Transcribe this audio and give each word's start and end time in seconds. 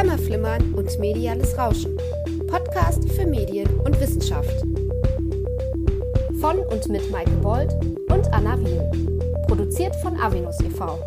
Kammerflimmern 0.00 0.72
und 0.72 0.98
mediales 0.98 1.58
Rauschen. 1.58 1.94
Podcast 2.46 3.06
für 3.12 3.26
Medien 3.26 3.68
und 3.80 4.00
Wissenschaft. 4.00 4.62
Von 6.40 6.58
und 6.72 6.88
mit 6.88 7.10
Maike 7.10 7.36
Bold 7.42 7.70
und 8.08 8.32
Anna 8.32 8.58
Wiel. 8.60 8.80
Produziert 9.46 9.94
von 9.96 10.18
Avenus 10.18 10.58
e.V. 10.62 10.98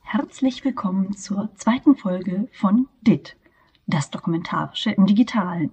Herzlich 0.00 0.64
willkommen 0.64 1.14
zur 1.14 1.50
zweiten 1.56 1.94
Folge 1.94 2.48
von 2.52 2.88
DIT, 3.02 3.36
das 3.86 4.10
Dokumentarische 4.10 4.92
im 4.92 5.04
Digitalen, 5.04 5.72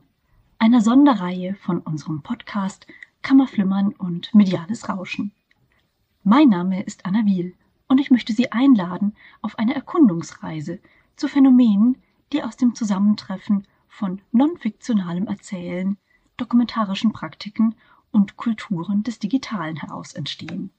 einer 0.59 0.81
Sonderreihe 0.81 1.55
von 1.55 1.79
unserem 1.79 2.23
Podcast 2.23 2.87
Kammerflimmern 3.21 3.93
und 3.97 4.35
mediales 4.35 4.89
Rauschen. 4.89 5.31
Mein 6.25 6.49
Name 6.49 6.83
ist 6.83 7.05
Anna 7.05 7.25
Wiel 7.25 7.55
und 7.87 7.99
ich 7.99 8.11
möchte 8.11 8.33
Sie 8.33 8.51
einladen 8.51 9.15
auf 9.41 9.57
eine 9.57 9.75
Erkundungsreise 9.75 10.79
zu 11.15 11.27
Phänomenen, 11.27 11.97
die 12.33 12.43
aus 12.43 12.57
dem 12.57 12.75
Zusammentreffen 12.75 13.65
von 13.87 14.21
non-fiktionalem 14.31 15.27
Erzählen, 15.27 15.97
dokumentarischen 16.35 17.13
Praktiken 17.13 17.75
und 18.11 18.37
Kulturen 18.37 19.03
des 19.03 19.19
Digitalen 19.19 19.77
heraus 19.77 20.13
entstehen. 20.13 20.71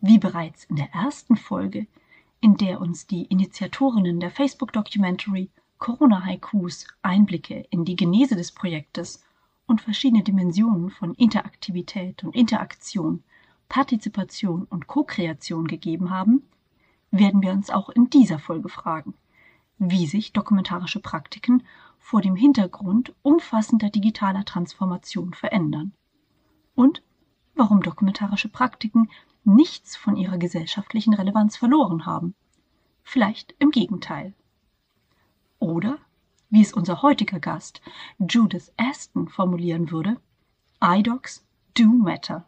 Wie 0.00 0.18
bereits 0.18 0.64
in 0.64 0.76
der 0.76 0.92
ersten 0.92 1.36
Folge, 1.36 1.86
in 2.40 2.56
der 2.56 2.80
uns 2.80 3.06
die 3.06 3.24
Initiatorinnen 3.24 4.20
der 4.20 4.30
Facebook-Documentary 4.30 5.50
Corona 5.78 6.24
Haikus 6.24 6.86
Einblicke 7.02 7.66
in 7.70 7.84
die 7.84 7.96
Genese 7.96 8.36
des 8.36 8.52
Projektes 8.52 9.24
und 9.66 9.80
verschiedene 9.80 10.22
Dimensionen 10.22 10.90
von 10.90 11.14
Interaktivität 11.14 12.24
und 12.24 12.34
Interaktion 12.34 13.22
Partizipation 13.68 14.64
und 14.64 14.86
Co-Kreation 14.86 15.66
gegeben 15.66 16.10
haben, 16.10 16.42
werden 17.10 17.42
wir 17.42 17.52
uns 17.52 17.70
auch 17.70 17.88
in 17.88 18.10
dieser 18.10 18.38
Folge 18.38 18.68
fragen, 18.68 19.14
wie 19.78 20.06
sich 20.06 20.32
dokumentarische 20.32 21.00
Praktiken 21.00 21.62
vor 21.98 22.20
dem 22.22 22.36
Hintergrund 22.36 23.14
umfassender 23.22 23.90
digitaler 23.90 24.44
Transformation 24.44 25.34
verändern 25.34 25.92
und 26.74 27.02
warum 27.54 27.82
dokumentarische 27.82 28.48
Praktiken 28.48 29.10
nichts 29.44 29.96
von 29.96 30.16
ihrer 30.16 30.38
gesellschaftlichen 30.38 31.14
Relevanz 31.14 31.56
verloren 31.56 32.06
haben. 32.06 32.34
Vielleicht 33.02 33.54
im 33.58 33.70
Gegenteil. 33.70 34.34
Oder, 35.58 35.98
wie 36.50 36.62
es 36.62 36.72
unser 36.72 37.02
heutiger 37.02 37.40
Gast 37.40 37.80
Judith 38.18 38.72
Aston 38.76 39.28
formulieren 39.28 39.90
würde, 39.90 40.20
iDocs 40.80 41.44
do 41.74 41.84
matter 41.84 42.46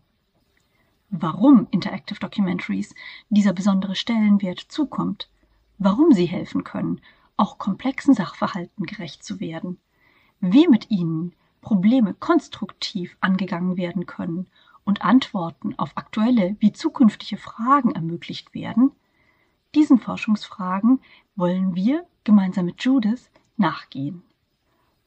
warum 1.10 1.66
Interactive 1.70 2.18
Documentaries 2.18 2.94
dieser 3.28 3.52
besondere 3.52 3.94
Stellenwert 3.94 4.60
zukommt, 4.60 5.28
warum 5.78 6.12
sie 6.12 6.26
helfen 6.26 6.64
können, 6.64 7.00
auch 7.36 7.58
komplexen 7.58 8.14
Sachverhalten 8.14 8.86
gerecht 8.86 9.24
zu 9.24 9.40
werden, 9.40 9.78
wie 10.40 10.68
mit 10.68 10.90
ihnen 10.90 11.34
Probleme 11.60 12.14
konstruktiv 12.14 13.16
angegangen 13.20 13.76
werden 13.76 14.06
können 14.06 14.46
und 14.84 15.02
Antworten 15.02 15.78
auf 15.78 15.96
aktuelle 15.96 16.56
wie 16.60 16.72
zukünftige 16.72 17.36
Fragen 17.36 17.92
ermöglicht 17.92 18.54
werden, 18.54 18.92
diesen 19.74 19.98
Forschungsfragen 19.98 21.00
wollen 21.36 21.74
wir 21.74 22.06
gemeinsam 22.24 22.66
mit 22.66 22.82
Judith 22.82 23.30
nachgehen. 23.56 24.22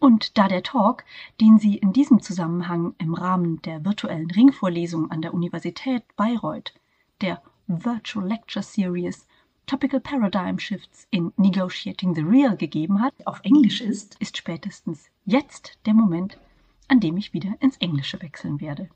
Und 0.04 0.38
da 0.38 0.50
der 0.50 0.64
Talk, 0.64 1.06
den 1.40 1.60
sie 1.60 1.78
in 1.78 1.94
diesem 1.94 2.22
Zusammenhang 2.22 2.94
im 2.98 3.14
Rahmen 3.14 3.62
der 3.62 3.86
virtuellen 3.86 4.30
Ringvorlesung 4.30 5.10
an 5.12 5.22
der 5.22 5.34
Universität 5.34 6.04
Bayreuth, 6.18 6.74
der 7.22 7.42
Virtual 7.68 8.28
Lecture 8.28 8.64
Series 8.64 9.26
Topical 9.66 10.02
Paradigm 10.02 10.60
Shifts 10.60 11.08
in 11.10 11.32
Negotiating 11.38 12.14
the 12.16 12.22
Real 12.22 12.58
gegeben 12.58 13.02
hat, 13.02 13.14
auf 13.26 13.40
Englisch 13.46 13.80
ist, 13.80 14.18
ist 14.20 14.36
spätestens 14.36 15.10
jetzt 15.24 15.80
der 15.86 15.94
Moment, 15.94 16.38
an 16.90 17.00
dem 17.00 17.16
ich 17.16 17.32
wieder 17.32 17.54
ins 17.62 17.78
Englische 17.78 18.22
wechseln 18.22 18.60
werde. 18.60 18.90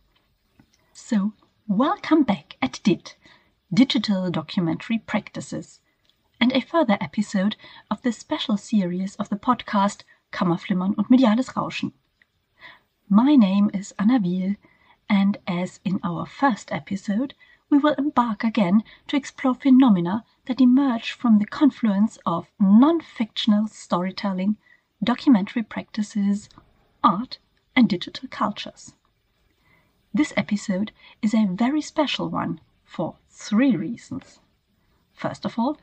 So, 0.91 1.31
welcome 1.67 2.25
back 2.25 2.57
at 2.59 2.85
DIT, 2.85 3.17
Digital 3.69 4.29
Documentary 4.29 4.99
Practices, 4.99 5.81
and 6.41 6.53
a 6.53 6.59
further 6.59 6.97
episode 6.99 7.55
of 7.89 8.01
the 8.03 8.11
special 8.11 8.57
series 8.57 9.15
of 9.15 9.29
the 9.29 9.37
podcast 9.37 10.03
Kammerflimmern 10.31 10.93
und 10.95 11.09
mediales 11.09 11.55
Rauschen. 11.55 11.93
My 13.09 13.35
name 13.35 13.69
is 13.73 13.93
Anna 13.97 14.19
Wiehl, 14.19 14.57
and 15.09 15.37
as 15.47 15.79
in 15.85 15.99
our 16.03 16.25
first 16.25 16.71
episode, 16.71 17.33
we 17.69 17.77
will 17.77 17.93
embark 17.97 18.43
again 18.43 18.83
to 19.07 19.15
explore 19.15 19.53
phenomena 19.53 20.25
that 20.45 20.61
emerge 20.61 21.11
from 21.11 21.39
the 21.39 21.45
confluence 21.45 22.17
of 22.25 22.51
non-fictional 22.59 23.67
storytelling, 23.67 24.57
documentary 25.03 25.63
practices, 25.63 26.49
art, 27.03 27.37
and 27.75 27.87
digital 27.87 28.27
cultures. 28.29 28.93
This 30.13 30.33
episode 30.35 30.91
is 31.21 31.33
a 31.33 31.45
very 31.45 31.81
special 31.81 32.29
one 32.29 32.59
for 32.83 33.15
three 33.29 33.75
reasons. 33.75 34.39
First 35.17 35.45
of 35.45 35.57
all, 35.57 35.79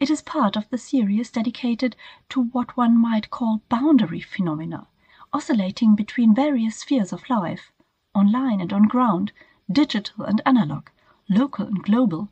it 0.00 0.10
is 0.10 0.22
part 0.22 0.56
of 0.56 0.68
the 0.68 0.76
series 0.76 1.30
dedicated 1.30 1.94
to 2.30 2.46
what 2.46 2.76
one 2.76 3.00
might 3.00 3.30
call 3.30 3.62
boundary 3.68 4.20
phenomena, 4.20 4.88
oscillating 5.32 5.94
between 5.94 6.34
various 6.34 6.78
spheres 6.78 7.12
of 7.12 7.30
life, 7.30 7.70
online 8.12 8.60
and 8.60 8.72
on 8.72 8.88
ground, 8.88 9.30
digital 9.70 10.24
and 10.24 10.42
analog, 10.44 10.88
local 11.28 11.64
and 11.64 11.84
global, 11.84 12.28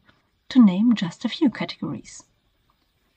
to 0.49 0.59
name 0.59 0.93
just 0.97 1.25
a 1.25 1.29
few 1.29 1.51
categories. 1.51 2.25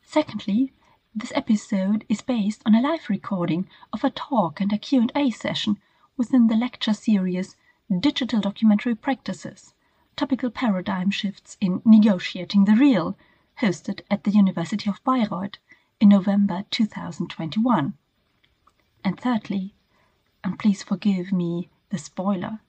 Secondly, 0.03 0.71
this 1.15 1.31
episode 1.33 2.05
is 2.07 2.21
based 2.21 2.61
on 2.67 2.75
a 2.75 2.81
live 2.81 3.09
recording 3.09 3.67
of 3.91 4.03
a 4.03 4.11
talk 4.11 4.61
and 4.61 4.71
a 4.71 4.77
Q&A 4.77 5.31
session 5.31 5.79
within 6.17 6.45
the 6.45 6.55
lecture 6.55 6.93
series 6.93 7.55
Digital 7.99 8.41
Documentary 8.41 8.93
Practices 8.93 9.73
Topical 10.15 10.51
Paradigm 10.51 11.09
Shifts 11.09 11.57
in 11.59 11.81
Negotiating 11.83 12.65
the 12.65 12.75
Real, 12.75 13.17
hosted 13.61 14.01
at 14.11 14.23
the 14.23 14.31
University 14.31 14.87
of 14.89 15.03
Bayreuth 15.03 15.57
in 15.99 16.09
November 16.09 16.65
2021. 16.69 17.95
And 19.03 19.19
thirdly, 19.19 19.73
and 20.43 20.59
please 20.59 20.83
forgive 20.83 21.31
me 21.31 21.69
the 21.89 21.97
spoiler, 21.97 22.59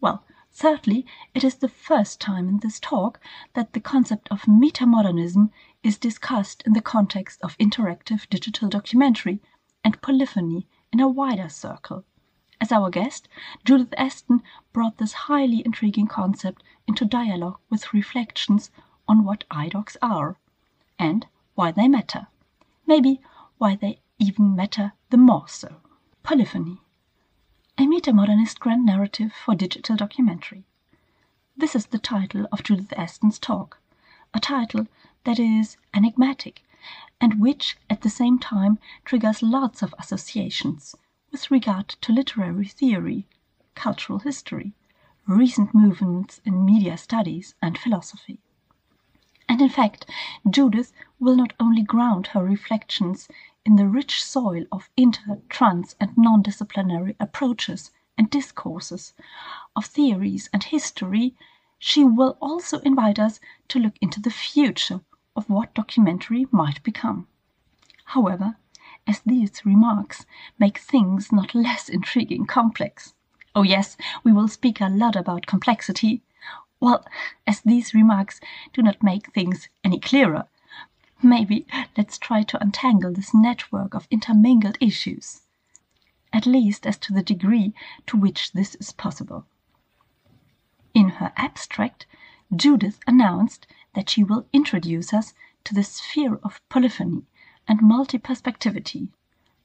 well, 0.00 0.24
thirdly, 0.50 1.04
it 1.34 1.44
is 1.44 1.56
the 1.56 1.68
first 1.68 2.18
time 2.18 2.48
in 2.48 2.58
this 2.60 2.80
talk 2.80 3.20
that 3.52 3.74
the 3.74 3.80
concept 3.80 4.28
of 4.30 4.42
metamodernism 4.44 5.50
is 5.82 5.98
discussed 5.98 6.62
in 6.64 6.72
the 6.72 6.80
context 6.80 7.42
of 7.42 7.58
interactive 7.58 8.26
digital 8.30 8.70
documentary 8.70 9.42
and 9.84 10.00
polyphony 10.00 10.66
in 10.92 10.98
a 10.98 11.08
wider 11.08 11.50
circle. 11.50 12.06
As 12.62 12.72
our 12.72 12.90
guest, 12.90 13.26
Judith 13.64 13.94
Aston 13.96 14.42
brought 14.74 14.98
this 14.98 15.14
highly 15.14 15.62
intriguing 15.64 16.06
concept 16.06 16.62
into 16.90 17.04
dialogue 17.04 17.56
with 17.70 17.94
reflections 17.94 18.72
on 19.06 19.22
what 19.22 19.44
iDocs 19.48 19.96
are 20.02 20.36
and 20.98 21.24
why 21.54 21.70
they 21.70 21.86
matter. 21.86 22.26
Maybe 22.84 23.20
why 23.58 23.76
they 23.76 24.00
even 24.18 24.56
matter 24.56 24.94
the 25.10 25.16
more 25.16 25.46
so. 25.46 25.76
Polyphony. 26.24 26.80
A 27.78 27.82
metamodernist 27.82 28.58
grand 28.58 28.84
narrative 28.84 29.32
for 29.32 29.54
digital 29.54 29.94
documentary. 29.94 30.64
This 31.56 31.76
is 31.76 31.86
the 31.86 31.98
title 32.00 32.48
of 32.50 32.64
Judith 32.64 32.92
Aston's 32.96 33.38
talk, 33.38 33.78
a 34.34 34.40
title 34.40 34.88
that 35.22 35.38
is 35.38 35.76
enigmatic 35.94 36.64
and 37.20 37.40
which 37.40 37.76
at 37.88 38.00
the 38.00 38.10
same 38.10 38.36
time 38.36 38.80
triggers 39.04 39.44
lots 39.44 39.80
of 39.80 39.94
associations 39.96 40.96
with 41.30 41.52
regard 41.52 41.90
to 42.00 42.12
literary 42.12 42.66
theory, 42.66 43.28
cultural 43.76 44.18
history, 44.18 44.74
recent 45.26 45.74
movements 45.74 46.40
in 46.44 46.64
media 46.64 46.96
studies 46.96 47.54
and 47.62 47.78
philosophy. 47.78 48.38
And 49.48 49.60
in 49.60 49.68
fact, 49.68 50.08
Judith 50.48 50.92
will 51.18 51.36
not 51.36 51.52
only 51.58 51.82
ground 51.82 52.28
her 52.28 52.44
reflections 52.44 53.28
in 53.64 53.76
the 53.76 53.88
rich 53.88 54.22
soil 54.22 54.64
of 54.72 54.90
inter, 54.96 55.42
trans, 55.48 55.96
and 56.00 56.16
non 56.16 56.42
disciplinary 56.42 57.16
approaches 57.20 57.90
and 58.16 58.30
discourses, 58.30 59.12
of 59.74 59.86
theories 59.86 60.48
and 60.52 60.64
history, 60.64 61.34
she 61.78 62.04
will 62.04 62.36
also 62.40 62.78
invite 62.80 63.18
us 63.18 63.40
to 63.68 63.78
look 63.78 63.96
into 64.00 64.20
the 64.20 64.30
future 64.30 65.00
of 65.34 65.48
what 65.48 65.74
documentary 65.74 66.46
might 66.50 66.82
become. 66.82 67.26
However, 68.04 68.56
as 69.06 69.20
these 69.20 69.64
remarks 69.64 70.26
make 70.58 70.78
things 70.78 71.32
not 71.32 71.54
less 71.54 71.88
intriguing 71.88 72.46
complex. 72.46 73.14
Oh, 73.52 73.62
yes, 73.62 73.96
we 74.22 74.32
will 74.32 74.46
speak 74.46 74.80
a 74.80 74.88
lot 74.88 75.16
about 75.16 75.46
complexity. 75.46 76.22
Well, 76.78 77.04
as 77.46 77.60
these 77.60 77.94
remarks 77.94 78.40
do 78.72 78.80
not 78.80 79.02
make 79.02 79.32
things 79.32 79.68
any 79.82 79.98
clearer, 79.98 80.44
maybe 81.20 81.66
let's 81.96 82.16
try 82.16 82.42
to 82.44 82.62
untangle 82.62 83.12
this 83.12 83.34
network 83.34 83.92
of 83.92 84.06
intermingled 84.10 84.78
issues, 84.80 85.42
at 86.32 86.46
least 86.46 86.86
as 86.86 86.96
to 86.98 87.12
the 87.12 87.22
degree 87.22 87.74
to 88.06 88.16
which 88.16 88.52
this 88.52 88.76
is 88.76 88.92
possible. 88.92 89.44
In 90.94 91.08
her 91.08 91.32
abstract, 91.36 92.06
Judith 92.54 93.00
announced 93.06 93.66
that 93.94 94.08
she 94.08 94.22
will 94.22 94.46
introduce 94.52 95.12
us 95.12 95.34
to 95.64 95.74
the 95.74 95.84
sphere 95.84 96.38
of 96.44 96.60
polyphony 96.68 97.24
and 97.66 97.82
multi-perspectivity, 97.82 99.08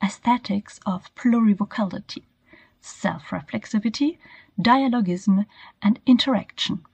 aesthetics 0.04 0.80
of 0.86 1.14
plurivocality, 1.16 2.24
self-reflexivity, 2.86 4.18
dialogism, 4.62 5.46
and 5.82 6.00
interaction. 6.06 6.86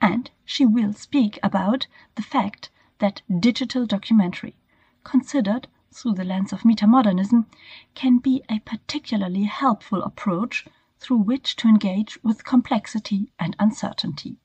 And 0.00 0.30
she 0.44 0.64
will 0.64 0.92
speak 0.92 1.38
about 1.42 1.86
the 2.14 2.22
fact 2.22 2.70
that 2.98 3.22
digital 3.40 3.86
documentary, 3.86 4.56
considered 5.04 5.68
through 5.92 6.14
the 6.14 6.24
lens 6.24 6.52
of 6.52 6.62
metamodernism, 6.62 7.46
can 7.94 8.18
be 8.18 8.42
a 8.48 8.60
particularly 8.60 9.44
helpful 9.44 10.02
approach 10.02 10.66
through 10.98 11.18
which 11.18 11.56
to 11.56 11.68
engage 11.68 12.22
with 12.22 12.44
complexity 12.44 13.32
and 13.38 13.56
uncertainty. 13.58 14.36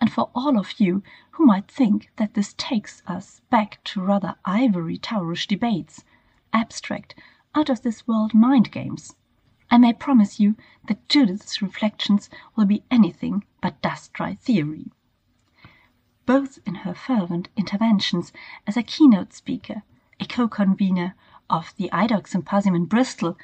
And 0.00 0.12
for 0.12 0.30
all 0.34 0.58
of 0.58 0.80
you 0.80 1.02
who 1.32 1.44
might 1.44 1.68
think 1.68 2.10
that 2.16 2.34
this 2.34 2.54
takes 2.56 3.02
us 3.06 3.40
back 3.50 3.82
to 3.84 4.00
rather 4.00 4.36
ivory 4.44 4.98
towerish 4.98 5.46
debates, 5.46 6.04
abstract, 6.52 7.14
out 7.54 7.68
of 7.68 7.82
this 7.82 8.06
world 8.06 8.32
mind 8.32 8.70
games, 8.70 9.14
I 9.72 9.78
may 9.78 9.92
promise 9.92 10.40
you 10.40 10.56
that 10.88 11.08
Judith's 11.08 11.62
reflections 11.62 12.28
will 12.56 12.64
be 12.64 12.82
anything 12.90 13.44
but 13.60 13.80
dust 13.80 14.12
dry 14.12 14.34
theory. 14.34 14.90
Both 16.26 16.58
in 16.66 16.74
her 16.76 16.92
fervent 16.92 17.48
interventions 17.56 18.32
as 18.66 18.76
a 18.76 18.82
keynote 18.82 19.32
speaker, 19.32 19.84
a 20.18 20.24
co 20.26 20.48
convenor 20.48 21.14
of 21.48 21.72
the 21.76 21.88
IDOC 21.92 22.26
Symposium 22.26 22.74
in 22.74 22.86
Bristol, 22.86 23.38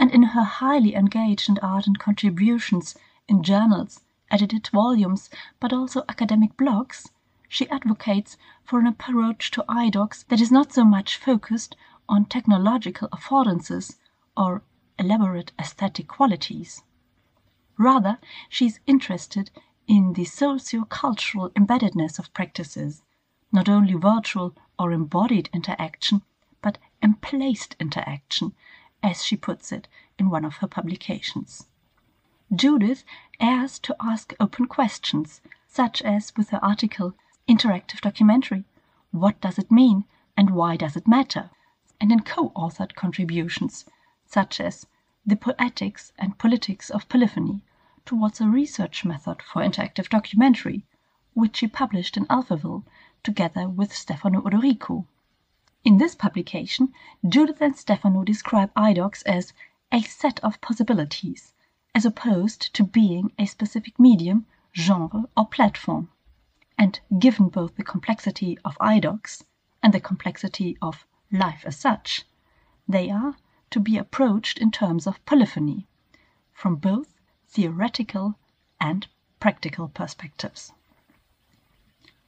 and 0.00 0.10
in 0.10 0.24
her 0.24 0.42
highly 0.42 0.96
engaged 0.96 1.48
and 1.48 1.60
ardent 1.62 2.00
contributions 2.00 2.96
in 3.28 3.44
journals, 3.44 4.00
edited 4.32 4.66
volumes, 4.72 5.30
but 5.60 5.72
also 5.72 6.02
academic 6.08 6.56
blogs, 6.56 7.10
she 7.48 7.68
advocates 7.70 8.36
for 8.64 8.80
an 8.80 8.86
approach 8.88 9.52
to 9.52 9.64
IDOCs 9.68 10.26
that 10.26 10.40
is 10.40 10.50
not 10.50 10.72
so 10.72 10.84
much 10.84 11.16
focused 11.16 11.76
on 12.08 12.24
technological 12.24 13.08
affordances 13.10 13.96
or 14.36 14.62
elaborate 14.98 15.52
aesthetic 15.58 16.08
qualities. 16.08 16.82
Rather, 17.76 18.18
she 18.48 18.66
is 18.66 18.80
interested 18.86 19.50
in 19.86 20.12
the 20.14 20.24
socio-cultural 20.24 21.50
embeddedness 21.50 22.18
of 22.18 22.32
practices, 22.34 23.02
not 23.52 23.68
only 23.68 23.94
virtual 23.94 24.54
or 24.78 24.92
embodied 24.92 25.48
interaction, 25.52 26.22
but 26.60 26.78
emplaced 27.02 27.76
interaction, 27.78 28.52
as 29.02 29.24
she 29.24 29.36
puts 29.36 29.70
it 29.72 29.86
in 30.18 30.28
one 30.28 30.44
of 30.44 30.56
her 30.56 30.66
publications. 30.66 31.66
Judith 32.54 33.04
airs 33.38 33.78
to 33.78 33.96
ask 34.00 34.34
open 34.40 34.66
questions, 34.66 35.40
such 35.68 36.02
as 36.02 36.32
with 36.36 36.50
her 36.50 36.64
article 36.64 37.14
Interactive 37.48 38.00
Documentary 38.00 38.64
What 39.10 39.40
Does 39.40 39.58
It 39.58 39.70
Mean 39.70 40.04
and 40.36 40.50
Why 40.50 40.76
Does 40.76 40.96
It 40.96 41.06
Matter? 41.06 41.50
and 42.00 42.10
in 42.10 42.20
co 42.20 42.50
authored 42.50 42.94
contributions 42.94 43.84
such 44.30 44.60
as 44.60 44.86
The 45.24 45.36
Poetics 45.36 46.12
and 46.18 46.36
Politics 46.36 46.90
of 46.90 47.08
Polyphony, 47.08 47.62
towards 48.04 48.42
a 48.42 48.46
research 48.46 49.02
method 49.02 49.40
for 49.40 49.62
interactive 49.62 50.10
documentary, 50.10 50.84
which 51.32 51.56
she 51.56 51.66
published 51.66 52.14
in 52.14 52.26
Alphaville 52.26 52.84
together 53.22 53.66
with 53.70 53.90
Stefano 53.90 54.42
Odorico. 54.42 55.06
In 55.82 55.96
this 55.96 56.14
publication, 56.14 56.92
Judith 57.26 57.62
and 57.62 57.74
Stefano 57.74 58.22
describe 58.22 58.70
iDocs 58.74 59.22
as 59.24 59.54
a 59.90 60.02
set 60.02 60.40
of 60.40 60.60
possibilities, 60.60 61.54
as 61.94 62.04
opposed 62.04 62.74
to 62.74 62.84
being 62.84 63.32
a 63.38 63.46
specific 63.46 63.98
medium, 63.98 64.44
genre, 64.76 65.24
or 65.38 65.46
platform. 65.46 66.10
And 66.76 67.00
given 67.18 67.48
both 67.48 67.76
the 67.76 67.82
complexity 67.82 68.58
of 68.62 68.76
iDocs 68.76 69.44
and 69.82 69.94
the 69.94 70.00
complexity 70.00 70.76
of 70.82 71.06
life 71.32 71.62
as 71.64 71.78
such, 71.78 72.26
they 72.86 73.10
are 73.10 73.36
to 73.70 73.80
be 73.80 73.98
approached 73.98 74.58
in 74.58 74.70
terms 74.70 75.06
of 75.06 75.24
polyphony, 75.26 75.86
from 76.52 76.76
both 76.76 77.14
theoretical 77.46 78.38
and 78.80 79.06
practical 79.40 79.88
perspectives. 79.88 80.72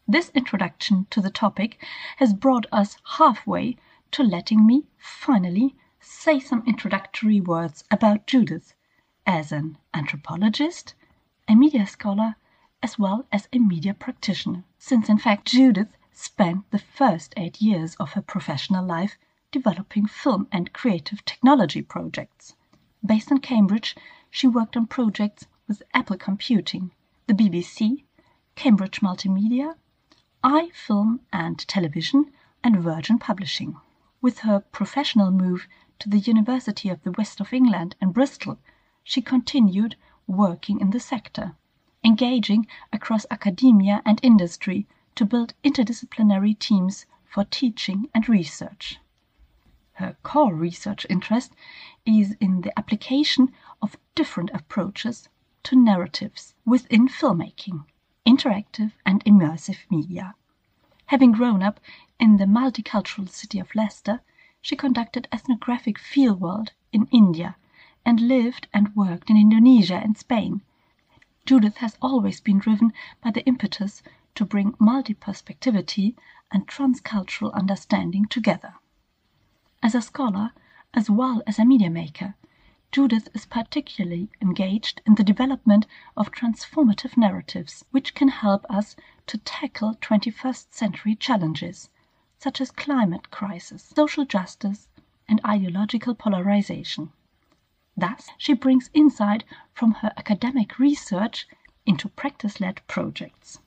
This 0.06 0.30
introduction 0.30 1.06
to 1.10 1.20
the 1.20 1.30
topic 1.30 1.82
has 2.16 2.34
brought 2.34 2.66
us 2.72 2.96
halfway 3.18 3.76
to 4.10 4.22
letting 4.22 4.66
me, 4.66 4.86
finally, 4.98 5.76
say 6.00 6.40
some 6.40 6.64
introductory 6.66 7.40
words 7.40 7.84
about 7.90 8.26
Judith 8.26 8.74
as 9.26 9.52
an 9.52 9.78
anthropologist, 9.94 10.94
a 11.46 11.54
media 11.54 11.86
scholar, 11.86 12.36
as 12.82 12.98
well 12.98 13.26
as 13.30 13.48
a 13.52 13.58
media 13.58 13.94
practitioner, 13.94 14.64
since 14.78 15.08
in 15.08 15.18
fact 15.18 15.46
Judith 15.46 15.96
spent 16.12 16.70
the 16.70 16.78
first 16.78 17.32
eight 17.36 17.60
years 17.60 17.94
of 17.96 18.12
her 18.12 18.22
professional 18.22 18.84
life 18.84 19.16
developing 19.52 20.06
film 20.06 20.46
and 20.52 20.72
creative 20.72 21.24
technology 21.24 21.82
projects. 21.82 22.54
Based 23.04 23.30
in 23.30 23.38
Cambridge, 23.38 23.96
she 24.30 24.46
worked 24.46 24.76
on 24.76 24.86
projects 24.86 25.46
with 25.66 25.82
Apple 25.92 26.16
Computing, 26.16 26.92
the 27.26 27.34
BBC, 27.34 28.04
Cambridge 28.54 29.00
Multimedia, 29.00 29.74
iFilm 30.44 31.20
and 31.32 31.58
Television, 31.66 32.30
and 32.62 32.76
Virgin 32.80 33.18
Publishing. 33.18 33.76
With 34.20 34.40
her 34.40 34.60
professional 34.60 35.30
move 35.30 35.66
to 35.98 36.08
the 36.08 36.18
University 36.18 36.88
of 36.88 37.02
the 37.02 37.12
West 37.12 37.40
of 37.40 37.52
England 37.52 37.96
in 38.00 38.12
Bristol, 38.12 38.58
she 39.02 39.20
continued 39.20 39.96
working 40.26 40.80
in 40.80 40.90
the 40.90 41.00
sector, 41.00 41.56
engaging 42.04 42.66
across 42.92 43.26
academia 43.30 44.02
and 44.04 44.20
industry 44.22 44.86
to 45.16 45.24
build 45.24 45.54
interdisciplinary 45.64 46.58
teams 46.58 47.06
for 47.24 47.44
teaching 47.44 48.08
and 48.14 48.28
research. 48.28 48.98
Her 50.00 50.16
core 50.22 50.54
research 50.54 51.04
interest 51.10 51.52
is 52.06 52.32
in 52.40 52.62
the 52.62 52.72
application 52.78 53.52
of 53.82 53.98
different 54.14 54.48
approaches 54.54 55.28
to 55.64 55.76
narratives 55.76 56.54
within 56.64 57.06
filmmaking, 57.06 57.84
interactive 58.26 58.92
and 59.04 59.22
immersive 59.26 59.80
media. 59.90 60.34
Having 61.08 61.32
grown 61.32 61.62
up 61.62 61.80
in 62.18 62.38
the 62.38 62.46
multicultural 62.46 63.28
city 63.28 63.58
of 63.58 63.74
Leicester, 63.74 64.22
she 64.62 64.74
conducted 64.74 65.28
ethnographic 65.30 65.98
fieldwork 65.98 66.68
in 66.94 67.06
India 67.12 67.56
and 68.02 68.20
lived 68.26 68.68
and 68.72 68.96
worked 68.96 69.28
in 69.28 69.36
Indonesia 69.36 69.96
and 69.96 70.16
Spain. 70.16 70.62
Judith 71.44 71.76
has 71.76 71.98
always 72.00 72.40
been 72.40 72.58
driven 72.58 72.94
by 73.22 73.32
the 73.32 73.44
impetus 73.44 74.02
to 74.34 74.46
bring 74.46 74.74
multi-perspectivity 74.78 76.16
and 76.50 76.66
transcultural 76.66 77.52
understanding 77.52 78.24
together. 78.24 78.76
As 79.82 79.94
a 79.94 80.02
scholar, 80.02 80.52
as 80.92 81.08
well 81.08 81.42
as 81.46 81.58
a 81.58 81.64
media 81.64 81.88
maker, 81.88 82.34
Judith 82.92 83.28
is 83.32 83.46
particularly 83.46 84.28
engaged 84.42 85.00
in 85.06 85.14
the 85.14 85.24
development 85.24 85.86
of 86.18 86.30
transformative 86.30 87.16
narratives 87.16 87.82
which 87.90 88.14
can 88.14 88.28
help 88.28 88.66
us 88.68 88.94
to 89.26 89.38
tackle 89.38 89.94
21st 89.94 90.72
century 90.74 91.14
challenges 91.14 91.88
such 92.36 92.60
as 92.60 92.70
climate 92.70 93.30
crisis, 93.30 93.82
social 93.82 94.26
justice, 94.26 94.88
and 95.26 95.40
ideological 95.46 96.14
polarization. 96.14 97.10
Thus, 97.96 98.28
she 98.36 98.52
brings 98.52 98.90
insight 98.92 99.44
from 99.72 99.92
her 99.92 100.12
academic 100.18 100.78
research 100.78 101.48
into 101.86 102.10
practice 102.10 102.60
led 102.60 102.86
projects. 102.86 103.60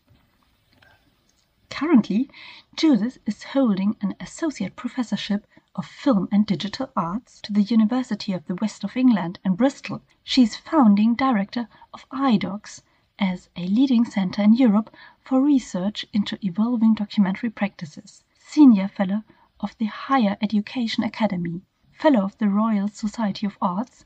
Currently, 1.71 2.29
Judith 2.75 3.17
is 3.25 3.43
holding 3.43 3.95
an 4.01 4.13
associate 4.19 4.75
professorship 4.75 5.47
of 5.75 5.87
Film 5.87 6.29
and 6.31 6.45
Digital 6.45 6.91
Arts 6.95 7.41
to 7.41 7.51
the 7.51 7.63
University 7.63 8.31
of 8.31 8.45
the 8.45 8.53
West 8.55 8.83
of 8.83 8.95
England 8.95 9.39
in 9.43 9.55
Bristol. 9.55 10.03
She 10.23 10.43
is 10.43 10.55
founding 10.55 11.15
director 11.15 11.67
of 11.93 12.07
iDocs 12.09 12.83
as 13.17 13.49
a 13.55 13.65
leading 13.65 14.05
center 14.05 14.43
in 14.43 14.53
Europe 14.53 14.93
for 15.23 15.41
research 15.41 16.05
into 16.13 16.37
evolving 16.45 16.93
documentary 16.93 17.49
practices, 17.49 18.23
senior 18.37 18.87
fellow 18.87 19.23
of 19.59 19.75
the 19.79 19.85
Higher 19.85 20.37
Education 20.41 21.03
Academy, 21.03 21.61
fellow 21.91 22.21
of 22.21 22.37
the 22.37 22.49
Royal 22.49 22.87
Society 22.87 23.47
of 23.47 23.57
Arts, 23.59 24.05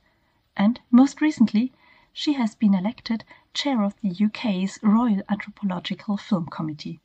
and 0.55 0.79
most 0.89 1.19
recently 1.19 1.73
she 2.13 2.33
has 2.33 2.55
been 2.55 2.73
elected 2.75 3.25
chair 3.53 3.83
of 3.83 3.99
the 4.01 4.15
UK's 4.25 4.79
Royal 4.81 5.21
Anthropological 5.27 6.15
Film 6.15 6.45
Committee. 6.45 7.01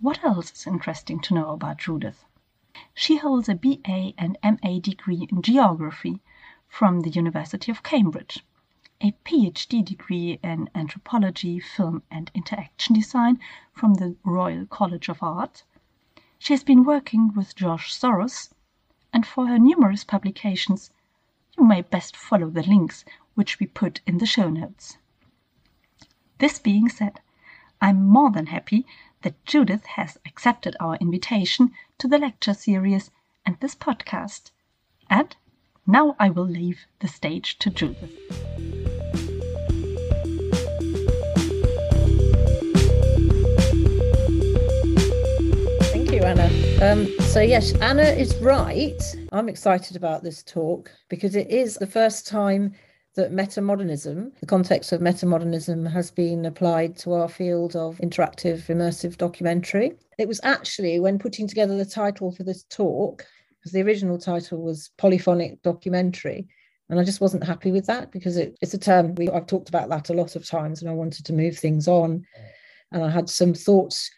What 0.00 0.22
else 0.22 0.52
is 0.52 0.66
interesting 0.66 1.18
to 1.20 1.34
know 1.34 1.50
about 1.50 1.78
Judith? 1.78 2.26
She 2.92 3.18
holds 3.18 3.48
a 3.48 3.54
BA 3.54 4.14
and 4.18 4.36
MA 4.42 4.78
degree 4.80 5.28
in 5.30 5.42
geography 5.42 6.20
from 6.68 7.00
the 7.00 7.10
University 7.10 7.70
of 7.70 7.82
Cambridge, 7.82 8.44
a 9.00 9.12
PhD 9.24 9.84
degree 9.84 10.40
in 10.42 10.68
anthropology, 10.74 11.60
film, 11.60 12.02
and 12.10 12.30
interaction 12.34 12.94
design 12.94 13.38
from 13.72 13.94
the 13.94 14.16
Royal 14.24 14.66
College 14.66 15.08
of 15.08 15.22
Art. 15.22 15.62
She 16.38 16.52
has 16.52 16.64
been 16.64 16.82
working 16.82 17.32
with 17.34 17.54
George 17.54 17.92
Soros, 17.92 18.52
and 19.12 19.24
for 19.24 19.46
her 19.46 19.58
numerous 19.58 20.02
publications, 20.02 20.90
you 21.56 21.64
may 21.64 21.82
best 21.82 22.16
follow 22.16 22.50
the 22.50 22.64
links 22.64 23.04
which 23.34 23.60
we 23.60 23.66
put 23.66 24.00
in 24.06 24.18
the 24.18 24.26
show 24.26 24.50
notes. 24.50 24.98
This 26.38 26.58
being 26.58 26.88
said, 26.88 27.20
I'm 27.80 28.04
more 28.04 28.30
than 28.30 28.46
happy 28.46 28.84
that 29.24 29.42
Judith 29.46 29.86
has 29.86 30.18
accepted 30.26 30.76
our 30.78 30.96
invitation 30.96 31.72
to 31.96 32.06
the 32.06 32.18
lecture 32.18 32.52
series 32.52 33.10
and 33.46 33.56
this 33.58 33.74
podcast. 33.74 34.50
And 35.08 35.34
now 35.86 36.14
I 36.20 36.28
will 36.28 36.44
leave 36.44 36.80
the 37.00 37.08
stage 37.08 37.58
to 37.60 37.70
Judith. 37.70 38.12
Thank 45.90 46.12
you, 46.12 46.20
Anna. 46.20 46.50
Um, 46.82 47.08
so, 47.20 47.40
yes, 47.40 47.72
Anna 47.80 48.02
is 48.02 48.36
right. 48.36 49.02
I'm 49.32 49.48
excited 49.48 49.96
about 49.96 50.22
this 50.22 50.42
talk 50.42 50.90
because 51.08 51.34
it 51.34 51.50
is 51.50 51.76
the 51.76 51.86
first 51.86 52.26
time 52.26 52.74
that 53.16 53.32
metamodernism, 53.32 54.38
the 54.40 54.46
context 54.46 54.92
of 54.92 55.00
metamodernism, 55.00 55.90
has 55.90 56.10
been 56.10 56.46
applied 56.46 56.96
to 56.98 57.12
our 57.12 57.28
field 57.28 57.76
of 57.76 57.98
interactive 57.98 58.66
immersive 58.66 59.16
documentary. 59.16 59.92
It 60.18 60.28
was 60.28 60.40
actually 60.42 60.98
when 61.00 61.18
putting 61.18 61.46
together 61.46 61.76
the 61.76 61.84
title 61.84 62.32
for 62.32 62.42
this 62.42 62.64
talk, 62.64 63.24
because 63.58 63.72
the 63.72 63.82
original 63.82 64.18
title 64.18 64.62
was 64.62 64.90
Polyphonic 64.98 65.62
Documentary. 65.62 66.46
And 66.90 67.00
I 67.00 67.04
just 67.04 67.20
wasn't 67.20 67.44
happy 67.44 67.72
with 67.72 67.86
that 67.86 68.12
because 68.12 68.36
it, 68.36 68.58
it's 68.60 68.74
a 68.74 68.78
term 68.78 69.14
we, 69.14 69.30
I've 69.30 69.46
talked 69.46 69.70
about 69.70 69.88
that 69.88 70.10
a 70.10 70.14
lot 70.14 70.36
of 70.36 70.46
times 70.46 70.82
and 70.82 70.90
I 70.90 70.94
wanted 70.94 71.24
to 71.24 71.32
move 71.32 71.56
things 71.56 71.88
on. 71.88 72.24
And 72.92 73.02
I 73.02 73.10
had 73.10 73.30
some 73.30 73.54
thoughts 73.54 74.10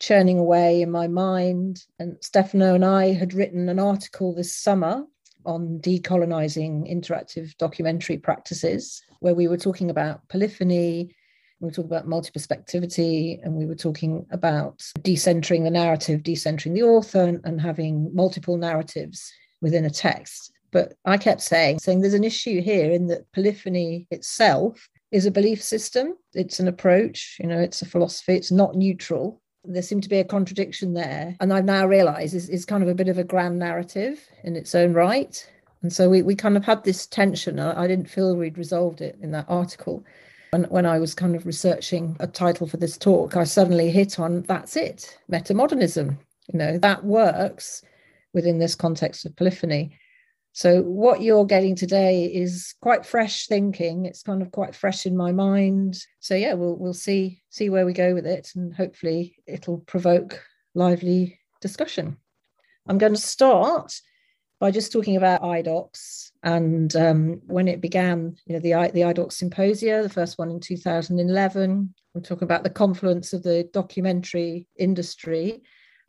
churning 0.00 0.38
away 0.38 0.82
in 0.82 0.90
my 0.90 1.08
mind. 1.08 1.84
And 1.98 2.16
Stefano 2.20 2.74
and 2.74 2.84
I 2.84 3.12
had 3.12 3.32
written 3.32 3.68
an 3.68 3.78
article 3.78 4.34
this 4.34 4.54
summer 4.54 5.04
on 5.44 5.78
decolonizing 5.80 6.90
interactive 6.90 7.56
documentary 7.56 8.18
practices, 8.18 9.02
where 9.20 9.34
we 9.34 9.48
were 9.48 9.56
talking 9.56 9.90
about 9.90 10.26
polyphony, 10.28 11.14
we 11.60 11.66
were 11.66 11.72
talking 11.72 11.90
about 11.90 12.08
multi-perspectivity, 12.08 13.38
and 13.42 13.54
we 13.54 13.66
were 13.66 13.74
talking 13.74 14.26
about 14.30 14.78
decentering 15.00 15.64
the 15.64 15.70
narrative, 15.70 16.22
decentering 16.22 16.74
the 16.74 16.82
author, 16.82 17.22
and, 17.22 17.40
and 17.44 17.60
having 17.60 18.14
multiple 18.14 18.56
narratives 18.56 19.30
within 19.60 19.84
a 19.84 19.90
text. 19.90 20.52
But 20.72 20.94
I 21.04 21.18
kept 21.18 21.42
saying, 21.42 21.80
saying 21.80 22.00
there's 22.00 22.14
an 22.14 22.24
issue 22.24 22.62
here 22.62 22.90
in 22.90 23.08
that 23.08 23.30
polyphony 23.32 24.06
itself 24.10 24.88
is 25.10 25.26
a 25.26 25.30
belief 25.30 25.62
system. 25.62 26.14
It's 26.32 26.60
an 26.60 26.68
approach, 26.68 27.36
you 27.40 27.46
know, 27.46 27.58
it's 27.58 27.82
a 27.82 27.86
philosophy, 27.86 28.34
it's 28.34 28.52
not 28.52 28.76
neutral 28.76 29.42
there 29.64 29.82
seemed 29.82 30.02
to 30.02 30.08
be 30.08 30.18
a 30.18 30.24
contradiction 30.24 30.94
there. 30.94 31.36
And 31.40 31.52
I've 31.52 31.64
now 31.64 31.86
realized 31.86 32.34
is, 32.34 32.48
is 32.48 32.64
kind 32.64 32.82
of 32.82 32.88
a 32.88 32.94
bit 32.94 33.08
of 33.08 33.18
a 33.18 33.24
grand 33.24 33.58
narrative 33.58 34.20
in 34.44 34.56
its 34.56 34.74
own 34.74 34.94
right. 34.94 35.46
And 35.82 35.92
so 35.92 36.08
we, 36.08 36.22
we 36.22 36.34
kind 36.34 36.56
of 36.56 36.64
had 36.64 36.84
this 36.84 37.06
tension. 37.06 37.58
I, 37.58 37.86
didn't 37.86 38.10
feel 38.10 38.36
we'd 38.36 38.58
resolved 38.58 39.00
it 39.00 39.16
in 39.22 39.30
that 39.32 39.46
article. 39.48 40.04
And 40.52 40.66
when 40.66 40.84
I 40.84 40.98
was 40.98 41.14
kind 41.14 41.36
of 41.36 41.46
researching 41.46 42.16
a 42.20 42.26
title 42.26 42.66
for 42.66 42.76
this 42.76 42.98
talk, 42.98 43.36
I 43.36 43.44
suddenly 43.44 43.90
hit 43.90 44.18
on 44.18 44.42
that's 44.42 44.76
it, 44.76 45.18
metamodernism. 45.30 46.18
You 46.52 46.58
know, 46.58 46.78
that 46.78 47.04
works 47.04 47.82
within 48.32 48.58
this 48.58 48.74
context 48.74 49.24
of 49.24 49.36
polyphony. 49.36 49.96
So 50.52 50.82
what 50.82 51.22
you're 51.22 51.46
getting 51.46 51.76
today 51.76 52.24
is 52.24 52.74
quite 52.80 53.06
fresh 53.06 53.46
thinking. 53.46 54.06
It's 54.06 54.22
kind 54.22 54.42
of 54.42 54.50
quite 54.50 54.74
fresh 54.74 55.06
in 55.06 55.16
my 55.16 55.32
mind. 55.32 55.98
So 56.18 56.34
yeah, 56.34 56.54
we'll 56.54 56.76
we'll 56.76 56.94
see 56.94 57.42
see 57.50 57.70
where 57.70 57.86
we 57.86 57.92
go 57.92 58.14
with 58.14 58.26
it, 58.26 58.50
and 58.56 58.74
hopefully 58.74 59.36
it'll 59.46 59.78
provoke 59.78 60.42
lively 60.74 61.38
discussion. 61.60 62.16
I'm 62.88 62.98
going 62.98 63.14
to 63.14 63.20
start 63.20 64.00
by 64.58 64.70
just 64.70 64.92
talking 64.92 65.16
about 65.16 65.42
IDOCS 65.42 66.32
and 66.42 66.94
um, 66.96 67.40
when 67.46 67.68
it 67.68 67.80
began. 67.80 68.36
You 68.46 68.54
know, 68.54 68.60
the 68.60 68.90
the 68.92 69.02
IDOCS 69.02 69.34
symposia, 69.34 70.02
the 70.02 70.08
first 70.08 70.36
one 70.36 70.50
in 70.50 70.58
2011. 70.58 71.94
We're 72.12 72.20
talking 72.22 72.44
about 72.44 72.64
the 72.64 72.70
confluence 72.70 73.32
of 73.32 73.44
the 73.44 73.68
documentary 73.72 74.66
industry 74.76 75.62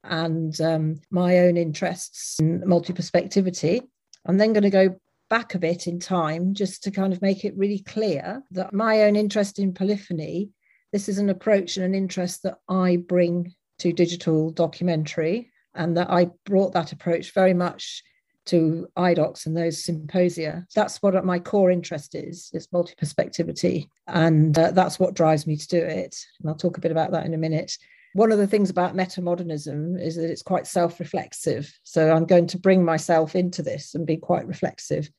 and 0.04 0.60
um, 0.60 0.96
my 1.12 1.40
own 1.40 1.58
interests 1.58 2.40
in 2.40 2.64
multi-perspectivity 2.68 3.84
I'm 4.26 4.38
then 4.38 4.54
going 4.54 4.64
to 4.64 4.70
go 4.70 4.96
back 5.30 5.56
a 5.56 5.60
bit 5.60 5.88
in 5.88 6.00
time 6.00 6.54
just 6.54 6.84
to 6.84 6.92
kind 6.92 7.14
of 7.14 7.22
make 7.22 7.46
it 7.46 7.58
really 7.58 7.80
clear 7.80 8.44
that 8.52 8.74
my 8.74 9.04
own 9.04 9.16
interest 9.16 9.60
in 9.60 9.74
polyphony, 9.74 10.50
this 10.92 11.08
is 11.08 11.18
an 11.18 11.30
approach 11.30 11.78
and 11.78 11.86
an 11.86 11.96
interest 11.96 12.44
that 12.44 12.58
I 12.68 12.98
bring 12.98 13.54
to 13.80 13.94
digital 13.94 14.52
documentary, 14.52 15.52
and 15.74 15.96
that 15.98 16.10
I 16.10 16.28
brought 16.46 16.74
that 16.74 16.92
approach 16.92 17.34
very 17.34 17.54
much 17.54 18.04
to 18.48 18.88
IDOCS 18.98 19.46
and 19.46 19.56
those 19.56 19.84
symposia. 19.84 20.66
That's 20.76 21.02
what 21.02 21.24
my 21.24 21.40
core 21.40 21.72
interest 21.72 22.14
is, 22.14 22.50
is 22.54 22.68
multi-perspectivity. 22.72 23.88
And 24.08 24.58
uh, 24.58 24.72
that's 24.72 25.00
what 25.00 25.14
drives 25.14 25.48
me 25.48 25.56
to 25.56 25.68
do 25.68 25.78
it. 25.78 26.16
And 26.40 26.50
I'll 26.50 26.56
talk 26.56 26.78
a 26.78 26.82
bit 26.82 26.92
about 26.92 27.12
that 27.12 27.26
in 27.26 27.34
a 27.34 27.38
minute. 27.38 27.78
One 28.14 28.32
of 28.32 28.38
the 28.38 28.48
things 28.48 28.70
about 28.70 28.96
metamodernism 28.96 30.02
is 30.02 30.16
that 30.18 30.30
it's 30.30 30.42
quite 30.42 30.68
self 30.68 31.00
reflexive. 31.00 31.72
So 31.84 32.12
I'm 32.12 32.26
going 32.26 32.48
to 32.48 32.60
bring 32.60 32.84
myself 32.84 33.36
into 33.36 33.62
this 33.62 33.96
and 33.96 34.06
be 34.06 34.18
quite 34.18 34.48
reflexive 34.48 35.10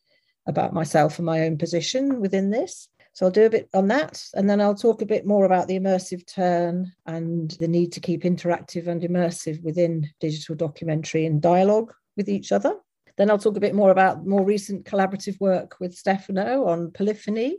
about 0.47 0.75
myself 0.75 1.19
and 1.19 1.27
my 1.27 1.43
own 1.43 1.57
position 1.57 2.21
within 2.21 2.51
this. 2.51 2.89
So 3.15 3.27
I'll 3.27 3.33
do 3.33 3.47
a 3.47 3.51
bit 3.51 3.69
on 3.75 3.89
that. 3.89 4.25
And 4.35 4.49
then 4.49 4.61
I'll 4.61 4.75
talk 4.75 5.03
a 5.03 5.07
bit 5.07 5.27
more 5.27 5.45
about 5.45 5.69
the 5.69 5.79
immersive 5.79 6.27
turn 6.27 6.93
and 7.07 7.51
the 7.53 7.69
need 7.69 7.93
to 7.93 8.01
keep 8.01 8.23
interactive 8.23 8.87
and 8.87 9.03
immersive 9.03 9.63
within 9.63 10.09
digital 10.21 10.55
documentary 10.55 11.27
and 11.27 11.41
dialogue 11.41 11.93
with 12.17 12.29
each 12.29 12.53
other. 12.53 12.75
Then 13.17 13.31
I'll 13.31 13.39
talk 13.39 13.57
a 13.57 13.61
bit 13.61 13.75
more 13.75 13.91
about 13.91 14.27
more 14.27 14.45
recent 14.45 14.87
collaborative 14.87 15.39
work 15.41 15.77
with 15.79 15.95
Stefano 15.95 16.67
on 16.67 16.91
polyphony 16.93 17.59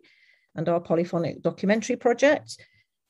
and 0.55 0.67
our 0.67 0.79
polyphonic 0.79 1.41
documentary 1.41 1.95
project. 1.95 2.57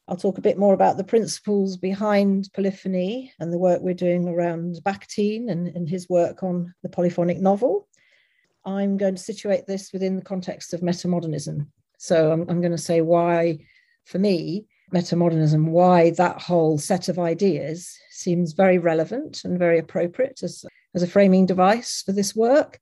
I'll 0.08 0.18
talk 0.18 0.38
a 0.38 0.42
bit 0.42 0.58
more 0.58 0.74
about 0.74 0.98
the 0.98 1.04
principles 1.04 1.78
behind 1.78 2.50
polyphony 2.54 3.32
and 3.40 3.54
the 3.54 3.58
work 3.58 3.82
we're 3.82 3.94
doing 3.94 4.28
around 4.28 4.80
Bakhtin 4.84 5.50
and, 5.50 5.68
and 5.70 5.88
his 5.88 6.10
work 6.10 6.44
on 6.44 6.74
the 6.84 6.90
polyphonic 6.90 7.40
novel. 7.40 7.88
I'm 8.66 8.98
going 8.98 9.16
to 9.16 9.22
situate 9.22 9.66
this 9.66 9.94
within 9.94 10.18
the 10.18 10.22
context 10.22 10.74
of 10.74 10.82
metamodernism. 10.82 11.68
So 11.98 12.32
I'm, 12.34 12.42
I'm 12.50 12.60
going 12.60 12.74
to 12.74 12.78
say 12.78 13.00
why, 13.00 13.60
for 14.06 14.20
me, 14.20 14.66
metamodernism, 14.94 15.70
why 15.70 16.12
that 16.12 16.42
whole 16.42 16.78
set 16.78 17.08
of 17.08 17.18
ideas 17.18 17.98
seems 18.10 18.54
very 18.54 18.80
relevant 18.80 19.46
and 19.46 19.58
very 19.58 19.80
appropriate 19.80 20.44
as, 20.44 20.66
as 20.94 21.02
a 21.02 21.08
framing 21.08 21.46
device 21.46 22.02
for 22.06 22.12
this 22.12 22.36
work. 22.36 22.80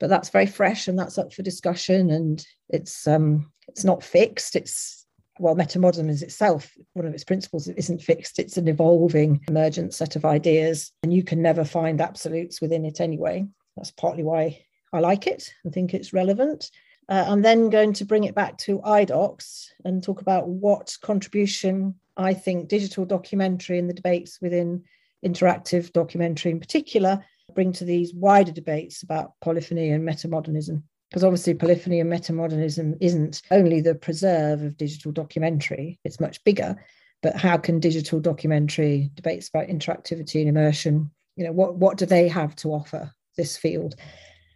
But 0.00 0.08
that's 0.08 0.30
very 0.30 0.46
fresh 0.46 0.88
and 0.88 0.98
that's 0.98 1.18
up 1.18 1.32
for 1.32 1.42
discussion 1.42 2.10
and 2.10 2.44
it's 2.68 3.06
um, 3.06 3.52
it's 3.68 3.84
not 3.84 4.02
fixed. 4.02 4.56
It's 4.56 5.03
well, 5.38 5.56
metamodernism 5.56 6.10
is 6.10 6.22
itself, 6.22 6.72
one 6.92 7.06
of 7.06 7.14
its 7.14 7.24
principles 7.24 7.68
isn't 7.68 8.02
fixed. 8.02 8.38
It's 8.38 8.56
an 8.56 8.68
evolving, 8.68 9.40
emergent 9.48 9.94
set 9.94 10.16
of 10.16 10.24
ideas, 10.24 10.92
and 11.02 11.12
you 11.12 11.24
can 11.24 11.42
never 11.42 11.64
find 11.64 12.00
absolutes 12.00 12.60
within 12.60 12.84
it 12.84 13.00
anyway. 13.00 13.46
That's 13.76 13.90
partly 13.90 14.22
why 14.22 14.64
I 14.92 15.00
like 15.00 15.26
it 15.26 15.52
and 15.64 15.72
think 15.72 15.92
it's 15.92 16.12
relevant. 16.12 16.70
Uh, 17.08 17.24
I'm 17.26 17.42
then 17.42 17.68
going 17.68 17.92
to 17.94 18.04
bring 18.04 18.24
it 18.24 18.34
back 18.34 18.56
to 18.58 18.78
IDOCS 18.80 19.70
and 19.84 20.02
talk 20.02 20.20
about 20.20 20.48
what 20.48 20.96
contribution 21.02 21.96
I 22.16 22.32
think 22.32 22.68
digital 22.68 23.04
documentary 23.04 23.78
and 23.78 23.90
the 23.90 23.94
debates 23.94 24.38
within 24.40 24.84
interactive 25.24 25.92
documentary 25.92 26.52
in 26.52 26.60
particular 26.60 27.24
bring 27.54 27.72
to 27.72 27.84
these 27.84 28.14
wider 28.14 28.52
debates 28.52 29.02
about 29.02 29.32
polyphony 29.40 29.90
and 29.90 30.06
metamodernism 30.06 30.82
because 31.14 31.22
obviously 31.22 31.54
polyphony 31.54 32.00
and 32.00 32.12
metamodernism 32.12 32.96
isn't 33.00 33.40
only 33.52 33.80
the 33.80 33.94
preserve 33.94 34.62
of 34.62 34.76
digital 34.76 35.12
documentary, 35.12 35.96
it's 36.02 36.18
much 36.18 36.42
bigger. 36.42 36.74
But 37.22 37.36
how 37.36 37.56
can 37.56 37.78
digital 37.78 38.18
documentary 38.18 39.12
debates 39.14 39.48
about 39.48 39.68
interactivity 39.68 40.40
and 40.40 40.48
immersion, 40.48 41.08
you 41.36 41.44
know, 41.44 41.52
what, 41.52 41.76
what 41.76 41.98
do 41.98 42.04
they 42.04 42.26
have 42.26 42.56
to 42.56 42.70
offer 42.70 43.12
this 43.36 43.56
field? 43.56 43.94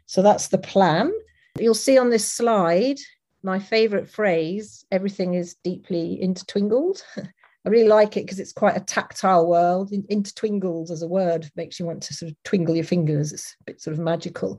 So 0.06 0.20
that's 0.20 0.48
the 0.48 0.58
plan. 0.58 1.12
You'll 1.60 1.74
see 1.74 1.96
on 1.96 2.10
this 2.10 2.26
slide 2.26 2.98
my 3.44 3.60
favorite 3.60 4.10
phrase 4.10 4.84
everything 4.90 5.34
is 5.34 5.54
deeply 5.62 6.18
intertwingled. 6.20 7.04
I 7.16 7.68
really 7.68 7.86
like 7.86 8.16
it 8.16 8.24
because 8.24 8.40
it's 8.40 8.52
quite 8.52 8.76
a 8.76 8.80
tactile 8.80 9.46
world. 9.46 9.92
Intertwingled 9.92 10.90
as 10.90 11.02
a 11.02 11.08
word 11.08 11.48
makes 11.54 11.78
you 11.78 11.86
want 11.86 12.02
to 12.02 12.14
sort 12.14 12.32
of 12.32 12.42
twinkle 12.42 12.74
your 12.74 12.84
fingers. 12.84 13.32
It's 13.32 13.54
a 13.60 13.64
bit 13.64 13.80
sort 13.80 13.96
of 13.96 14.02
magical. 14.02 14.58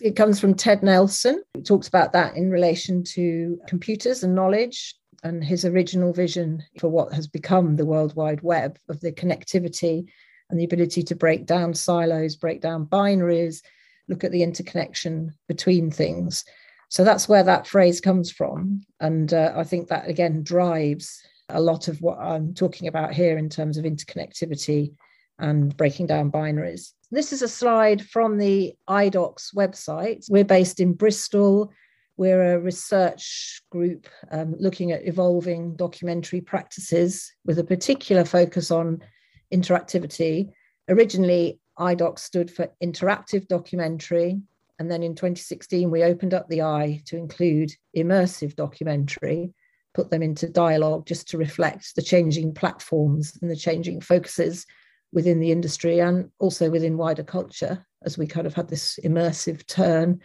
It 0.00 0.16
comes 0.16 0.40
from 0.40 0.54
Ted 0.54 0.82
Nelson, 0.82 1.42
He 1.54 1.62
talks 1.62 1.88
about 1.88 2.12
that 2.12 2.36
in 2.36 2.50
relation 2.50 3.04
to 3.14 3.58
computers 3.68 4.22
and 4.22 4.34
knowledge 4.34 4.94
and 5.22 5.44
his 5.44 5.66
original 5.66 6.12
vision 6.12 6.62
for 6.78 6.88
what 6.88 7.12
has 7.12 7.26
become 7.26 7.76
the 7.76 7.84
World 7.84 8.14
Wide 8.16 8.42
Web 8.42 8.78
of 8.88 9.00
the 9.00 9.12
connectivity 9.12 10.06
and 10.48 10.58
the 10.58 10.64
ability 10.64 11.02
to 11.02 11.14
break 11.14 11.44
down 11.44 11.74
silos, 11.74 12.36
break 12.36 12.62
down 12.62 12.86
binaries, 12.86 13.62
look 14.08 14.24
at 14.24 14.32
the 14.32 14.42
interconnection 14.42 15.34
between 15.48 15.90
things. 15.90 16.44
So 16.88 17.04
that's 17.04 17.28
where 17.28 17.44
that 17.44 17.66
phrase 17.66 18.00
comes 18.00 18.30
from. 18.30 18.82
And 19.00 19.32
uh, 19.32 19.52
I 19.54 19.64
think 19.64 19.88
that 19.88 20.08
again 20.08 20.42
drives 20.42 21.22
a 21.50 21.60
lot 21.60 21.88
of 21.88 22.00
what 22.00 22.18
I'm 22.18 22.54
talking 22.54 22.88
about 22.88 23.12
here 23.12 23.36
in 23.36 23.48
terms 23.48 23.76
of 23.76 23.84
interconnectivity 23.84 24.94
and 25.40 25.76
breaking 25.76 26.06
down 26.06 26.30
binaries. 26.30 26.92
This 27.10 27.32
is 27.32 27.42
a 27.42 27.48
slide 27.48 28.06
from 28.06 28.38
the 28.38 28.74
IDOCS 28.88 29.54
website. 29.54 30.24
We're 30.30 30.44
based 30.44 30.78
in 30.78 30.92
Bristol. 30.92 31.72
We're 32.16 32.54
a 32.54 32.60
research 32.60 33.62
group 33.70 34.06
um, 34.30 34.54
looking 34.58 34.92
at 34.92 35.06
evolving 35.06 35.74
documentary 35.74 36.40
practices 36.40 37.32
with 37.44 37.58
a 37.58 37.64
particular 37.64 38.24
focus 38.24 38.70
on 38.70 39.02
interactivity. 39.52 40.50
Originally, 40.88 41.58
IDOC 41.78 42.18
stood 42.18 42.50
for 42.50 42.70
interactive 42.82 43.48
documentary. 43.48 44.40
And 44.78 44.90
then 44.90 45.02
in 45.02 45.14
2016, 45.14 45.90
we 45.90 46.04
opened 46.04 46.34
up 46.34 46.48
the 46.48 46.62
I 46.62 47.02
to 47.06 47.16
include 47.16 47.72
immersive 47.96 48.54
documentary, 48.54 49.52
put 49.94 50.10
them 50.10 50.22
into 50.22 50.48
dialogue 50.48 51.06
just 51.06 51.28
to 51.30 51.38
reflect 51.38 51.96
the 51.96 52.02
changing 52.02 52.54
platforms 52.54 53.36
and 53.42 53.50
the 53.50 53.56
changing 53.56 54.00
focuses 54.00 54.66
within 55.12 55.40
the 55.40 55.52
industry 55.52 56.00
and 56.00 56.30
also 56.38 56.70
within 56.70 56.96
wider 56.96 57.22
culture 57.22 57.86
as 58.04 58.16
we 58.16 58.26
kind 58.26 58.46
of 58.46 58.54
had 58.54 58.68
this 58.68 58.98
immersive 59.04 59.66
turn 59.66 60.20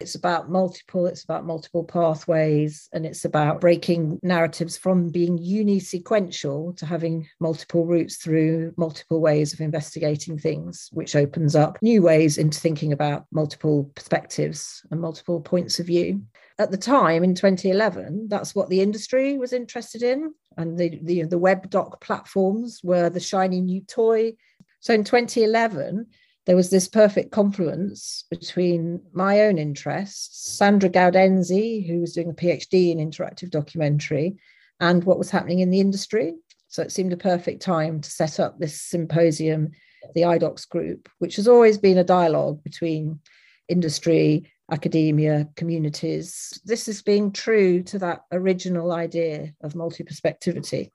it's 0.00 0.14
about 0.14 0.50
multiple, 0.50 1.06
it's 1.06 1.24
about 1.24 1.44
multiple 1.44 1.84
pathways, 1.84 2.88
and 2.92 3.04
it's 3.04 3.26
about 3.26 3.60
breaking 3.60 4.18
narratives 4.22 4.76
from 4.76 5.10
being 5.10 5.36
uni-sequential 5.36 6.72
to 6.74 6.86
having 6.86 7.28
multiple 7.38 7.86
routes 7.86 8.16
through 8.16 8.72
multiple 8.78 9.20
ways 9.20 9.52
of 9.52 9.60
investigating 9.60 10.38
things, 10.38 10.88
which 10.92 11.14
opens 11.14 11.54
up 11.54 11.78
new 11.82 12.00
ways 12.02 12.38
into 12.38 12.58
thinking 12.58 12.92
about 12.92 13.26
multiple 13.30 13.90
perspectives 13.94 14.82
and 14.90 15.00
multiple 15.00 15.40
points 15.40 15.78
of 15.78 15.86
view. 15.86 16.22
At 16.60 16.70
the 16.70 16.76
time 16.76 17.24
in 17.24 17.34
2011, 17.34 18.28
that's 18.28 18.54
what 18.54 18.68
the 18.68 18.82
industry 18.82 19.38
was 19.38 19.54
interested 19.54 20.02
in, 20.02 20.34
and 20.58 20.76
the, 20.76 21.00
the, 21.02 21.22
the 21.22 21.38
web 21.38 21.70
doc 21.70 22.02
platforms 22.02 22.82
were 22.84 23.08
the 23.08 23.18
shiny 23.18 23.62
new 23.62 23.80
toy. 23.80 24.34
So 24.80 24.92
in 24.92 25.02
2011, 25.02 26.06
there 26.44 26.56
was 26.56 26.68
this 26.68 26.86
perfect 26.86 27.32
confluence 27.32 28.26
between 28.30 29.00
my 29.14 29.40
own 29.40 29.56
interests, 29.56 30.54
Sandra 30.58 30.90
Gaudenzi, 30.90 31.88
who 31.88 32.02
was 32.02 32.12
doing 32.12 32.28
a 32.28 32.34
PhD 32.34 32.90
in 32.90 32.98
interactive 32.98 33.48
documentary, 33.48 34.36
and 34.80 35.02
what 35.04 35.18
was 35.18 35.30
happening 35.30 35.60
in 35.60 35.70
the 35.70 35.80
industry. 35.80 36.34
So 36.68 36.82
it 36.82 36.92
seemed 36.92 37.14
a 37.14 37.16
perfect 37.16 37.62
time 37.62 38.02
to 38.02 38.10
set 38.10 38.38
up 38.38 38.58
this 38.58 38.82
symposium, 38.82 39.70
the 40.14 40.22
IDOCS 40.22 40.68
group, 40.68 41.08
which 41.20 41.36
has 41.36 41.48
always 41.48 41.78
been 41.78 41.96
a 41.96 42.04
dialogue 42.04 42.62
between 42.62 43.20
industry, 43.66 44.52
academia, 44.70 45.48
communities. 45.56 46.60
This 46.64 46.88
is 46.88 47.02
being 47.02 47.32
true 47.32 47.82
to 47.84 47.98
that 47.98 48.22
original 48.32 48.92
idea 48.92 49.52
of 49.62 49.74
multi 49.74 50.04
perspectivity 50.04 50.90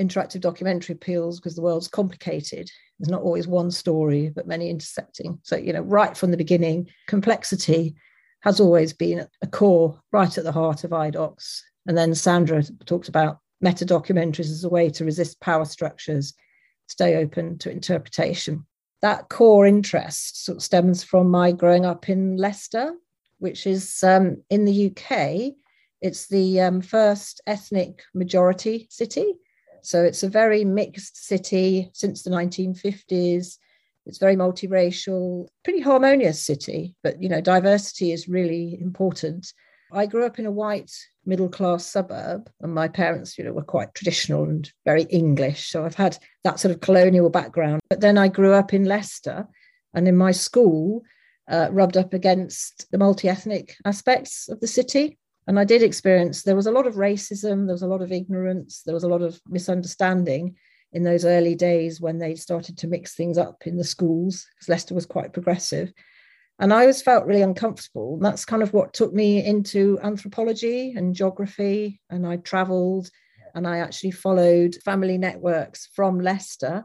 interactive 0.00 0.40
documentary 0.40 0.94
appeals 0.94 1.38
because 1.38 1.54
the 1.54 1.62
world's 1.62 1.88
complicated. 1.88 2.70
There's 2.98 3.10
not 3.10 3.22
always 3.22 3.46
one 3.46 3.70
story, 3.70 4.30
but 4.34 4.46
many 4.46 4.70
intersecting. 4.70 5.38
So, 5.42 5.56
you 5.56 5.72
know, 5.72 5.82
right 5.82 6.16
from 6.16 6.30
the 6.30 6.36
beginning, 6.36 6.88
complexity 7.06 7.94
has 8.40 8.58
always 8.58 8.92
been 8.92 9.26
a 9.42 9.46
core 9.46 10.00
right 10.10 10.36
at 10.36 10.44
the 10.44 10.52
heart 10.52 10.84
of 10.84 10.90
IDOCS. 10.90 11.60
And 11.86 11.96
then 11.96 12.14
Sandra 12.14 12.62
talked 12.86 13.08
about 13.08 13.38
meta 13.60 13.84
documentaries 13.84 14.50
as 14.50 14.64
a 14.64 14.68
way 14.68 14.90
to 14.90 15.04
resist 15.04 15.40
power 15.40 15.64
structures, 15.64 16.34
stay 16.88 17.16
open 17.16 17.58
to 17.58 17.70
interpretation. 17.70 18.66
That 19.02 19.28
core 19.28 19.66
interest 19.66 20.44
sort 20.44 20.56
of 20.56 20.62
stems 20.62 21.02
from 21.02 21.28
my 21.28 21.52
growing 21.52 21.84
up 21.84 22.08
in 22.08 22.36
Leicester, 22.36 22.94
which 23.42 23.66
is 23.66 24.02
um, 24.02 24.42
in 24.50 24.64
the 24.64 24.86
UK. 24.86 25.54
It's 26.00 26.26
the 26.26 26.60
um, 26.60 26.80
first 26.80 27.40
ethnic 27.46 28.02
majority 28.14 28.88
city 28.90 29.34
so 29.82 30.02
it's 30.02 30.22
a 30.22 30.28
very 30.28 30.64
mixed 30.64 31.26
city 31.26 31.90
since 31.92 32.22
the 32.22 32.30
1950s. 32.30 33.58
It's 34.06 34.18
very 34.18 34.36
multiracial, 34.36 35.48
pretty 35.64 35.80
harmonious 35.80 36.40
city, 36.40 36.94
but 37.02 37.20
you 37.20 37.28
know, 37.28 37.40
diversity 37.40 38.12
is 38.12 38.28
really 38.28 38.78
important. 38.80 39.52
I 39.92 40.06
grew 40.06 40.24
up 40.24 40.38
in 40.38 40.46
a 40.46 40.50
white 40.50 40.90
middle 41.26 41.48
class 41.48 41.84
suburb, 41.84 42.48
and 42.60 42.74
my 42.74 42.88
parents, 42.88 43.36
you 43.36 43.44
know, 43.44 43.52
were 43.52 43.62
quite 43.62 43.94
traditional 43.94 44.44
and 44.44 44.70
very 44.84 45.02
English. 45.04 45.68
So 45.68 45.84
I've 45.84 45.94
had 45.94 46.16
that 46.44 46.58
sort 46.58 46.72
of 46.74 46.80
colonial 46.80 47.28
background. 47.28 47.80
But 47.90 48.00
then 48.00 48.16
I 48.18 48.28
grew 48.28 48.52
up 48.52 48.72
in 48.72 48.84
Leicester, 48.84 49.46
and 49.94 50.08
in 50.08 50.16
my 50.16 50.32
school, 50.32 51.02
uh, 51.48 51.68
rubbed 51.70 51.96
up 51.96 52.14
against 52.14 52.90
the 52.90 52.98
multi 52.98 53.28
ethnic 53.28 53.76
aspects 53.84 54.48
of 54.48 54.60
the 54.60 54.66
city. 54.66 55.18
And 55.46 55.58
I 55.58 55.64
did 55.64 55.82
experience 55.82 56.42
there 56.42 56.56
was 56.56 56.66
a 56.66 56.72
lot 56.72 56.86
of 56.86 56.94
racism, 56.94 57.66
there 57.66 57.74
was 57.74 57.82
a 57.82 57.88
lot 57.88 58.02
of 58.02 58.12
ignorance, 58.12 58.82
there 58.84 58.94
was 58.94 59.04
a 59.04 59.08
lot 59.08 59.22
of 59.22 59.40
misunderstanding 59.48 60.56
in 60.92 61.02
those 61.02 61.24
early 61.24 61.54
days 61.54 62.00
when 62.00 62.18
they 62.18 62.34
started 62.34 62.78
to 62.78 62.86
mix 62.86 63.14
things 63.14 63.38
up 63.38 63.66
in 63.66 63.76
the 63.76 63.84
schools, 63.84 64.46
because 64.54 64.68
Leicester 64.68 64.94
was 64.94 65.06
quite 65.06 65.32
progressive. 65.32 65.92
And 66.58 66.72
I 66.72 66.82
always 66.82 67.02
felt 67.02 67.26
really 67.26 67.42
uncomfortable. 67.42 68.14
And 68.14 68.24
that's 68.24 68.44
kind 68.44 68.62
of 68.62 68.72
what 68.72 68.92
took 68.92 69.12
me 69.12 69.44
into 69.44 69.98
anthropology 70.02 70.92
and 70.92 71.14
geography. 71.14 72.00
And 72.10 72.26
I 72.26 72.36
traveled 72.36 73.10
and 73.54 73.66
I 73.66 73.78
actually 73.78 74.12
followed 74.12 74.76
family 74.84 75.18
networks 75.18 75.88
from 75.94 76.20
Leicester 76.20 76.84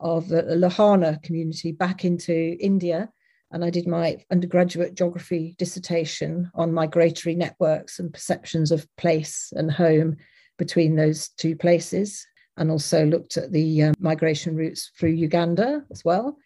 of 0.00 0.28
the 0.28 0.42
Lohana 0.42 1.22
community 1.22 1.72
back 1.72 2.04
into 2.04 2.56
India 2.58 3.10
and 3.52 3.64
I 3.64 3.70
did 3.70 3.86
my 3.86 4.18
undergraduate 4.30 4.94
geography 4.94 5.54
dissertation 5.58 6.50
on 6.54 6.72
migratory 6.72 7.34
networks 7.34 7.98
and 7.98 8.12
perceptions 8.12 8.70
of 8.70 8.86
place 8.96 9.52
and 9.54 9.70
home 9.70 10.16
between 10.58 10.96
those 10.96 11.28
two 11.28 11.56
places, 11.56 12.26
and 12.56 12.70
also 12.70 13.04
looked 13.06 13.36
at 13.36 13.52
the 13.52 13.84
um, 13.84 13.94
migration 13.98 14.56
routes 14.56 14.90
through 14.98 15.10
Uganda 15.10 15.84
as 15.90 16.04
well. 16.04 16.36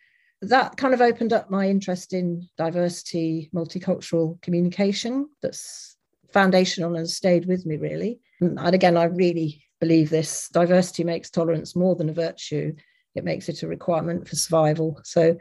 That 0.42 0.76
kind 0.76 0.94
of 0.94 1.00
opened 1.00 1.32
up 1.32 1.50
my 1.50 1.68
interest 1.68 2.12
in 2.12 2.46
diversity, 2.58 3.50
multicultural 3.54 4.40
communication. 4.42 5.28
That's 5.42 5.96
foundational 6.30 6.96
and 6.96 7.08
stayed 7.08 7.46
with 7.46 7.64
me 7.64 7.76
really. 7.76 8.20
And 8.40 8.74
again, 8.74 8.96
I 8.96 9.04
really 9.04 9.64
believe 9.80 10.10
this 10.10 10.48
diversity 10.52 11.04
makes 11.04 11.30
tolerance 11.30 11.74
more 11.74 11.94
than 11.94 12.10
a 12.10 12.14
virtue, 12.14 12.74
it 13.14 13.24
makes 13.24 13.48
it 13.48 13.62
a 13.62 13.66
requirement 13.68 14.28
for 14.28 14.36
survival. 14.36 15.00
So 15.04 15.36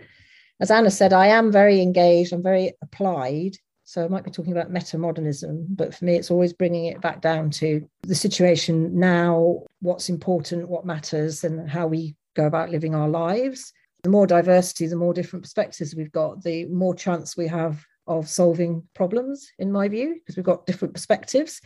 as 0.60 0.72
Anna 0.72 0.92
said, 0.92 1.14
I 1.14 1.28
am 1.28 1.52
very 1.52 1.82
engaged, 1.82 2.34
I'm 2.34 2.44
very 2.44 2.74
applied. 2.82 3.58
So 3.88 4.04
I 4.04 4.08
might 4.08 4.24
be 4.24 4.32
talking 4.32 4.52
about 4.52 4.72
meta-modernism, 4.72 5.68
but 5.70 5.94
for 5.94 6.06
me, 6.06 6.16
it's 6.16 6.32
always 6.32 6.54
bringing 6.54 6.86
it 6.86 7.02
back 7.02 7.22
down 7.22 7.52
to 7.52 7.88
the 8.02 8.16
situation 8.16 9.00
now, 9.00 9.62
what's 9.82 10.10
important, 10.10 10.68
what 10.68 10.88
matters, 10.88 11.44
and 11.44 11.70
how 11.70 11.86
we 11.86 12.16
go 12.36 12.48
about 12.48 12.72
living 12.72 12.96
our 12.96 13.08
lives. 13.08 13.72
The 14.02 14.10
more 14.10 14.26
diversity, 14.26 14.88
the 14.88 14.96
more 14.96 15.14
different 15.14 15.44
perspectives 15.44 15.94
we've 15.96 16.12
got, 16.12 16.44
the 16.44 16.66
more 16.66 16.96
chance 16.96 17.38
we 17.38 17.48
have 17.48 17.86
of 18.08 18.28
solving 18.28 18.82
problems, 18.96 19.52
in 19.60 19.72
my 19.72 19.88
view, 19.88 20.16
because 20.16 20.36
we've 20.36 20.44
got 20.44 20.66
different 20.66 20.96
perspectives. 20.96 21.62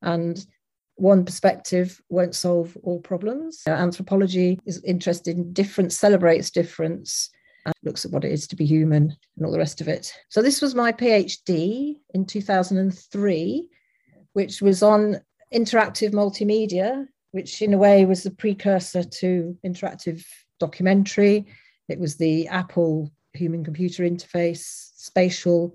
And 0.00 0.42
one 0.94 1.24
perspective 1.24 2.00
won't 2.08 2.34
solve 2.34 2.76
all 2.82 3.00
problems. 3.00 3.62
Anthropology 3.66 4.58
is 4.64 4.82
interested 4.84 5.36
in 5.36 5.52
difference, 5.52 5.98
celebrates 5.98 6.50
difference, 6.50 7.30
looks 7.82 8.04
at 8.04 8.10
what 8.10 8.24
it 8.24 8.32
is 8.32 8.46
to 8.48 8.56
be 8.56 8.66
human 8.66 9.16
and 9.36 9.46
all 9.46 9.52
the 9.52 9.58
rest 9.58 9.80
of 9.80 9.88
it. 9.88 10.12
So 10.28 10.42
this 10.42 10.60
was 10.60 10.74
my 10.74 10.92
PhD 10.92 11.96
in 12.14 12.24
2003, 12.24 13.68
which 14.32 14.60
was 14.62 14.82
on 14.82 15.20
interactive 15.52 16.12
multimedia, 16.12 17.06
which 17.32 17.62
in 17.62 17.74
a 17.74 17.78
way 17.78 18.04
was 18.04 18.22
the 18.22 18.30
precursor 18.30 19.02
to 19.02 19.56
interactive 19.64 20.24
documentary. 20.60 21.46
It 21.88 21.98
was 21.98 22.16
the 22.16 22.48
Apple 22.48 23.10
human 23.34 23.64
computer 23.64 24.02
interface, 24.02 24.90
spatial 24.96 25.74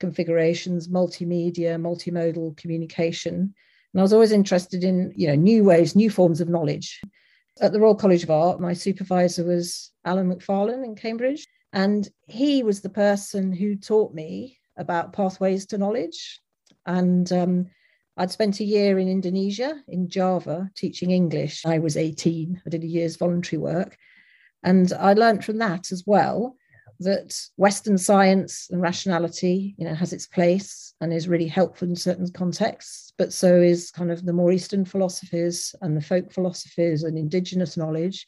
configurations, 0.00 0.88
multimedia, 0.88 1.80
multimodal 1.80 2.56
communication. 2.56 3.54
And 3.92 4.00
I 4.00 4.02
was 4.02 4.12
always 4.12 4.32
interested 4.32 4.84
in, 4.84 5.12
you 5.14 5.28
know, 5.28 5.34
new 5.34 5.64
ways, 5.64 5.94
new 5.94 6.10
forms 6.10 6.40
of 6.40 6.48
knowledge. 6.48 7.00
At 7.60 7.72
the 7.72 7.80
Royal 7.80 7.94
College 7.94 8.22
of 8.22 8.30
Art, 8.30 8.60
my 8.60 8.72
supervisor 8.72 9.44
was 9.44 9.92
Alan 10.04 10.28
Macfarlane 10.28 10.84
in 10.84 10.94
Cambridge. 10.94 11.46
And 11.72 12.08
he 12.26 12.62
was 12.62 12.80
the 12.80 12.88
person 12.88 13.52
who 13.52 13.76
taught 13.76 14.14
me 14.14 14.58
about 14.76 15.12
pathways 15.12 15.66
to 15.66 15.78
knowledge. 15.78 16.40
And 16.86 17.30
um, 17.32 17.66
I'd 18.16 18.30
spent 18.30 18.60
a 18.60 18.64
year 18.64 18.98
in 18.98 19.08
Indonesia, 19.08 19.82
in 19.88 20.08
Java, 20.08 20.70
teaching 20.76 21.10
English. 21.10 21.64
I 21.64 21.78
was 21.78 21.96
18. 21.96 22.62
I 22.66 22.70
did 22.70 22.84
a 22.84 22.86
year's 22.86 23.16
voluntary 23.16 23.58
work. 23.58 23.96
And 24.62 24.92
I 24.92 25.14
learned 25.14 25.44
from 25.44 25.58
that 25.58 25.92
as 25.92 26.04
well 26.06 26.56
that 27.02 27.38
Western 27.56 27.98
science 27.98 28.68
and 28.70 28.80
rationality, 28.80 29.74
you 29.78 29.84
know, 29.84 29.94
has 29.94 30.12
its 30.12 30.26
place 30.26 30.94
and 31.00 31.12
is 31.12 31.28
really 31.28 31.48
helpful 31.48 31.88
in 31.88 31.96
certain 31.96 32.30
contexts, 32.32 33.12
but 33.18 33.32
so 33.32 33.60
is 33.60 33.90
kind 33.90 34.10
of 34.10 34.24
the 34.24 34.32
more 34.32 34.52
Eastern 34.52 34.84
philosophies 34.84 35.74
and 35.82 35.96
the 35.96 36.00
folk 36.00 36.32
philosophies 36.32 37.02
and 37.02 37.18
indigenous 37.18 37.76
knowledge. 37.76 38.26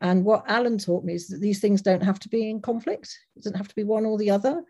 And 0.00 0.24
what 0.24 0.44
Alan 0.48 0.78
taught 0.78 1.04
me 1.04 1.14
is 1.14 1.28
that 1.28 1.40
these 1.40 1.60
things 1.60 1.82
don't 1.82 2.02
have 2.02 2.20
to 2.20 2.28
be 2.28 2.48
in 2.48 2.60
conflict. 2.60 3.18
It 3.36 3.40
doesn't 3.40 3.56
have 3.56 3.68
to 3.68 3.74
be 3.74 3.84
one 3.84 4.06
or 4.06 4.16
the 4.16 4.30
other. 4.30 4.62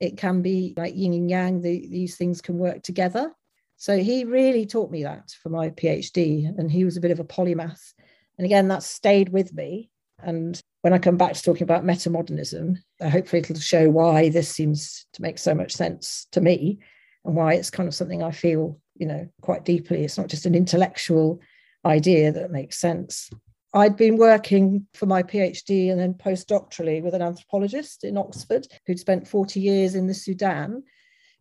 It 0.00 0.16
can 0.16 0.40
be 0.40 0.74
like 0.76 0.96
yin 0.96 1.12
and 1.12 1.30
yang, 1.30 1.60
the, 1.60 1.86
these 1.88 2.16
things 2.16 2.40
can 2.40 2.58
work 2.58 2.82
together. 2.82 3.32
So 3.76 3.98
he 3.98 4.24
really 4.24 4.66
taught 4.66 4.90
me 4.90 5.02
that 5.04 5.30
for 5.42 5.50
my 5.50 5.70
PhD. 5.70 6.48
And 6.58 6.70
he 6.70 6.84
was 6.84 6.96
a 6.96 7.00
bit 7.00 7.10
of 7.10 7.20
a 7.20 7.24
polymath. 7.24 7.92
And 8.38 8.44
again, 8.44 8.68
that 8.68 8.82
stayed 8.82 9.28
with 9.28 9.52
me. 9.52 9.90
And 10.22 10.59
when 10.82 10.92
I 10.92 10.98
come 10.98 11.16
back 11.16 11.34
to 11.34 11.42
talking 11.42 11.64
about 11.64 11.84
metamodernism, 11.84 12.76
hopefully 13.02 13.40
it'll 13.40 13.56
show 13.56 13.90
why 13.90 14.30
this 14.30 14.48
seems 14.48 15.06
to 15.12 15.22
make 15.22 15.38
so 15.38 15.54
much 15.54 15.72
sense 15.72 16.26
to 16.32 16.40
me 16.40 16.78
and 17.24 17.34
why 17.34 17.54
it's 17.54 17.70
kind 17.70 17.86
of 17.86 17.94
something 17.94 18.22
I 18.22 18.30
feel, 18.30 18.80
you 18.96 19.06
know, 19.06 19.28
quite 19.42 19.64
deeply. 19.64 20.04
It's 20.04 20.16
not 20.16 20.28
just 20.28 20.46
an 20.46 20.54
intellectual 20.54 21.40
idea 21.84 22.32
that 22.32 22.50
makes 22.50 22.78
sense. 22.78 23.30
I'd 23.72 23.96
been 23.96 24.16
working 24.16 24.86
for 24.94 25.06
my 25.06 25.22
PhD 25.22 25.90
and 25.90 26.00
then 26.00 26.14
postdoctorally 26.14 27.02
with 27.02 27.14
an 27.14 27.22
anthropologist 27.22 28.04
in 28.04 28.16
Oxford 28.16 28.66
who'd 28.86 28.98
spent 28.98 29.28
40 29.28 29.60
years 29.60 29.94
in 29.94 30.06
the 30.06 30.14
Sudan 30.14 30.82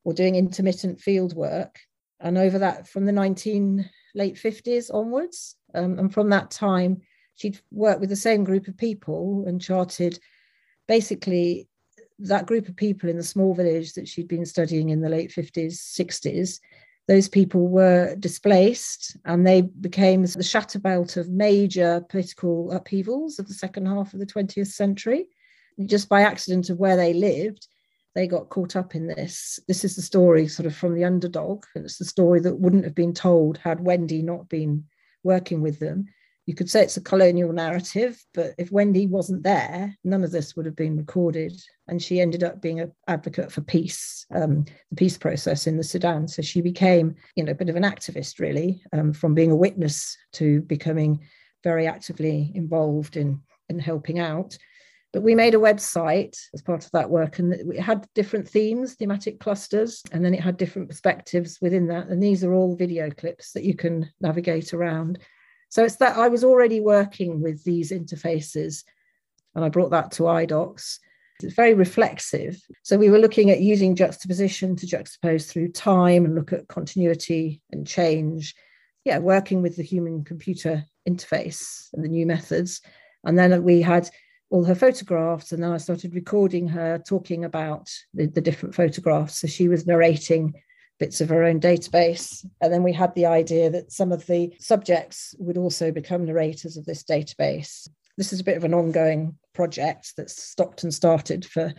or 0.04 0.14
doing 0.14 0.36
intermittent 0.36 1.00
field 1.00 1.34
work. 1.36 1.80
And 2.20 2.38
over 2.38 2.60
that, 2.60 2.88
from 2.88 3.06
the 3.06 3.12
19 3.12 3.90
late 4.14 4.36
50s 4.36 4.94
onwards, 4.94 5.56
um, 5.74 5.98
and 5.98 6.14
from 6.14 6.30
that 6.30 6.52
time, 6.52 7.02
she'd 7.40 7.60
worked 7.72 8.02
with 8.02 8.10
the 8.10 8.16
same 8.16 8.44
group 8.44 8.68
of 8.68 8.78
people 8.78 9.46
and 9.48 9.62
charted 9.62 10.20
basically 10.88 11.68
that 12.20 12.46
group 12.46 12.68
of 12.68 12.76
people 12.76 13.10
in 13.10 13.16
the 13.16 13.24
small 13.24 13.54
village 13.54 13.94
that 13.94 14.08
she'd 14.08 14.28
been 14.28 14.46
studying 14.46 14.90
in 14.90 15.00
the 15.00 15.10
late 15.10 15.32
50s, 15.32 15.74
60s 15.74 16.60
those 17.10 17.28
people 17.28 17.70
were 17.70 18.16
displaced 18.20 19.18
and 19.26 19.46
they 19.46 19.62
became 19.62 20.22
the 20.22 20.44
shatterbelt 20.44 21.18
of 21.18 21.28
major 21.28 22.06
political 22.08 22.72
upheavals 22.72 23.40
of 23.40 23.48
the 23.48 23.54
second 23.56 23.88
half 23.88 24.14
of 24.14 24.20
the 24.20 24.28
20th 24.28 24.68
century. 24.68 25.26
Just 25.88 26.08
by 26.08 26.22
accident 26.22 26.70
of 26.70 26.78
where 26.78 26.96
they 26.96 27.14
lived, 27.16 27.68
they 28.14 28.28
got 28.28 28.50
caught 28.50 28.76
up 28.76 28.94
in 28.94 29.08
this. 29.08 29.60
This 29.68 29.84
is 29.84 29.96
the 29.96 30.04
story 30.04 30.48
sort 30.48 30.68
of 30.68 30.76
from 30.76 30.94
the 30.94 31.04
underdog. 31.04 31.66
And 31.74 31.84
it's 31.84 31.98
the 31.98 32.06
story 32.06 32.42
that 32.42 32.60
wouldn't 32.60 32.84
have 32.84 32.94
been 32.94 33.16
told 33.16 33.58
had 33.58 33.80
Wendy 33.80 34.22
not 34.22 34.48
been 34.48 34.84
working 35.24 35.62
with 35.62 35.80
them 35.80 36.06
you 36.50 36.56
could 36.56 36.68
say 36.68 36.82
it's 36.82 36.98
a 36.98 37.02
colonial 37.02 37.54
narrative, 37.54 38.20
but 38.34 38.56
if 38.58 38.72
Wendy 38.72 39.06
wasn't 39.06 39.44
there, 39.44 39.96
none 40.04 40.24
of 40.24 40.32
this 40.32 40.56
would 40.56 40.66
have 40.66 40.76
been 40.76 40.98
recorded. 40.98 41.54
And 41.88 42.02
she 42.02 42.20
ended 42.20 42.44
up 42.44 42.60
being 42.60 42.80
an 42.80 42.92
advocate 43.08 43.52
for 43.52 43.62
peace, 43.62 44.26
um, 44.34 44.66
the 44.90 44.96
peace 44.96 45.16
process 45.16 45.68
in 45.68 45.78
the 45.78 45.84
Sudan. 45.84 46.28
So 46.28 46.42
she 46.42 46.62
became, 46.62 47.14
you 47.36 47.44
know, 47.44 47.52
a 47.52 47.56
bit 47.56 47.70
of 47.70 47.76
an 47.76 47.84
activist, 47.84 48.40
really, 48.40 48.82
um, 48.94 49.14
from 49.14 49.36
being 49.36 49.52
a 49.52 49.56
witness 49.56 50.18
to 50.34 50.62
becoming 50.62 51.20
very 51.64 51.86
actively 51.86 52.52
involved 52.56 53.16
in, 53.16 53.40
in 53.70 53.78
helping 53.78 54.18
out. 54.18 54.58
But 55.14 55.22
we 55.22 55.36
made 55.36 55.54
a 55.54 55.60
website 55.60 56.36
as 56.56 56.64
part 56.64 56.84
of 56.84 56.90
that 56.94 57.12
work, 57.12 57.38
and 57.38 57.54
it 57.54 57.80
had 57.80 58.08
different 58.16 58.50
themes, 58.50 58.96
thematic 58.96 59.40
clusters, 59.40 60.02
and 60.12 60.26
then 60.26 60.34
it 60.34 60.42
had 60.42 60.58
different 60.58 60.90
perspectives 60.90 61.60
within 61.62 61.86
that. 61.90 62.08
And 62.08 62.24
these 62.24 62.44
are 62.44 62.56
all 62.56 62.76
video 62.76 63.12
clips 63.12 63.52
that 63.52 63.64
you 63.64 63.76
can 63.76 64.12
navigate 64.20 64.74
around. 64.74 65.20
So 65.70 65.84
it's 65.84 65.98
that 65.98 66.18
I 66.18 66.28
was 66.28 66.44
already 66.44 66.80
working 66.82 67.42
with 67.42 67.64
these 67.64 67.92
interfaces 67.92 68.84
and 69.56 69.64
I 69.64 69.70
brought 69.70 69.92
that 69.92 70.12
to 70.14 70.24
iDocs. 70.24 71.00
It's 71.42 71.54
very 71.54 71.74
reflexive. 71.74 72.62
So 72.84 72.98
we 72.98 73.10
were 73.10 73.20
looking 73.20 73.50
at 73.50 73.62
using 73.62 73.96
juxtaposition 73.96 74.76
to 74.76 74.86
juxtapose 74.86 75.50
through 75.50 75.72
time 75.72 76.26
and 76.26 76.36
look 76.36 76.52
at 76.52 76.68
continuity 76.68 77.62
and 77.72 77.88
change. 77.88 78.56
Yeah, 79.06 79.20
working 79.20 79.62
with 79.62 79.78
the 79.78 79.84
human 79.84 80.26
computer 80.26 80.84
interface 81.08 81.88
and 81.94 82.04
the 82.04 82.10
new 82.10 82.26
methods. 82.26 82.82
And 83.24 83.38
then 83.38 83.64
we 83.64 83.82
had 83.82 84.10
all 84.50 84.64
her 84.66 84.76
photographs, 84.76 85.52
and 85.52 85.64
then 85.64 85.72
I 85.72 85.78
started 85.78 86.16
recording 86.16 86.68
her 86.70 86.98
talking 86.98 87.46
about 87.46 87.90
the, 88.14 88.26
the 88.26 88.42
different 88.42 88.76
photographs. 88.76 89.40
So 89.40 89.48
she 89.48 89.68
was 89.68 89.86
narrating 89.86 90.56
bits 91.00 91.22
of 91.22 91.32
our 91.32 91.44
own 91.44 91.60
database. 91.60 92.46
And 92.62 92.72
then 92.72 92.84
we 92.84 92.94
had 92.94 93.16
the 93.16 93.26
idea 93.26 93.70
that 93.70 93.92
some 93.92 94.12
of 94.12 94.26
the 94.28 94.54
subjects 94.60 95.34
would 95.40 95.58
also 95.58 95.92
become 95.92 96.26
narrators 96.26 96.78
of 96.78 96.86
this 96.86 97.04
database. 97.04 97.90
This 98.18 98.34
is 98.34 98.42
a 98.42 98.44
bit 98.44 98.58
of 98.58 98.66
an 98.66 98.74
ongoing 98.74 99.38
project 99.54 100.14
that's 100.18 100.42
stopped 100.42 100.84
and 100.84 100.94
started 100.94 101.46
for 101.46 101.74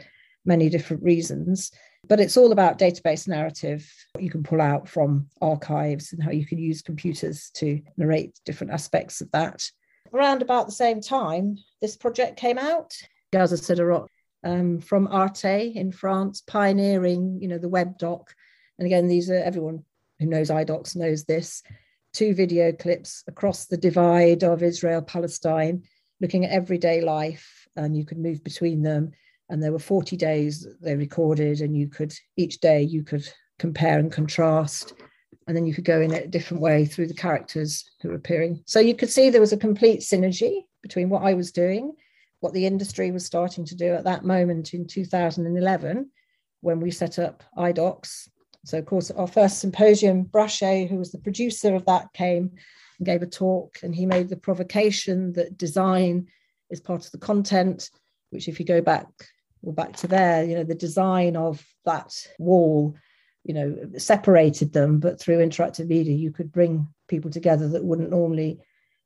many 0.44 0.68
different 0.70 1.02
reasons. 1.02 1.70
But 2.08 2.18
it's 2.18 2.38
all 2.38 2.50
about 2.50 2.78
database 2.78 3.28
narrative, 3.28 3.86
what 4.14 4.24
you 4.24 4.30
can 4.30 4.42
pull 4.42 4.60
out 4.60 4.88
from 4.88 5.28
archives 5.42 6.12
and 6.12 6.22
how 6.22 6.30
you 6.30 6.46
can 6.46 6.58
use 6.58 6.80
computers 6.80 7.50
to 7.54 7.80
narrate 7.98 8.40
different 8.46 8.72
aspects 8.72 9.20
of 9.20 9.30
that. 9.32 9.70
Around 10.14 10.40
about 10.40 10.66
the 10.66 10.72
same 10.72 11.02
time, 11.02 11.58
this 11.82 11.96
project 11.96 12.38
came 12.38 12.58
out. 12.58 12.96
Gaza 13.32 13.56
Sderot 13.56 14.08
um, 14.44 14.80
from 14.80 15.06
Arte 15.08 15.72
in 15.74 15.92
France, 15.92 16.42
pioneering, 16.46 17.38
you 17.40 17.48
know, 17.48 17.58
the 17.58 17.68
web 17.68 17.98
doc 17.98 18.34
and 18.80 18.86
again, 18.86 19.06
these 19.08 19.30
are 19.30 19.34
everyone 19.34 19.84
who 20.18 20.26
knows 20.26 20.48
iDocs 20.48 20.96
knows 20.96 21.24
this. 21.24 21.62
Two 22.14 22.34
video 22.34 22.72
clips 22.72 23.22
across 23.28 23.66
the 23.66 23.76
divide 23.76 24.42
of 24.42 24.62
Israel 24.62 25.02
Palestine, 25.02 25.82
looking 26.20 26.46
at 26.46 26.50
everyday 26.50 27.02
life, 27.02 27.68
and 27.76 27.94
you 27.94 28.06
could 28.06 28.18
move 28.18 28.42
between 28.42 28.82
them. 28.82 29.12
And 29.50 29.62
there 29.62 29.70
were 29.70 29.78
40 29.78 30.16
days 30.16 30.66
they 30.80 30.96
recorded, 30.96 31.60
and 31.60 31.76
you 31.76 31.88
could 31.88 32.14
each 32.38 32.60
day 32.60 32.82
you 32.82 33.04
could 33.04 33.28
compare 33.58 33.98
and 33.98 34.10
contrast 34.10 34.94
and 35.46 35.56
then 35.56 35.66
you 35.66 35.74
could 35.74 35.84
go 35.84 36.00
in 36.00 36.12
a 36.12 36.26
different 36.26 36.62
way 36.62 36.84
through 36.84 37.08
the 37.08 37.14
characters 37.14 37.84
who 38.00 38.08
were 38.08 38.14
appearing. 38.14 38.62
So 38.66 38.80
you 38.80 38.94
could 38.94 39.10
see 39.10 39.30
there 39.30 39.40
was 39.40 39.52
a 39.52 39.58
complete 39.58 40.00
synergy 40.00 40.60
between 40.80 41.10
what 41.10 41.22
I 41.22 41.34
was 41.34 41.52
doing, 41.52 41.92
what 42.38 42.54
the 42.54 42.66
industry 42.66 43.10
was 43.10 43.26
starting 43.26 43.64
to 43.66 43.74
do 43.74 43.92
at 43.92 44.04
that 44.04 44.24
moment 44.24 44.74
in 44.74 44.86
2011 44.86 46.10
when 46.60 46.80
we 46.80 46.90
set 46.90 47.18
up 47.18 47.42
iDocs 47.58 48.28
so, 48.64 48.78
of 48.78 48.86
course, 48.86 49.10
our 49.10 49.26
first 49.26 49.60
symposium, 49.60 50.24
Brachet, 50.24 50.88
who 50.88 50.96
was 50.96 51.12
the 51.12 51.18
producer 51.18 51.74
of 51.74 51.86
that, 51.86 52.12
came 52.12 52.50
and 52.98 53.06
gave 53.06 53.22
a 53.22 53.26
talk, 53.26 53.78
and 53.82 53.94
he 53.94 54.06
made 54.06 54.28
the 54.28 54.36
provocation 54.36 55.32
that 55.32 55.56
design 55.56 56.26
is 56.68 56.80
part 56.80 57.06
of 57.06 57.12
the 57.12 57.18
content, 57.18 57.90
which, 58.30 58.48
if 58.48 58.60
you 58.60 58.66
go 58.66 58.80
back, 58.80 59.06
well, 59.62 59.74
back 59.74 59.96
to 59.96 60.06
there, 60.06 60.44
you 60.44 60.54
know, 60.54 60.64
the 60.64 60.74
design 60.74 61.36
of 61.36 61.64
that 61.84 62.14
wall, 62.38 62.94
you 63.44 63.54
know, 63.54 63.76
separated 63.96 64.72
them, 64.72 65.00
but 65.00 65.18
through 65.18 65.38
interactive 65.38 65.86
media, 65.86 66.14
you 66.14 66.30
could 66.30 66.52
bring 66.52 66.86
people 67.08 67.30
together 67.30 67.68
that 67.68 67.84
wouldn't 67.84 68.10
normally 68.10 68.60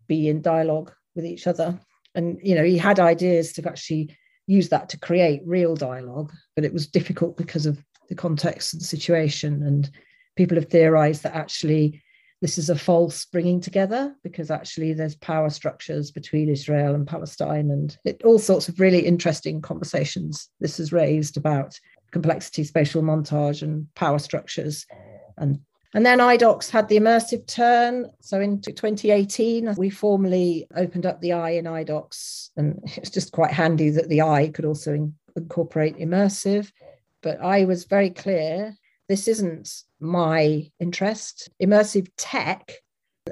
be 0.09 0.29
in 0.29 0.43
dialogue 0.43 0.93
with 1.15 1.25
each 1.25 1.47
other. 1.47 1.79
And, 2.17 2.39
you 2.43 2.55
know, 2.55 2.65
he 2.65 2.77
had 2.77 2.99
ideas 2.99 3.53
to 3.55 3.69
actually 3.69 4.17
use 4.47 4.69
that 4.69 4.89
to 4.91 4.99
create 4.99 5.43
real 5.47 5.75
dialogue, 5.75 6.33
but 6.55 6.65
it 6.65 6.73
was 6.73 6.87
difficult 6.87 7.37
because 7.37 7.67
of 7.67 7.83
the 8.09 8.15
context 8.15 8.73
of 8.73 8.81
the 8.81 8.85
situation. 8.85 9.63
And 9.63 9.91
people 10.37 10.57
have 10.57 10.69
theorized 10.69 11.23
that 11.23 11.35
actually 11.35 12.03
this 12.41 12.59
is 12.59 12.69
a 12.69 12.77
false 12.77 13.25
bringing 13.25 13.61
together 13.61 14.15
because 14.23 14.51
actually 14.51 14.93
there's 14.93 15.15
power 15.15 15.49
structures 15.49 16.11
between 16.11 16.51
Israel 16.51 16.95
and 16.95 17.07
Palestine 17.07 17.71
and 17.71 17.97
it, 18.05 18.23
all 18.23 18.39
sorts 18.39 18.69
of 18.69 18.79
really 18.79 19.07
interesting 19.07 19.63
conversations 19.63 20.51
this 20.61 20.77
has 20.77 20.93
raised 20.93 21.39
about 21.39 21.79
complexity, 22.15 22.63
spatial 22.63 23.03
montage, 23.03 23.63
and 23.63 23.87
power 23.95 24.19
structures. 24.19 24.87
And 25.37 25.61
and 25.95 26.05
then 26.05 26.19
iDocs 26.19 26.71
had 26.71 26.89
the 26.89 26.99
immersive 26.99 27.47
turn. 27.47 28.11
So 28.21 28.41
in 28.41 28.61
2018, 28.61 29.75
we 29.77 29.91
formally 29.91 30.67
opened 30.75 31.07
up 31.07 31.21
the 31.21 31.33
eye 31.33 31.51
in 31.51 31.67
iDocs, 31.67 32.51
and 32.57 32.81
it's 32.97 33.11
just 33.11 33.33
quite 33.33 33.53
handy 33.53 33.91
that 33.91 34.09
the 34.09 34.23
eye 34.23 34.51
could 34.53 34.65
also 34.65 34.93
in- 34.93 35.15
incorporate 35.37 35.97
immersive 35.99 36.71
but 37.25 37.41
I 37.41 37.65
was 37.65 37.85
very 37.85 38.11
clear 38.11 38.77
this 39.09 39.27
isn't 39.27 39.83
my 39.99 40.71
interest. 40.79 41.49
Immersive 41.61 42.07
tech 42.17 42.73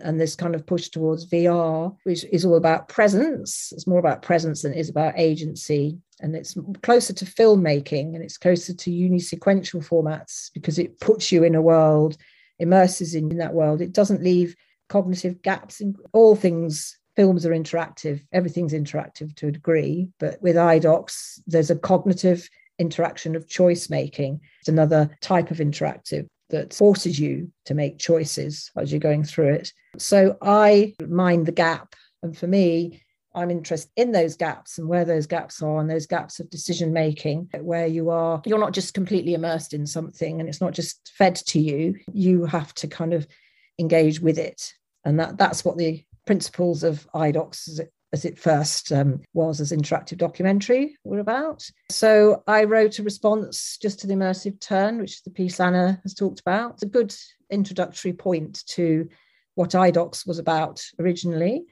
and 0.03 0.19
this 0.19 0.35
kind 0.35 0.55
of 0.55 0.67
push 0.67 0.89
towards 0.89 1.29
VR, 1.29 1.95
which 2.05 2.25
is 2.33 2.47
all 2.47 2.57
about 2.57 2.89
presence. 2.89 3.71
It's 3.73 3.87
more 3.87 3.99
about 3.99 4.23
presence 4.23 4.63
than 4.63 4.73
it 4.73 4.79
is 4.79 4.89
about 4.89 5.19
agency. 5.19 5.99
And 6.21 6.35
it's 6.35 6.57
closer 6.83 7.13
to 7.13 7.25
filmmaking 7.27 8.15
and 8.15 8.23
it's 8.23 8.39
closer 8.39 8.73
to 8.75 8.91
unisequential 8.91 9.87
formats 9.87 10.51
because 10.55 10.79
it 10.79 10.99
puts 10.99 11.31
you 11.31 11.45
in 11.45 11.55
a 11.55 11.63
world, 11.63 12.17
immerses 12.59 13.15
in 13.15 13.37
that 13.37 13.53
world. 13.53 13.83
It 13.83 13.93
doesn't 13.93 14.23
leave 14.23 14.57
cognitive 14.89 15.43
gaps 15.43 15.81
in 15.81 15.97
all 16.15 16.35
things. 16.35 16.99
Films 17.15 17.45
are 17.45 17.51
interactive, 17.51 18.23
everything's 18.33 18.73
interactive 18.73 19.37
to 19.37 19.49
a 19.49 19.53
degree, 19.53 20.09
but 20.19 20.41
with 20.41 20.57
iDocs, 20.57 21.41
there's 21.47 21.71
a 21.71 21.77
cognitive 21.77 22.49
interaction 22.79 23.37
of 23.37 23.49
choice 23.49 23.91
making. 23.91 24.41
It's 24.61 24.69
another 24.69 25.17
type 25.21 25.51
of 25.51 25.59
interactive 25.59 26.27
that 26.51 26.75
forces 26.75 27.19
you 27.19 27.51
to 27.65 27.75
make 27.75 27.99
choices 27.99 28.71
as 28.77 28.93
you're 28.93 29.01
going 29.01 29.25
through 29.25 29.55
it. 29.55 29.73
So 29.99 30.37
I 30.43 30.95
mind 31.09 31.47
the 31.47 31.53
gap. 31.53 31.95
And 32.23 32.37
for 32.37 32.47
me, 32.47 33.03
I'm 33.35 33.51
interested 33.51 33.91
in 33.97 34.13
those 34.13 34.37
gaps 34.37 34.79
and 34.79 34.87
where 34.87 35.05
those 35.05 35.27
gaps 35.27 35.63
are 35.63 35.81
and 35.81 35.91
those 35.91 36.07
gaps 36.07 36.39
of 36.39 36.51
decision 36.51 36.93
making, 36.93 37.49
where 37.61 37.87
you 37.87 38.11
are, 38.11 38.43
you're 38.45 38.59
not 38.59 38.75
just 38.75 38.95
completely 38.95 39.35
immersed 39.35 39.73
in 39.73 39.87
something 39.87 40.39
and 40.39 40.49
it's 40.49 40.61
not 40.61 40.75
just 40.75 41.13
fed 41.17 41.37
to 41.37 41.59
you. 41.59 41.97
You 42.13 42.45
have 42.45 42.75
to 42.75 42.87
kind 42.87 43.15
of 43.15 43.27
engage 43.79 44.21
with 44.21 44.39
it. 44.39 44.75
And 45.05 45.19
that, 45.19 45.39
that's 45.39 45.65
what 45.65 45.79
the 45.79 46.05
principles 46.27 46.83
of 46.83 47.09
iDocs 47.15 47.81
as 48.13 48.25
it 48.25 48.39
first 48.39 48.93
um, 48.93 49.21
was 49.33 49.61
as 49.61 49.73
interactive 49.73 50.19
documentary 50.19 50.97
were 51.03 51.19
about. 51.19 51.69
So 51.91 52.43
I 52.47 52.65
wrote 52.65 52.99
a 52.99 53.03
response 53.03 53.79
just 53.81 54.01
to 54.01 54.07
the 54.07 54.15
immersive 54.15 54.61
turn, 54.61 54.99
which 54.99 55.23
the 55.23 55.31
piece 55.31 55.59
Anna 55.59 55.99
has 56.03 56.15
talked 56.15 56.41
about. 56.41 56.75
It's 56.75 56.83
a 56.83 56.87
good 56.87 57.15
introductory 57.51 58.13
point 58.13 58.65
to 58.67 59.09
what 59.55 59.71
iDocs 59.71 60.27
was 60.27 60.39
about 60.39 60.85
originally. 60.99 61.65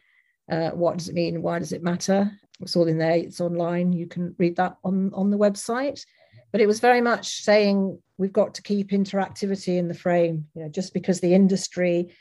Uh, 0.50 0.70
what 0.70 0.98
does 0.98 1.08
it 1.08 1.14
mean? 1.14 1.42
Why 1.42 1.58
does 1.58 1.72
it 1.72 1.82
matter? 1.82 2.30
It's 2.60 2.74
all 2.74 2.88
in 2.88 2.98
there. 2.98 3.16
It's 3.16 3.40
online. 3.40 3.92
You 3.92 4.06
can 4.06 4.34
read 4.38 4.56
that 4.56 4.76
on, 4.82 5.12
on 5.14 5.30
the 5.30 5.38
website. 5.38 6.04
But 6.52 6.60
it 6.60 6.66
was 6.66 6.80
very 6.80 7.00
much 7.00 7.42
saying 7.42 7.98
we've 8.18 8.32
got 8.32 8.54
to 8.54 8.62
keep 8.62 8.90
interactivity 8.90 9.78
in 9.78 9.88
the 9.88 9.94
frame. 9.94 10.46
You 10.54 10.64
know, 10.64 10.68
just 10.68 10.92
because 10.92 11.20
the 11.20 11.34
industry 11.34 12.14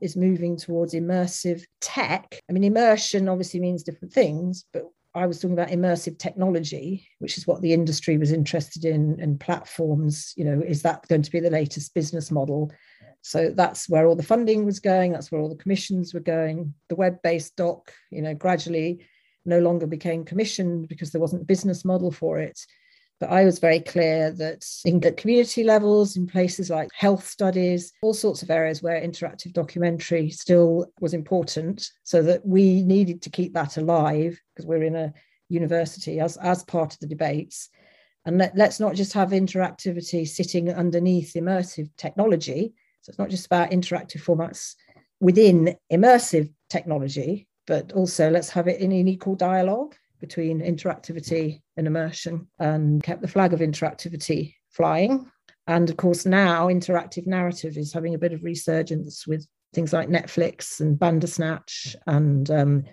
is 0.00 0.16
moving 0.16 0.56
towards 0.56 0.94
immersive 0.94 1.64
tech. 1.80 2.40
I 2.48 2.52
mean, 2.52 2.64
immersion 2.64 3.28
obviously 3.28 3.60
means 3.60 3.82
different 3.82 4.12
things, 4.12 4.64
but 4.72 4.84
I 5.14 5.26
was 5.26 5.40
talking 5.40 5.54
about 5.54 5.70
immersive 5.70 6.18
technology, 6.18 7.08
which 7.20 7.38
is 7.38 7.46
what 7.46 7.62
the 7.62 7.72
industry 7.72 8.18
was 8.18 8.32
interested 8.32 8.84
in, 8.84 9.18
and 9.20 9.40
platforms. 9.40 10.34
You 10.36 10.44
know, 10.44 10.60
is 10.60 10.82
that 10.82 11.08
going 11.08 11.22
to 11.22 11.30
be 11.30 11.40
the 11.40 11.50
latest 11.50 11.94
business 11.94 12.30
model? 12.30 12.70
So 13.22 13.50
that's 13.50 13.88
where 13.88 14.06
all 14.06 14.14
the 14.14 14.22
funding 14.22 14.66
was 14.66 14.78
going. 14.78 15.12
That's 15.12 15.32
where 15.32 15.40
all 15.40 15.48
the 15.48 15.62
commissions 15.62 16.12
were 16.12 16.20
going. 16.20 16.74
The 16.90 16.96
web-based 16.96 17.56
doc, 17.56 17.92
you 18.10 18.20
know, 18.22 18.34
gradually 18.34 19.06
no 19.46 19.58
longer 19.58 19.86
became 19.86 20.24
commissioned 20.24 20.88
because 20.88 21.12
there 21.12 21.20
wasn't 21.20 21.42
a 21.42 21.46
business 21.46 21.84
model 21.84 22.10
for 22.12 22.38
it. 22.38 22.60
But 23.18 23.30
I 23.30 23.44
was 23.44 23.58
very 23.58 23.80
clear 23.80 24.30
that 24.32 24.66
in 24.84 25.00
the 25.00 25.12
community 25.12 25.64
levels, 25.64 26.16
in 26.16 26.26
places 26.26 26.68
like 26.68 26.90
health 26.92 27.26
studies, 27.26 27.92
all 28.02 28.12
sorts 28.12 28.42
of 28.42 28.50
areas 28.50 28.82
where 28.82 29.00
interactive 29.00 29.54
documentary 29.54 30.28
still 30.28 30.86
was 31.00 31.14
important, 31.14 31.90
so 32.02 32.22
that 32.22 32.46
we 32.46 32.82
needed 32.82 33.22
to 33.22 33.30
keep 33.30 33.54
that 33.54 33.78
alive 33.78 34.38
because 34.54 34.66
we're 34.66 34.82
in 34.82 34.96
a 34.96 35.14
university 35.48 36.20
as, 36.20 36.36
as 36.36 36.62
part 36.64 36.92
of 36.92 37.00
the 37.00 37.06
debates. 37.06 37.70
And 38.26 38.38
let, 38.38 38.56
let's 38.56 38.80
not 38.80 38.94
just 38.94 39.12
have 39.14 39.30
interactivity 39.30 40.28
sitting 40.28 40.70
underneath 40.70 41.32
immersive 41.34 41.88
technology. 41.96 42.74
So 43.00 43.10
it's 43.10 43.18
not 43.18 43.30
just 43.30 43.46
about 43.46 43.70
interactive 43.70 44.22
formats 44.22 44.74
within 45.20 45.76
immersive 45.90 46.52
technology, 46.68 47.46
but 47.66 47.92
also 47.92 48.30
let's 48.30 48.50
have 48.50 48.68
it 48.68 48.80
in 48.80 48.92
an 48.92 49.08
equal 49.08 49.36
dialogue 49.36 49.94
between 50.20 50.60
interactivity 50.60 51.60
and 51.76 51.86
immersion 51.86 52.46
and 52.58 53.02
kept 53.02 53.22
the 53.22 53.28
flag 53.28 53.52
of 53.52 53.60
interactivity 53.60 54.54
flying. 54.70 55.30
And 55.66 55.90
of 55.90 55.96
course, 55.96 56.26
now 56.26 56.68
interactive 56.68 57.26
narrative 57.26 57.76
is 57.76 57.92
having 57.92 58.14
a 58.14 58.18
bit 58.18 58.32
of 58.32 58.44
resurgence 58.44 59.26
with 59.26 59.46
things 59.74 59.92
like 59.92 60.08
Netflix 60.08 60.80
and 60.80 60.98
Bandersnatch 60.98 61.96
and 62.06 62.50
um, 62.50 62.84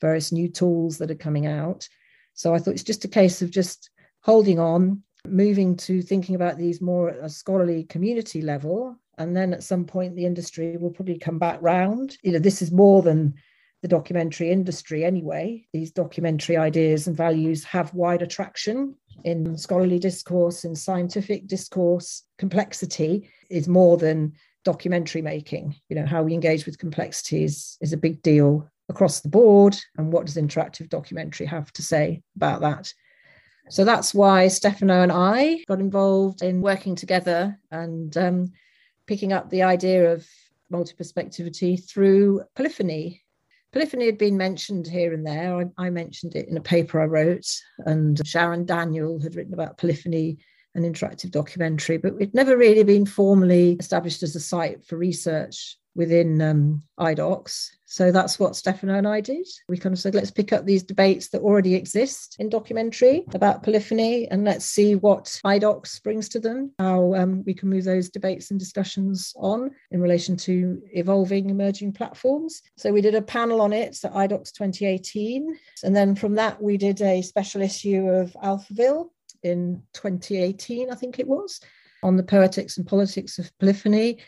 various 0.00 0.32
new 0.32 0.48
tools 0.48 0.98
that 0.98 1.10
are 1.10 1.16
coming 1.16 1.46
out. 1.46 1.88
So 2.34 2.54
I 2.54 2.58
thought 2.58 2.74
it's 2.74 2.82
just 2.82 3.04
a 3.04 3.08
case 3.08 3.42
of 3.42 3.50
just 3.50 3.90
holding 4.22 4.58
on, 4.58 5.02
moving 5.26 5.76
to 5.76 6.00
thinking 6.00 6.34
about 6.34 6.58
these 6.58 6.80
more 6.80 7.10
at 7.10 7.24
a 7.24 7.28
scholarly 7.28 7.84
community 7.84 8.40
level. 8.40 8.96
And 9.18 9.36
then 9.36 9.52
at 9.52 9.62
some 9.62 9.84
point, 9.84 10.16
the 10.16 10.24
industry 10.24 10.76
will 10.76 10.90
probably 10.90 11.18
come 11.18 11.38
back 11.38 11.58
round. 11.60 12.16
You 12.22 12.32
know, 12.32 12.38
this 12.38 12.62
is 12.62 12.72
more 12.72 13.02
than 13.02 13.34
the 13.82 13.88
documentary 13.88 14.50
industry 14.50 15.04
anyway. 15.04 15.66
These 15.72 15.90
documentary 15.90 16.56
ideas 16.56 17.08
and 17.08 17.16
values 17.16 17.64
have 17.64 17.92
wide 17.92 18.22
attraction 18.22 18.94
in 19.24 19.58
scholarly 19.58 19.98
discourse, 19.98 20.64
in 20.64 20.74
scientific 20.74 21.46
discourse. 21.48 22.22
Complexity 22.38 23.28
is 23.50 23.68
more 23.68 23.96
than 23.96 24.32
documentary 24.64 25.20
making. 25.20 25.74
You 25.88 25.96
know, 25.96 26.06
how 26.06 26.22
we 26.22 26.32
engage 26.32 26.64
with 26.64 26.78
complexity 26.78 27.44
is, 27.44 27.76
is 27.80 27.92
a 27.92 27.96
big 27.96 28.22
deal 28.22 28.68
across 28.88 29.20
the 29.20 29.28
board. 29.28 29.76
And 29.96 30.12
what 30.12 30.26
does 30.26 30.36
interactive 30.36 30.88
documentary 30.88 31.46
have 31.46 31.72
to 31.72 31.82
say 31.82 32.22
about 32.36 32.60
that? 32.60 32.92
So 33.68 33.84
that's 33.84 34.14
why 34.14 34.48
Stefano 34.48 35.02
and 35.02 35.12
I 35.12 35.64
got 35.66 35.80
involved 35.80 36.42
in 36.42 36.60
working 36.60 36.94
together 36.94 37.58
and 37.70 38.16
um, 38.16 38.52
picking 39.06 39.32
up 39.32 39.50
the 39.50 39.62
idea 39.62 40.12
of 40.12 40.26
multi-perspectivity 40.70 41.76
through 41.76 42.42
polyphony 42.54 43.21
Polyphony 43.72 44.06
had 44.06 44.18
been 44.18 44.36
mentioned 44.36 44.86
here 44.86 45.14
and 45.14 45.26
there. 45.26 45.56
I, 45.56 45.86
I, 45.86 45.90
mentioned 45.90 46.36
it 46.36 46.48
in 46.48 46.56
a 46.56 46.62
paper 46.62 47.00
I 47.00 47.06
wrote, 47.06 47.46
and 47.86 48.20
Sharon 48.26 48.66
Daniel 48.66 49.20
had 49.20 49.34
written 49.34 49.54
about 49.54 49.78
polyphony 49.78 50.38
an 50.74 50.82
interactive 50.82 51.30
documentary, 51.30 51.96
but 51.98 52.08
it 52.08 52.14
would 52.14 52.34
never 52.34 52.56
really 52.56 52.82
been 52.82 53.06
formally 53.06 53.76
established 53.78 54.22
as 54.22 54.36
a 54.36 54.40
site 54.40 54.84
for 54.84 54.96
research 54.96 55.76
within 55.94 56.40
um, 56.40 56.82
IDOCS. 56.98 57.70
So 57.84 58.10
that's 58.10 58.38
what 58.38 58.56
Stefano 58.56 58.94
and 58.94 59.06
I 59.06 59.20
did. 59.20 59.46
We 59.68 59.76
kind 59.76 59.92
of 59.92 59.98
said, 59.98 60.14
let's 60.14 60.30
pick 60.30 60.52
up 60.52 60.64
these 60.64 60.82
debates 60.82 61.28
that 61.28 61.42
already 61.42 61.74
exist 61.74 62.36
in 62.38 62.48
documentary 62.48 63.24
about 63.34 63.62
polyphony 63.62 64.28
and 64.28 64.44
let's 64.44 64.64
see 64.64 64.94
what 64.94 65.24
IDOCS 65.44 66.02
brings 66.02 66.30
to 66.30 66.40
them, 66.40 66.72
how 66.78 67.14
um, 67.14 67.44
we 67.44 67.52
can 67.52 67.68
move 67.68 67.84
those 67.84 68.08
debates 68.08 68.50
and 68.50 68.58
discussions 68.58 69.34
on 69.36 69.70
in 69.90 70.00
relation 70.00 70.36
to 70.38 70.80
evolving 70.92 71.50
emerging 71.50 71.92
platforms. 71.92 72.62
So 72.78 72.92
we 72.92 73.02
did 73.02 73.14
a 73.14 73.22
panel 73.22 73.60
on 73.60 73.74
it 73.74 74.02
at 74.02 74.14
IDOCS 74.14 74.52
2018. 74.54 75.54
And 75.84 75.94
then 75.94 76.14
from 76.14 76.36
that, 76.36 76.62
we 76.62 76.78
did 76.78 77.02
a 77.02 77.20
special 77.20 77.60
issue 77.60 78.08
of 78.08 78.32
Alphaville 78.42 79.10
in 79.42 79.82
2018, 79.92 80.90
I 80.90 80.94
think 80.94 81.18
it 81.18 81.28
was, 81.28 81.60
on 82.02 82.16
the 82.16 82.22
poetics 82.22 82.78
and 82.78 82.86
politics 82.86 83.38
of 83.38 83.50
polyphony. 83.58 84.20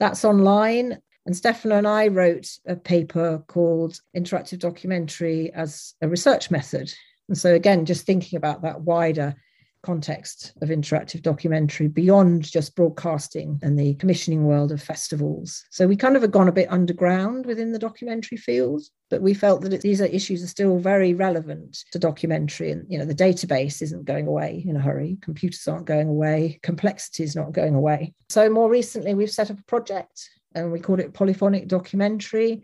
That's 0.00 0.24
online. 0.24 0.98
And 1.26 1.36
Stefano 1.36 1.76
and 1.76 1.86
I 1.86 2.08
wrote 2.08 2.48
a 2.66 2.76
paper 2.76 3.42
called 3.46 4.00
Interactive 4.16 4.58
Documentary 4.58 5.52
as 5.52 5.94
a 6.02 6.08
Research 6.08 6.50
Method. 6.50 6.92
And 7.28 7.38
so, 7.38 7.54
again, 7.54 7.84
just 7.84 8.04
thinking 8.04 8.36
about 8.36 8.62
that 8.62 8.80
wider 8.80 9.36
context 9.82 10.52
of 10.62 10.68
interactive 10.68 11.22
documentary 11.22 11.88
beyond 11.88 12.44
just 12.44 12.76
broadcasting 12.76 13.58
and 13.62 13.78
the 13.78 13.94
commissioning 13.94 14.44
world 14.44 14.70
of 14.70 14.82
festivals. 14.82 15.64
So 15.70 15.86
we 15.86 15.96
kind 15.96 16.14
of 16.16 16.22
have 16.22 16.30
gone 16.30 16.48
a 16.48 16.52
bit 16.52 16.70
underground 16.70 17.46
within 17.46 17.72
the 17.72 17.78
documentary 17.78 18.38
field, 18.38 18.82
but 19.10 19.22
we 19.22 19.34
felt 19.34 19.62
that 19.62 19.82
these 19.82 20.00
are 20.00 20.06
issues 20.06 20.42
are 20.42 20.48
still 20.48 20.78
very 20.78 21.14
relevant 21.14 21.84
to 21.90 21.98
documentary. 21.98 22.70
And 22.70 22.86
you 22.88 22.98
know, 22.98 23.04
the 23.04 23.14
database 23.14 23.82
isn't 23.82 24.04
going 24.04 24.26
away 24.26 24.64
in 24.66 24.76
a 24.76 24.80
hurry. 24.80 25.18
Computers 25.20 25.66
aren't 25.66 25.86
going 25.86 26.08
away. 26.08 26.60
Complexity 26.62 27.24
is 27.24 27.36
not 27.36 27.52
going 27.52 27.74
away. 27.74 28.14
So 28.28 28.48
more 28.48 28.70
recently, 28.70 29.14
we've 29.14 29.30
set 29.30 29.50
up 29.50 29.58
a 29.58 29.64
project 29.64 30.28
and 30.54 30.72
we 30.72 30.80
call 30.80 31.00
it 31.00 31.14
Polyphonic 31.14 31.68
Documentary. 31.68 32.62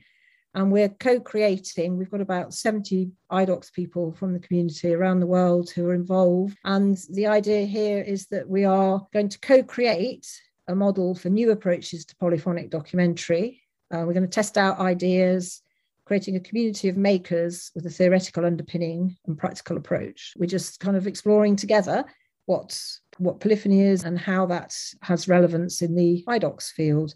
And 0.54 0.72
we're 0.72 0.88
co 0.88 1.20
creating, 1.20 1.96
we've 1.96 2.10
got 2.10 2.20
about 2.20 2.54
70 2.54 3.10
IDOCS 3.30 3.72
people 3.72 4.12
from 4.12 4.32
the 4.32 4.38
community 4.38 4.94
around 4.94 5.20
the 5.20 5.26
world 5.26 5.70
who 5.70 5.86
are 5.86 5.94
involved. 5.94 6.56
And 6.64 6.98
the 7.10 7.26
idea 7.26 7.66
here 7.66 8.00
is 8.00 8.26
that 8.28 8.48
we 8.48 8.64
are 8.64 9.06
going 9.12 9.28
to 9.28 9.38
co 9.40 9.62
create 9.62 10.26
a 10.66 10.74
model 10.74 11.14
for 11.14 11.28
new 11.28 11.50
approaches 11.50 12.04
to 12.06 12.16
polyphonic 12.16 12.70
documentary. 12.70 13.62
Uh, 13.92 14.04
we're 14.06 14.14
going 14.14 14.22
to 14.22 14.28
test 14.28 14.58
out 14.58 14.78
ideas, 14.78 15.62
creating 16.04 16.36
a 16.36 16.40
community 16.40 16.88
of 16.88 16.96
makers 16.96 17.70
with 17.74 17.86
a 17.86 17.90
theoretical 17.90 18.44
underpinning 18.44 19.16
and 19.26 19.38
practical 19.38 19.76
approach. 19.76 20.32
We're 20.36 20.46
just 20.46 20.80
kind 20.80 20.96
of 20.96 21.06
exploring 21.06 21.56
together 21.56 22.04
what, 22.46 22.80
what 23.18 23.40
polyphony 23.40 23.82
is 23.82 24.04
and 24.04 24.18
how 24.18 24.46
that 24.46 24.74
has 25.02 25.28
relevance 25.28 25.82
in 25.82 25.94
the 25.94 26.24
IDOCS 26.26 26.70
field. 26.72 27.14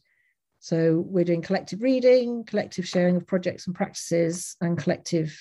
So 0.63 1.05
we're 1.09 1.25
doing 1.25 1.43
collective 1.43 1.83
reading, 1.83 2.45
collective 2.45 2.87
sharing 2.87 3.17
of 3.17 3.27
projects 3.27 3.67
and 3.67 3.75
practices, 3.75 4.55
and 4.61 4.79
collective 4.79 5.37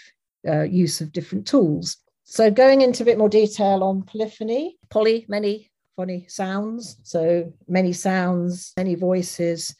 uh, 0.48 0.64
use 0.64 1.00
of 1.00 1.12
different 1.12 1.46
tools. 1.46 1.98
So 2.24 2.50
going 2.50 2.82
into 2.82 3.04
a 3.04 3.06
bit 3.06 3.20
more 3.20 3.30
detail 3.30 3.84
on 3.84 4.02
polyphony, 4.02 4.80
poly, 4.90 5.28
many, 5.30 5.70
funny 5.96 6.26
sounds. 6.28 6.98
So 7.04 7.54
many 7.68 7.94
sounds, 7.94 8.74
many 8.76 8.96
voices, 8.96 9.76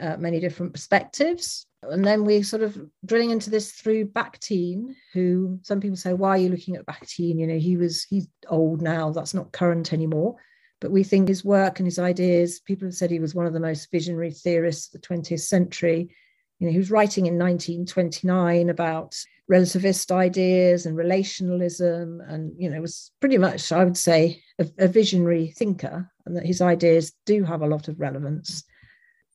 uh, 0.00 0.16
many 0.16 0.40
different 0.40 0.72
perspectives. 0.72 1.66
And 1.82 2.02
then 2.02 2.24
we're 2.24 2.42
sort 2.42 2.62
of 2.62 2.80
drilling 3.04 3.30
into 3.30 3.50
this 3.50 3.72
through 3.72 4.06
Bakhtin, 4.06 4.94
who 5.12 5.58
some 5.60 5.80
people 5.80 5.98
say, 5.98 6.14
why 6.14 6.30
are 6.30 6.38
you 6.38 6.48
looking 6.48 6.76
at 6.76 6.86
Bakhtin? 6.86 7.38
You 7.38 7.46
know, 7.46 7.58
he 7.58 7.76
was 7.76 8.04
he's 8.04 8.26
old 8.48 8.80
now, 8.80 9.10
that's 9.10 9.34
not 9.34 9.52
current 9.52 9.92
anymore. 9.92 10.36
But 10.80 10.90
we 10.90 11.02
think 11.02 11.28
his 11.28 11.44
work 11.44 11.80
and 11.80 11.86
his 11.86 11.98
ideas, 11.98 12.60
people 12.60 12.86
have 12.86 12.94
said 12.94 13.10
he 13.10 13.18
was 13.18 13.34
one 13.34 13.46
of 13.46 13.52
the 13.52 13.60
most 13.60 13.90
visionary 13.90 14.30
theorists 14.30 14.94
of 14.94 15.00
the 15.00 15.06
20th 15.06 15.40
century. 15.40 16.10
You 16.58 16.66
know, 16.66 16.72
he 16.72 16.78
was 16.78 16.90
writing 16.90 17.26
in 17.26 17.38
1929 17.38 18.70
about 18.70 19.16
relativist 19.50 20.10
ideas 20.10 20.86
and 20.86 20.96
relationalism, 20.96 22.20
and 22.28 22.52
you 22.58 22.70
know, 22.70 22.80
was 22.80 23.10
pretty 23.20 23.38
much, 23.38 23.72
I 23.72 23.84
would 23.84 23.96
say, 23.96 24.42
a, 24.58 24.68
a 24.78 24.88
visionary 24.88 25.54
thinker, 25.56 26.10
and 26.26 26.36
that 26.36 26.46
his 26.46 26.60
ideas 26.60 27.12
do 27.26 27.44
have 27.44 27.62
a 27.62 27.66
lot 27.66 27.88
of 27.88 27.98
relevance. 27.98 28.64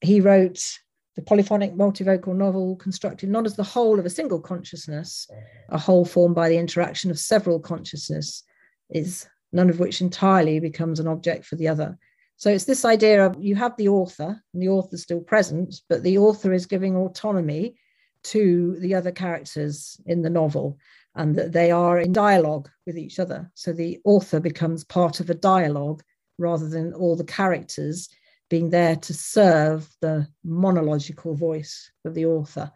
He 0.02 0.22
wrote 0.22 0.80
the 1.16 1.22
polyphonic 1.22 1.74
multivocal 1.74 2.36
novel 2.36 2.76
constructed 2.78 3.30
not 3.30 3.46
as 3.46 3.56
the 3.56 3.64
whole 3.64 4.00
of 4.00 4.06
a 4.06 4.10
single 4.10 4.40
consciousness, 4.40 5.28
a 5.70 5.78
whole 5.78 6.06
formed 6.06 6.36
by 6.36 6.50
the 6.50 6.58
interaction 6.58 7.12
of 7.12 7.20
several 7.20 7.60
consciousness, 7.60 8.44
is 8.90 9.28
none 9.54 9.70
of 9.70 9.80
which 9.80 10.02
entirely 10.02 10.60
becomes 10.60 11.00
an 11.00 11.08
object 11.08 11.46
for 11.46 11.56
the 11.56 11.68
other. 11.68 11.98
So 12.36 12.50
it's 12.50 12.66
this 12.66 12.84
idea 12.84 13.26
of 13.26 13.42
you 13.42 13.56
have 13.56 13.78
the 13.78 13.88
author, 13.88 14.42
and 14.54 14.62
the 14.62 14.70
author's 14.70 15.04
still 15.04 15.22
present, 15.22 15.82
but 15.88 16.04
the 16.04 16.18
author 16.18 16.52
is 16.52 16.66
giving 16.66 16.96
autonomy 16.96 17.76
to 18.24 18.78
the 18.80 18.96
other 18.96 19.12
characters 19.12 20.00
in 20.06 20.22
the 20.22 20.30
novel 20.30 20.78
and 21.16 21.36
that 21.36 21.52
they 21.52 21.72
are 21.72 22.00
in 22.00 22.12
dialogue 22.12 22.70
with 22.86 22.98
each 22.98 23.20
other. 23.20 23.52
So 23.54 23.72
the 23.72 24.00
author 24.04 24.40
becomes 24.40 24.84
part 24.84 25.20
of 25.20 25.30
a 25.30 25.36
dialogue 25.36 26.02
rather 26.38 26.68
than 26.68 26.94
all 26.94 27.16
the 27.16 27.24
characters 27.24 28.10
being 28.50 28.70
there 28.70 28.96
to 28.96 29.14
serve 29.14 29.88
the 30.02 30.28
monological 30.44 31.36
voice 31.36 31.92
of 32.06 32.14
the 32.14 32.26
author. 32.26 32.72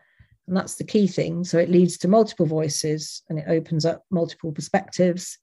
And 0.47 0.55
that's 0.55 0.75
the 0.75 0.83
key 0.83 1.07
thing. 1.07 1.43
So 1.43 1.57
it 1.57 1.69
leads 1.69 1.97
to 1.99 2.07
multiple 2.07 2.45
voices 2.45 3.23
and 3.29 3.39
it 3.39 3.45
opens 3.47 3.85
up 3.85 4.03
multiple 4.11 4.51
perspectives 4.51 5.39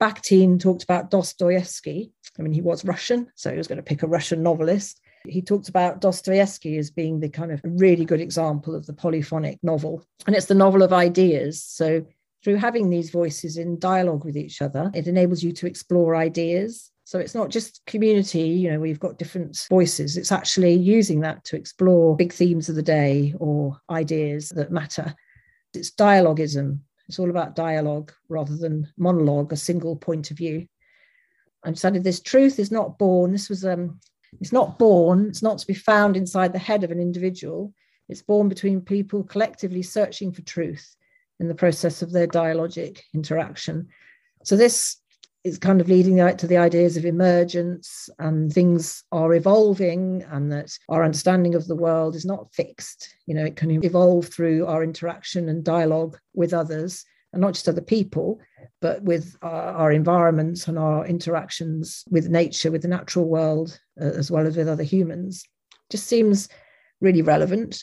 Bakhtin 0.00 0.58
talked 0.58 0.82
about 0.82 1.10
Dostoevsky. 1.10 2.12
I 2.38 2.42
mean, 2.42 2.52
he 2.52 2.62
was 2.62 2.84
Russian, 2.84 3.28
so 3.34 3.50
he 3.50 3.58
was 3.58 3.66
going 3.66 3.76
to 3.76 3.82
pick 3.82 4.02
a 4.02 4.08
Russian 4.08 4.42
novelist. 4.42 5.00
He 5.26 5.42
talked 5.42 5.68
about 5.68 6.00
Dostoevsky 6.00 6.78
as 6.78 6.90
being 6.90 7.20
the 7.20 7.28
kind 7.28 7.52
of 7.52 7.60
really 7.64 8.06
good 8.06 8.20
example 8.20 8.74
of 8.74 8.86
the 8.86 8.94
polyphonic 8.94 9.58
novel. 9.62 10.02
And 10.26 10.34
it's 10.34 10.46
the 10.46 10.54
novel 10.54 10.82
of 10.82 10.94
ideas. 10.94 11.62
So 11.62 12.06
through 12.42 12.56
having 12.56 12.88
these 12.88 13.10
voices 13.10 13.58
in 13.58 13.78
dialogue 13.78 14.24
with 14.24 14.36
each 14.36 14.62
other, 14.62 14.90
it 14.94 15.06
enables 15.06 15.42
you 15.42 15.52
to 15.52 15.66
explore 15.66 16.16
ideas. 16.16 16.90
So 17.04 17.18
it's 17.18 17.34
not 17.34 17.50
just 17.50 17.82
community, 17.86 18.42
you 18.42 18.70
know, 18.70 18.80
we've 18.80 19.00
got 19.00 19.18
different 19.18 19.66
voices. 19.68 20.16
It's 20.16 20.32
actually 20.32 20.74
using 20.74 21.20
that 21.20 21.44
to 21.46 21.56
explore 21.56 22.16
big 22.16 22.32
themes 22.32 22.68
of 22.68 22.76
the 22.76 22.82
day 22.82 23.34
or 23.38 23.78
ideas 23.90 24.50
that 24.50 24.70
matter. 24.70 25.14
It's 25.74 25.90
dialogism. 25.90 26.84
It's 27.10 27.18
all 27.18 27.30
about 27.30 27.56
dialogue 27.56 28.12
rather 28.28 28.56
than 28.56 28.86
monologue, 28.96 29.52
a 29.52 29.56
single 29.56 29.96
point 29.96 30.30
of 30.30 30.36
view. 30.36 30.68
I 31.64 31.70
decided 31.70 32.04
this 32.04 32.20
truth 32.20 32.60
is 32.60 32.70
not 32.70 33.00
born. 33.00 33.32
This 33.32 33.48
was 33.48 33.64
um, 33.64 33.98
it's 34.40 34.52
not 34.52 34.78
born. 34.78 35.26
It's 35.26 35.42
not 35.42 35.58
to 35.58 35.66
be 35.66 35.74
found 35.74 36.16
inside 36.16 36.52
the 36.52 36.60
head 36.60 36.84
of 36.84 36.92
an 36.92 37.00
individual. 37.00 37.74
It's 38.08 38.22
born 38.22 38.48
between 38.48 38.80
people 38.80 39.24
collectively 39.24 39.82
searching 39.82 40.30
for 40.30 40.42
truth 40.42 40.94
in 41.40 41.48
the 41.48 41.54
process 41.56 42.00
of 42.00 42.12
their 42.12 42.28
dialogic 42.28 43.00
interaction. 43.12 43.88
So 44.44 44.54
this 44.54 44.98
is 45.42 45.58
kind 45.58 45.80
of 45.80 45.88
leading 45.88 46.16
to 46.36 46.46
the 46.46 46.58
ideas 46.58 46.96
of 46.96 47.04
emergence 47.04 48.10
and 48.18 48.52
things 48.52 49.04
are 49.10 49.34
evolving 49.34 50.22
and 50.30 50.52
that 50.52 50.70
our 50.88 51.02
understanding 51.02 51.54
of 51.54 51.66
the 51.66 51.76
world 51.76 52.14
is 52.14 52.26
not 52.26 52.52
fixed. 52.52 53.14
You 53.26 53.34
know, 53.34 53.44
it 53.46 53.56
can 53.56 53.82
evolve 53.82 54.28
through 54.28 54.66
our 54.66 54.84
interaction 54.84 55.48
and 55.48 55.64
dialogue 55.64 56.18
with 56.34 56.52
others 56.52 57.04
and 57.32 57.40
not 57.40 57.54
just 57.54 57.68
other 57.68 57.80
people, 57.80 58.40
but 58.82 59.02
with 59.02 59.36
our, 59.40 59.74
our 59.74 59.92
environments 59.92 60.68
and 60.68 60.78
our 60.78 61.06
interactions 61.06 62.04
with 62.10 62.28
nature, 62.28 62.70
with 62.70 62.82
the 62.82 62.88
natural 62.88 63.26
world, 63.26 63.78
uh, 64.00 64.04
as 64.04 64.30
well 64.30 64.46
as 64.46 64.56
with 64.56 64.68
other 64.68 64.82
humans. 64.82 65.46
Just 65.90 66.06
seems 66.06 66.48
really 67.00 67.22
relevant. 67.22 67.82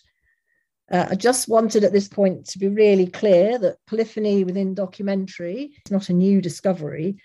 Uh, 0.91 1.08
I 1.10 1.15
just 1.15 1.50
wanted 1.50 1.84
at 1.84 1.91
this 1.91 2.08
point 2.08 2.46
to 2.50 2.60
be 2.60 2.67
really 2.67 3.08
clear 3.08 3.58
that 3.58 3.78
polyphony 3.88 4.43
within 4.43 4.74
documentary 4.74 5.72
is 5.86 5.91
not 5.91 6.10
a 6.10 6.13
new 6.13 6.39
discovery 6.39 7.17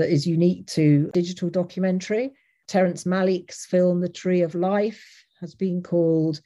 that 0.00 0.10
is 0.10 0.26
unique 0.26 0.66
to 0.68 1.10
digital 1.12 1.48
documentary. 1.48 2.32
Terence 2.66 3.04
Malick's 3.04 3.66
film, 3.66 4.00
The 4.00 4.08
Tree 4.08 4.42
of 4.42 4.54
Life, 4.54 5.24
has 5.40 5.54
been 5.54 5.82
called 5.82 6.40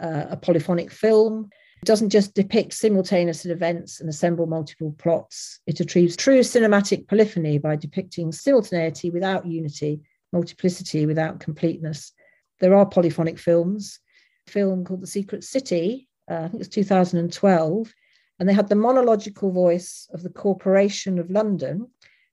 uh, 0.00 0.26
a 0.30 0.36
polyphonic 0.36 0.90
film. 0.90 1.48
It 1.82 1.86
doesn't 1.86 2.10
just 2.10 2.34
depict 2.34 2.74
simultaneous 2.74 3.46
events 3.46 4.00
and 4.00 4.08
assemble 4.08 4.46
multiple 4.46 4.94
plots. 4.98 5.60
It 5.66 5.80
achieves 5.80 6.16
true 6.16 6.40
cinematic 6.40 7.08
polyphony 7.08 7.58
by 7.58 7.76
depicting 7.76 8.32
simultaneity 8.32 9.10
without 9.10 9.46
unity, 9.46 10.00
multiplicity 10.32 11.06
without 11.06 11.40
completeness. 11.40 12.12
There 12.60 12.74
are 12.74 12.86
polyphonic 12.86 13.38
films. 13.38 14.00
A 14.48 14.50
film 14.50 14.84
called 14.84 15.02
The 15.02 15.06
Secret 15.06 15.44
City 15.44 16.08
uh, 16.30 16.42
I 16.44 16.48
think 16.48 16.60
it's 16.60 16.68
2012, 16.74 17.94
and 18.38 18.48
they 18.48 18.52
had 18.52 18.68
the 18.68 18.74
monological 18.74 19.50
voice 19.50 20.08
of 20.12 20.22
the 20.22 20.30
Corporation 20.30 21.18
of 21.18 21.30
London. 21.30 21.88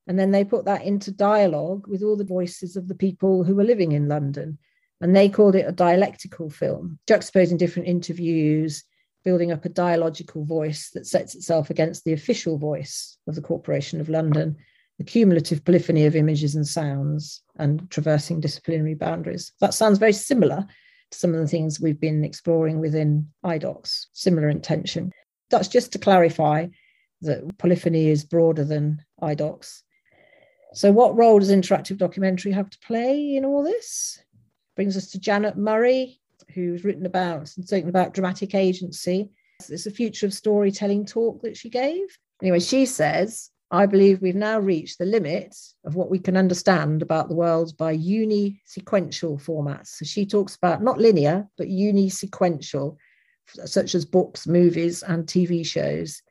And 0.08 0.20
then 0.20 0.32
they 0.32 0.44
put 0.44 0.65
that 0.65 0.84
into 0.84 1.12
dialogue 1.12 1.88
with 1.88 2.04
all 2.04 2.15
the 2.15 2.24
voices 2.24 2.76
of 2.76 2.88
the 2.88 2.96
people 2.96 3.44
who 3.44 3.56
were 3.56 3.63
living 3.63 3.91
in 3.91 4.08
London. 4.08 4.58
And 5.02 5.15
they 5.15 5.30
called 5.30 5.56
it 5.56 5.68
a 5.68 5.72
dialectical 5.72 6.50
film, 6.50 7.00
juxtaposing 7.08 7.58
different 7.58 7.88
interviews, 7.88 8.84
building 9.24 9.52
up 9.52 9.65
a 9.65 9.70
dialogical 9.70 10.46
voice 10.46 10.91
that 10.91 11.08
sets 11.08 11.36
itself 11.36 11.70
against 11.70 12.04
the 12.06 12.13
official 12.13 12.58
voice 12.58 13.18
of 13.28 13.36
the 13.36 13.41
Corporation 13.41 14.00
of 14.00 14.08
London, 14.08 14.56
the 15.00 15.04
cumulative 15.04 15.65
polyphony 15.65 16.06
of 16.06 16.15
images 16.15 16.56
and 16.56 16.68
sounds, 16.68 17.41
and 17.58 17.89
traversing 17.89 18.39
disciplinary 18.39 18.94
boundaries. 18.94 19.52
That 19.60 19.74
sounds 19.74 19.98
very 19.98 20.13
similar 20.13 20.65
to 21.12 21.18
some 21.18 21.34
of 21.34 21.39
the 21.39 21.48
things 21.48 21.80
we've 21.80 22.00
been 22.00 22.24
exploring 22.24 22.80
within 22.80 23.28
iDocs, 23.44 24.06
similar 24.13 24.50
intention. 24.50 25.12
That's 25.50 25.68
just 25.68 25.91
to 25.94 26.00
clarify 26.00 26.68
that 27.22 27.58
polyphony 27.58 28.08
is 28.08 28.24
broader 28.24 28.63
than 28.63 29.04
iDocs. 29.22 29.82
So, 30.76 30.92
what 30.92 31.16
role 31.16 31.40
does 31.40 31.52
interactive 31.52 31.98
documentary 31.98 32.52
have 32.52 32.70
to 32.70 32.80
play 32.80 33.38
in 33.38 33.46
all 33.46 33.64
this? 33.64 34.20
Brings 34.76 34.98
us 34.98 35.08
to 35.12 35.20
Janet 35.20 35.56
Murray, 35.56 36.20
who's 36.54 36.84
written 36.84 37.06
about 37.06 37.56
and 37.56 37.66
spoken 37.66 37.88
about 37.88 38.14
dramatic 38.14 38.54
agency. 38.54 39.30
It's 39.70 39.86
a 39.86 39.92
future 39.92 40.26
of 40.26 40.34
storytelling 40.34 41.06
talk 41.06 41.42
that 41.44 41.56
she 41.56 41.70
gave. 41.70 42.18
Anyway, 42.42 42.60
she 42.60 42.86
says 42.86 43.52
I 43.72 43.86
believe 43.86 44.22
we've 44.22 44.36
now 44.36 44.60
reached 44.60 45.00
the 45.00 45.06
limit 45.06 45.56
of 45.86 45.96
what 45.96 46.10
we 46.10 46.20
can 46.20 46.36
understand 46.36 47.02
about 47.02 47.30
the 47.30 47.36
world 47.36 47.76
by 47.78 47.92
uni-sequential 47.92 49.38
formats. 49.38 49.88
So 49.88 50.06
she 50.06 50.26
talks 50.26 50.56
about 50.56 50.84
not 50.84 51.00
linear, 51.00 51.48
but 51.58 51.70
uni-sequential, 51.70 52.98
such 53.64 53.96
as 53.96 54.04
books, 54.04 54.46
movies, 54.46 55.04
and 55.04 55.26
TV 55.26 55.66
shows. 55.66 56.22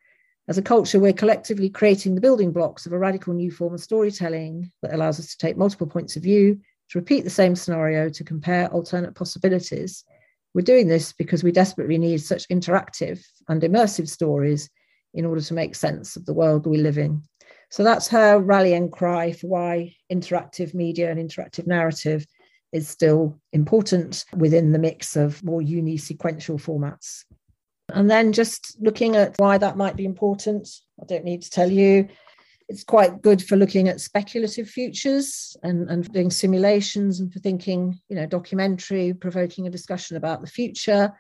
As 0.47 0.59
a 0.59 0.63
culture, 0.63 1.01
we're 1.01 1.15
collectively 1.15 1.71
creating 1.71 2.15
the 2.15 2.21
building 2.21 2.53
blocks 2.53 2.85
of 2.85 2.93
a 2.93 2.99
radical 2.99 3.33
new 3.33 3.51
form 3.51 3.73
of 3.73 3.81
storytelling 3.81 4.71
that 4.83 4.93
allows 4.93 5.19
us 5.19 5.31
to 5.31 5.39
take 5.39 5.57
multiple 5.57 5.87
points 5.87 6.17
of 6.17 6.23
view, 6.23 6.61
to 6.91 6.99
repeat 6.99 7.25
the 7.25 7.31
same 7.31 7.57
scenario, 7.57 8.11
to 8.11 8.25
compare 8.25 8.69
alternate 8.69 9.15
possibilities. 9.15 10.05
We're 10.53 10.61
doing 10.61 10.87
this 10.87 11.15
because 11.15 11.43
we 11.43 11.51
desperately 11.51 11.97
need 11.97 12.19
such 12.19 12.47
interactive 12.49 13.25
and 13.49 13.63
immersive 13.63 14.07
stories 14.07 14.69
in 15.15 15.25
order 15.25 15.41
to 15.41 15.55
make 15.55 15.75
sense 15.75 16.15
of 16.15 16.27
the 16.27 16.35
world 16.35 16.67
we 16.67 16.77
live 16.77 16.99
in. 16.99 17.23
So 17.71 17.83
that's 17.83 18.09
her 18.09 18.39
rallying 18.39 18.91
cry 18.91 19.33
for 19.33 19.47
why 19.47 19.95
interactive 20.13 20.75
media 20.75 21.11
and 21.11 21.19
interactive 21.19 21.67
narrative 21.67 22.27
is 22.71 22.87
still 22.87 23.41
important 23.55 24.27
within 24.37 24.73
the 24.73 24.79
mix 24.79 25.17
of 25.17 25.43
more 25.43 25.63
uni 25.63 25.97
sequential 25.97 26.59
formats. 26.59 27.25
And 27.93 28.11
then 28.11 28.33
just 28.33 28.77
looking 28.81 29.17
at 29.17 29.35
why 29.39 29.59
that 29.59 29.77
might 29.77 29.97
be 29.97 30.05
important, 30.05 30.69
I 31.01 31.05
don't 31.07 31.25
need 31.25 31.43
to 31.43 31.51
tell 31.51 31.71
you. 31.71 32.09
It's 32.69 32.83
quite 32.83 33.21
good 33.21 33.45
for 33.45 33.57
looking 33.57 33.89
at 33.89 34.01
speculative 34.01 34.69
futures 34.69 35.55
and, 35.63 35.91
and 35.91 36.11
doing 36.13 36.31
simulations 36.31 37.21
and 37.21 37.31
for 37.31 37.39
thinking, 37.39 38.01
you 38.09 38.17
know, 38.17 38.25
documentary, 38.25 39.13
provoking 39.13 39.67
a 39.67 39.71
discussion 39.71 40.17
about 40.17 40.41
the 40.41 40.47
future 40.47 41.13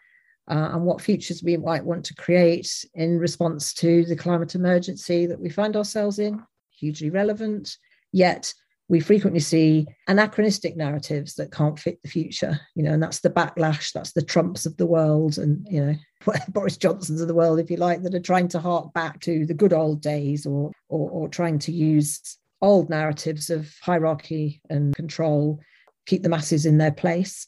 uh, 0.50 0.70
and 0.72 0.84
what 0.84 1.02
futures 1.02 1.42
we 1.42 1.58
might 1.58 1.84
want 1.84 2.04
to 2.06 2.14
create 2.14 2.86
in 2.94 3.18
response 3.18 3.74
to 3.74 4.06
the 4.06 4.16
climate 4.16 4.54
emergency 4.54 5.26
that 5.26 5.40
we 5.40 5.50
find 5.50 5.76
ourselves 5.76 6.18
in, 6.18 6.42
hugely 6.70 7.10
relevant. 7.10 7.76
Yet 8.10 8.54
we 8.88 9.00
frequently 9.00 9.40
see 9.40 9.86
anachronistic 10.08 10.76
narratives 10.76 11.34
that 11.34 11.50
can't 11.50 11.78
fit 11.78 12.02
the 12.02 12.08
future, 12.08 12.60
you 12.74 12.82
know, 12.82 12.92
and 12.92 13.02
that's 13.02 13.20
the 13.20 13.30
backlash, 13.30 13.92
that's 13.92 14.12
the 14.12 14.22
Trumps 14.22 14.66
of 14.66 14.76
the 14.76 14.86
world, 14.86 15.38
and 15.38 15.66
you 15.70 15.84
know, 15.84 15.94
Boris 16.48 16.76
Johnsons 16.76 17.20
of 17.20 17.28
the 17.28 17.34
world, 17.34 17.58
if 17.58 17.70
you 17.70 17.76
like, 17.76 18.02
that 18.02 18.14
are 18.14 18.20
trying 18.20 18.48
to 18.48 18.60
hark 18.60 18.92
back 18.92 19.20
to 19.20 19.46
the 19.46 19.54
good 19.54 19.72
old 19.72 20.02
days 20.02 20.44
or 20.44 20.70
or, 20.88 21.10
or 21.10 21.28
trying 21.28 21.58
to 21.60 21.72
use 21.72 22.38
old 22.60 22.90
narratives 22.90 23.50
of 23.50 23.74
hierarchy 23.82 24.60
and 24.70 24.94
control, 24.94 25.60
keep 26.06 26.22
the 26.22 26.28
masses 26.28 26.66
in 26.66 26.78
their 26.78 26.92
place. 26.92 27.46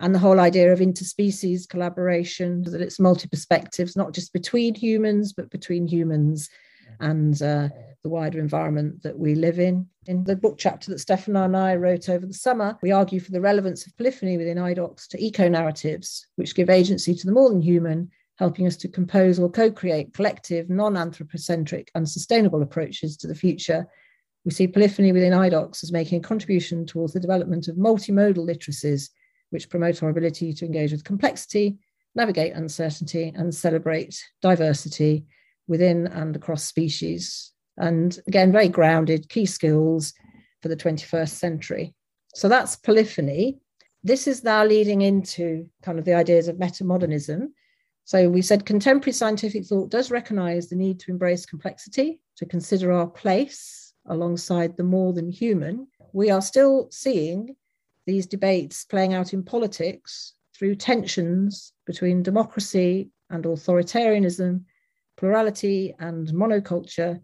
And 0.00 0.14
the 0.14 0.18
whole 0.18 0.40
idea 0.40 0.72
of 0.72 0.80
interspecies 0.80 1.68
collaboration, 1.68 2.62
that 2.64 2.80
it's 2.80 3.00
multi 3.00 3.28
perspectives, 3.28 3.96
not 3.96 4.12
just 4.12 4.32
between 4.32 4.74
humans, 4.74 5.32
but 5.32 5.50
between 5.50 5.86
humans 5.86 6.50
and 7.00 7.40
uh, 7.42 7.68
the 8.02 8.10
wider 8.10 8.38
environment 8.38 9.02
that 9.02 9.18
we 9.18 9.34
live 9.34 9.58
in. 9.58 9.86
In 10.06 10.22
the 10.24 10.36
book 10.36 10.56
chapter 10.58 10.90
that 10.90 11.00
Stefan 11.00 11.36
and 11.36 11.56
I 11.56 11.74
wrote 11.74 12.08
over 12.08 12.26
the 12.26 12.34
summer, 12.34 12.78
we 12.82 12.92
argue 12.92 13.18
for 13.18 13.32
the 13.32 13.40
relevance 13.40 13.86
of 13.86 13.96
polyphony 13.96 14.36
within 14.36 14.58
iDocs 14.58 15.08
to 15.08 15.24
eco 15.24 15.48
narratives, 15.48 16.26
which 16.36 16.54
give 16.54 16.68
agency 16.68 17.14
to 17.14 17.26
the 17.26 17.32
more 17.32 17.48
than 17.48 17.62
human, 17.62 18.10
helping 18.36 18.66
us 18.66 18.76
to 18.76 18.88
compose 18.88 19.38
or 19.38 19.50
co 19.50 19.70
create 19.70 20.12
collective, 20.12 20.68
non 20.68 20.96
anthropocentric, 20.96 21.90
and 21.94 22.08
sustainable 22.08 22.62
approaches 22.62 23.16
to 23.16 23.26
the 23.26 23.34
future. 23.34 23.86
We 24.44 24.50
see 24.50 24.68
polyphony 24.68 25.12
within 25.12 25.32
iDocs 25.32 25.82
as 25.82 25.92
making 25.92 26.18
a 26.18 26.28
contribution 26.28 26.84
towards 26.84 27.14
the 27.14 27.20
development 27.20 27.68
of 27.68 27.76
multimodal 27.76 28.46
literacies 28.46 29.08
which 29.48 29.70
promote 29.70 30.02
our 30.02 30.10
ability 30.10 30.52
to 30.52 30.66
engage 30.66 30.92
with 30.92 31.04
complexity, 31.04 31.78
navigate 32.14 32.54
uncertainty, 32.54 33.32
and 33.34 33.54
celebrate 33.54 34.22
diversity 34.42 35.24
within 35.66 36.06
and 36.06 36.36
across 36.36 36.64
species. 36.64 37.52
And 37.76 38.18
again, 38.26 38.52
very 38.52 38.68
grounded 38.68 39.28
key 39.28 39.46
skills 39.46 40.12
for 40.62 40.68
the 40.68 40.76
21st 40.76 41.30
century. 41.30 41.94
So 42.34 42.48
that's 42.48 42.76
polyphony. 42.76 43.58
This 44.02 44.26
is 44.26 44.44
now 44.44 44.64
leading 44.64 45.02
into 45.02 45.68
kind 45.82 45.98
of 45.98 46.04
the 46.04 46.14
ideas 46.14 46.48
of 46.48 46.56
metamodernism. 46.56 47.48
So 48.04 48.28
we 48.28 48.42
said 48.42 48.66
contemporary 48.66 49.12
scientific 49.12 49.64
thought 49.64 49.90
does 49.90 50.10
recognize 50.10 50.68
the 50.68 50.76
need 50.76 51.00
to 51.00 51.10
embrace 51.10 51.46
complexity, 51.46 52.20
to 52.36 52.44
consider 52.44 52.92
our 52.92 53.06
place 53.06 53.94
alongside 54.06 54.76
the 54.76 54.84
more 54.84 55.14
than 55.14 55.30
human. 55.30 55.86
We 56.12 56.30
are 56.30 56.42
still 56.42 56.88
seeing 56.90 57.56
these 58.06 58.26
debates 58.26 58.84
playing 58.84 59.14
out 59.14 59.32
in 59.32 59.42
politics 59.42 60.34
through 60.54 60.74
tensions 60.76 61.72
between 61.86 62.22
democracy 62.22 63.10
and 63.30 63.44
authoritarianism, 63.44 64.64
plurality 65.16 65.94
and 65.98 66.28
monoculture, 66.28 67.20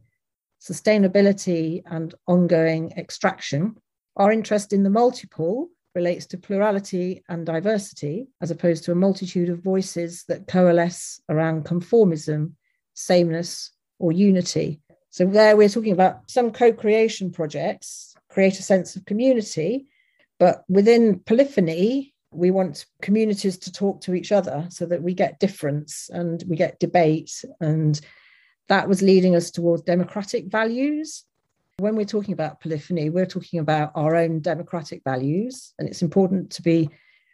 sustainability 0.61 1.82
and 1.86 2.14
ongoing 2.26 2.93
extraction. 2.97 3.76
Our 4.16 4.32
interest 4.32 4.72
in 4.72 4.82
the 4.82 4.91
multiple 4.91 5.68
relates 5.95 6.26
to 6.26 6.38
plurality 6.38 7.22
and 7.28 7.45
diversity, 7.45 8.28
as 8.41 8.51
opposed 8.51 8.84
to 8.84 8.93
a 8.93 8.97
multitude 8.97 9.49
of 9.49 9.62
voices 9.62 10.24
that 10.28 10.47
coalesce 10.47 11.20
around 11.28 11.64
conformism, 11.64 12.53
sameness, 12.95 13.70
or 13.99 14.12
unity. 14.12 14.80
So, 15.11 15.26
there 15.26 15.57
we're 15.57 15.68
talking 15.68 15.93
about 15.93 16.30
some 16.30 16.53
co 16.53 16.72
creation 16.72 17.32
projects 17.32 18.14
create 18.30 18.59
a 18.59 18.62
sense 18.62 18.95
of 18.95 19.05
community, 19.05 19.86
but 20.38 20.64
within 20.68 21.18
polyphony, 21.20 22.09
we 22.32 22.50
want 22.50 22.86
communities 23.02 23.58
to 23.58 23.72
talk 23.72 24.00
to 24.02 24.14
each 24.14 24.32
other 24.32 24.66
so 24.70 24.86
that 24.86 25.02
we 25.02 25.14
get 25.14 25.40
difference 25.40 26.08
and 26.12 26.44
we 26.48 26.56
get 26.56 26.78
debate. 26.78 27.44
And 27.60 28.00
that 28.68 28.88
was 28.88 29.02
leading 29.02 29.34
us 29.34 29.50
towards 29.50 29.82
democratic 29.82 30.46
values 30.46 31.24
when 31.80 31.96
we're 31.96 32.04
talking 32.04 32.32
about 32.32 32.60
polyphony, 32.60 33.10
we're 33.10 33.26
talking 33.26 33.58
about 33.58 33.92
our 33.94 34.14
own 34.14 34.40
democratic 34.40 35.02
values, 35.02 35.72
and 35.78 35.88
it's 35.88 36.02
important 36.02 36.50
to 36.50 36.62
be 36.62 36.90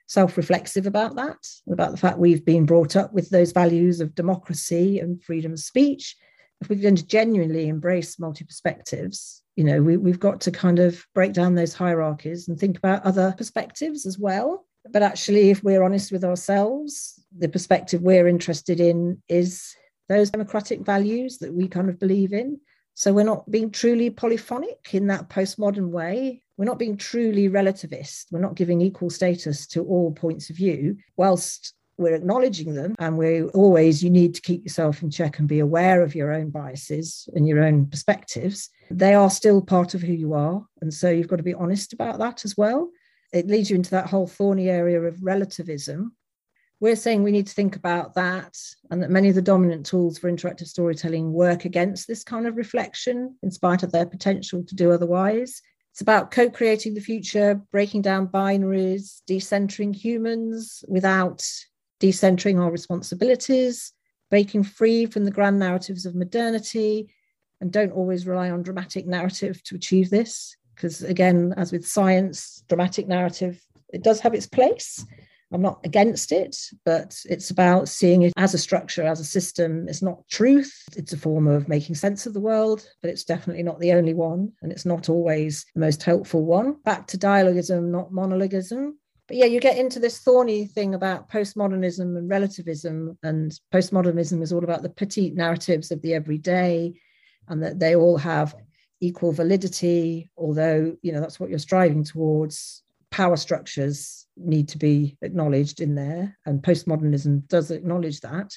self 0.07 0.37
reflexive 0.37 0.87
about 0.87 1.17
that, 1.17 1.37
about 1.71 1.91
the 1.91 1.97
fact 1.97 2.19
we've 2.19 2.45
been 2.45 2.65
brought 2.65 2.97
up 2.97 3.13
with 3.13 3.29
those 3.31 3.53
values 3.53 4.01
of 4.01 4.15
democracy 4.15 5.01
and 5.01 5.23
freedom 5.23 5.53
of 5.53 5.59
speech. 5.59 6.17
If 6.61 6.71
we're 6.71 6.81
going 6.81 6.97
to 6.97 7.07
genuinely 7.07 7.69
embrace 7.69 8.19
multi 8.19 8.45
perspectives, 8.45 9.43
you 9.57 9.65
know, 9.65 9.83
we, 9.83 9.97
we've 9.97 10.21
got 10.21 10.41
to 10.43 10.51
kind 10.51 10.79
of 10.79 11.05
break 11.15 11.33
down 11.33 11.55
those 11.55 11.75
hierarchies 11.75 12.49
and 12.49 12.59
think 12.59 12.79
about 12.79 13.05
other 13.05 13.35
perspectives 13.37 14.07
as 14.07 14.19
well. 14.19 14.65
But 14.93 15.03
actually, 15.03 15.51
if 15.51 15.63
we're 15.63 15.83
honest 15.83 16.13
with 16.13 16.25
ourselves, 16.25 17.21
the 17.37 17.49
perspective 17.49 18.03
we're 18.03 18.29
interested 18.29 18.81
in 18.81 19.23
is 19.29 19.75
those 20.09 20.31
democratic 20.31 20.81
values 20.81 21.39
that 21.39 21.53
we 21.53 21.69
kind 21.69 21.89
of 21.89 21.99
believe 21.99 22.33
in 22.33 22.61
so 22.97 23.13
we're 23.13 23.25
not 23.25 23.49
being 23.51 23.71
truly 23.71 24.09
polyphonic 24.09 24.95
in 24.95 25.07
that 25.09 25.29
postmodern 25.29 25.91
way. 25.91 26.43
We're 26.57 26.65
not 26.65 26.79
being 26.79 26.97
truly 26.97 27.51
relativist. 27.51 28.25
We're 28.31 28.41
not 28.41 28.55
giving 28.55 28.81
equal 28.81 29.11
status 29.11 29.67
to 29.69 29.85
all 29.85 30.13
points 30.13 30.49
of 30.49 30.57
view, 30.57 30.97
whilst 31.19 31.75
we're 31.99 32.15
acknowledging 32.15 32.73
them. 32.73 32.95
And 32.99 33.19
we 33.19 33.43
always, 33.43 34.03
you 34.03 34.09
need 34.09 34.35
to 34.37 34.41
keep 34.41 34.65
yourself 34.65 35.03
in 35.03 35.11
check 35.11 35.39
and 35.39 35.47
be 35.47 35.59
aware 35.59 36.03
of 36.03 36.15
your 36.15 36.33
own 36.33 36.49
biases 36.49 37.29
and 37.35 37.47
your 37.47 37.63
own 37.63 37.85
perspectives. 37.85 38.71
They 38.91 39.13
are 39.13 39.29
still 39.29 39.61
part 39.61 39.93
of 39.93 40.01
who 40.01 40.15
you 40.15 40.33
are. 40.33 40.65
And 40.81 40.93
so 40.93 41.11
you've 41.11 41.29
got 41.29 41.37
to 41.37 41.43
be 41.43 41.53
honest 41.53 41.93
about 41.93 42.19
that 42.21 42.47
as 42.47 42.57
well. 42.57 42.89
It 43.33 43.49
leads 43.49 43.71
you 43.71 43.77
into 43.77 43.91
that 43.91 44.09
whole 44.09 44.27
thorny 44.27 44.69
area 44.69 45.01
of 45.01 45.23
relativism, 45.23 46.17
we're 46.79 46.97
saying 46.97 47.23
we 47.23 47.33
need 47.33 47.47
to 47.47 47.55
think 47.55 47.75
about 47.75 48.15
that 48.15 48.57
and 48.91 49.03
that 49.03 49.11
many 49.11 49.31
of 49.31 49.35
the 49.35 49.43
dominant 49.43 49.87
tools 49.87 50.19
for 50.19 50.31
interactive 50.31 50.67
storytelling 50.67 51.33
work 51.33 51.65
against 51.65 52.07
this 52.07 52.23
kind 52.23 52.47
of 52.47 52.57
reflection 52.57 53.35
in 53.43 53.51
spite 53.51 53.83
of 53.83 53.93
their 53.93 54.05
potential 54.05 54.63
to 54.63 54.75
do 54.75 54.93
otherwise. 54.93 55.63
It's 55.93 56.03
about 56.03 56.31
co 56.31 56.51
creating 56.51 56.93
the 56.93 57.01
future, 57.01 57.63
breaking 57.73 58.03
down 58.03 58.29
binaries, 58.29 59.23
decentering 59.29 59.95
humans 59.95 60.85
without 60.87 61.43
decentering 61.99 62.61
our 62.61 62.71
responsibilities, 62.71 63.95
breaking 64.29 64.65
free 64.65 65.07
from 65.07 65.25
the 65.25 65.31
grand 65.31 65.59
narratives 65.59 66.05
of 66.05 66.15
modernity, 66.15 67.09
and 67.63 67.73
don't 67.73 67.93
always 67.93 68.27
rely 68.27 68.51
on 68.51 68.63
dramatic 68.63 69.07
narrative 69.07 69.63
to 69.65 69.77
achieve 69.77 70.11
this. 70.11 70.55
Because 70.77 71.03
again, 71.03 71.53
as 71.57 71.73
with 71.73 71.85
science, 71.85 72.63
dramatic 72.69 73.09
narrative, 73.09 73.61
it 73.93 74.05
does 74.05 74.21
have 74.21 74.35
its 74.35 74.47
place 74.47 75.05
I'm 75.53 75.63
not 75.63 75.81
against 75.85 76.33
it, 76.33 76.57
but 76.85 77.19
it's 77.29 77.51
about 77.51 77.89
seeing 77.89 78.23
it 78.23 78.33
as 78.37 78.53
a 78.55 78.59
structure, 78.59 79.05
as 79.05 79.21
a 79.21 79.25
system. 79.25 79.87
It's 79.89 80.03
not 80.03 80.27
truth. 80.29 80.73
It's 80.97 81.13
a 81.13 81.19
form 81.19 81.47
of 81.47 81.69
making 81.69 81.95
sense 81.95 82.27
of 82.27 82.35
the 82.35 82.41
world, 82.41 82.89
but 83.01 83.11
it's 83.11 83.25
definitely 83.25 83.63
not 83.63 83.79
the 83.79 83.93
only 83.93 84.13
one. 84.13 84.53
And 84.63 84.73
it's 84.73 84.85
not 84.85 85.09
always 85.09 85.65
the 85.75 85.81
most 85.81 86.03
helpful 86.03 86.45
one. 86.45 86.77
Back 86.85 87.07
to 87.09 87.19
dialogism, 87.19 87.93
not 87.93 88.11
monologism. 88.11 88.95
But 89.29 89.37
yeah, 89.37 89.47
you 89.47 89.61
get 89.61 89.79
into 89.79 90.01
this 90.01 90.19
thorny 90.19 90.67
thing 90.67 90.95
about 90.95 91.31
postmodernism 91.31 92.17
and 92.17 92.29
relativism. 92.29 93.17
And 93.23 93.53
postmodernism 93.73 94.43
is 94.43 94.53
all 94.53 94.65
about 94.65 94.83
the 94.83 94.91
petite 94.91 95.35
narratives 95.35 95.93
of 95.93 96.03
the 96.03 96.15
everyday 96.15 96.95
and 97.49 97.63
that 97.63 97.79
they 97.79 97.95
all 97.95 98.19
have 98.19 98.55
equal 99.01 99.33
validity, 99.33 100.31
although, 100.37 100.97
you 101.03 101.13
know, 101.13 101.21
that's 101.21 101.39
what 101.39 101.51
you're 101.51 101.59
striving 101.59 102.05
towards. 102.05 102.83
Power 103.11 103.37
structures 103.37 104.27
need 104.37 104.69
to 104.69 104.79
be 104.79 105.17
acknowledged 105.23 105.81
in 105.81 105.95
there, 105.95 106.37
and 106.45 106.63
postmodernism 106.63 107.47
does 107.49 107.71
acknowledge 107.71 108.21
that. 108.21 108.57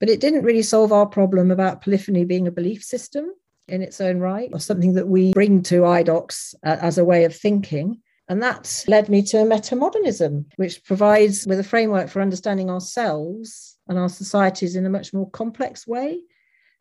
But 0.00 0.08
it 0.08 0.20
didn't 0.20 0.44
really 0.44 0.62
solve 0.62 0.92
our 0.92 1.06
problem 1.06 1.50
about 1.50 1.82
polyphony 1.82 2.24
being 2.24 2.46
a 2.46 2.52
belief 2.52 2.82
system 2.84 3.32
in 3.68 3.82
its 3.82 4.00
own 4.00 4.18
right, 4.18 4.50
or 4.52 4.60
something 4.60 4.94
that 4.94 5.08
we 5.08 5.32
bring 5.32 5.62
to 5.64 5.82
IDOCS 5.82 6.54
uh, 6.64 6.76
as 6.80 6.98
a 6.98 7.04
way 7.04 7.24
of 7.24 7.34
thinking. 7.34 8.00
And 8.28 8.42
that 8.42 8.84
led 8.88 9.08
me 9.08 9.22
to 9.22 9.38
metamodernism, 9.38 10.44
which 10.56 10.84
provides 10.84 11.46
with 11.46 11.58
a 11.58 11.64
framework 11.64 12.08
for 12.08 12.20
understanding 12.20 12.68
ourselves 12.68 13.78
and 13.88 13.98
our 13.98 14.08
societies 14.08 14.76
in 14.76 14.84
a 14.84 14.90
much 14.90 15.14
more 15.14 15.30
complex 15.30 15.86
way. 15.86 16.20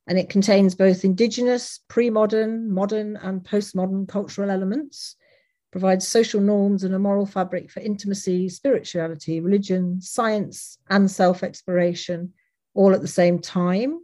And 0.08 0.18
it 0.18 0.30
contains 0.30 0.74
both 0.74 1.04
indigenous, 1.04 1.82
pre 1.90 2.10
modern, 2.10 2.72
modern, 2.72 3.18
and 3.18 3.44
postmodern 3.44 4.08
cultural 4.08 4.50
elements 4.50 5.16
provides 5.72 6.08
social 6.08 6.42
norms 6.42 6.84
and 6.84 6.96
a 6.96 7.00
moral 7.00 7.26
fabric 7.26 7.70
for 7.70 7.82
intimacy, 7.82 8.50
spirituality, 8.50 9.42
religion, 9.42 10.02
science, 10.02 10.78
and 10.90 11.12
self 11.12 11.44
exploration, 11.44 12.34
all 12.74 12.94
at 12.94 13.02
the 13.02 13.08
same 13.08 13.40
time. 13.40 14.00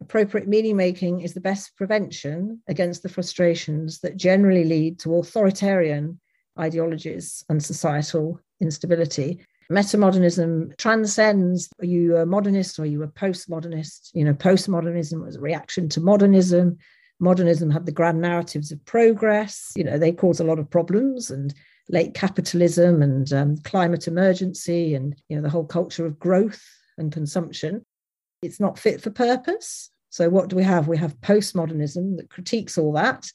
Appropriate 0.00 0.48
meaning 0.48 0.76
making 0.76 1.20
is 1.20 1.32
the 1.32 1.40
best 1.40 1.74
prevention 1.76 2.60
against 2.68 3.02
the 3.02 3.08
frustrations 3.08 4.00
that 4.00 4.16
generally 4.16 4.64
lead 4.64 4.98
to 4.98 5.14
authoritarian 5.14 6.20
ideologies 6.58 7.44
and 7.48 7.62
societal 7.62 8.40
instability. 8.60 9.40
Metamodernism 9.70 10.76
transcends 10.78 11.68
are 11.80 11.86
you 11.86 12.16
a 12.16 12.26
modernist 12.26 12.78
or 12.78 12.82
are 12.82 12.86
you 12.86 13.02
a 13.02 13.08
postmodernist? 13.08 14.10
You 14.14 14.24
know, 14.24 14.34
postmodernism 14.34 15.24
was 15.24 15.36
a 15.36 15.40
reaction 15.40 15.88
to 15.90 16.00
modernism 16.00 16.78
modernism 17.20 17.70
had 17.70 17.86
the 17.86 17.92
grand 17.92 18.20
narratives 18.20 18.72
of 18.72 18.84
progress. 18.84 19.72
You 19.76 19.84
know, 19.84 19.98
they 19.98 20.12
cause 20.12 20.40
a 20.40 20.44
lot 20.44 20.58
of 20.58 20.70
problems 20.70 21.30
and 21.30 21.54
late 21.88 22.14
capitalism 22.14 23.02
and 23.02 23.32
um, 23.32 23.56
climate 23.58 24.06
emergency 24.06 24.94
and, 24.94 25.14
you 25.28 25.36
know, 25.36 25.42
the 25.42 25.50
whole 25.50 25.64
culture 25.64 26.06
of 26.06 26.18
growth 26.18 26.62
and 26.98 27.12
consumption. 27.12 27.84
It's 28.42 28.60
not 28.60 28.78
fit 28.78 29.00
for 29.00 29.10
purpose. 29.10 29.90
So 30.10 30.28
what 30.28 30.48
do 30.48 30.56
we 30.56 30.62
have? 30.62 30.88
We 30.88 30.98
have 30.98 31.20
postmodernism 31.20 32.16
that 32.16 32.30
critiques 32.30 32.78
all 32.78 32.92
that 32.92 33.30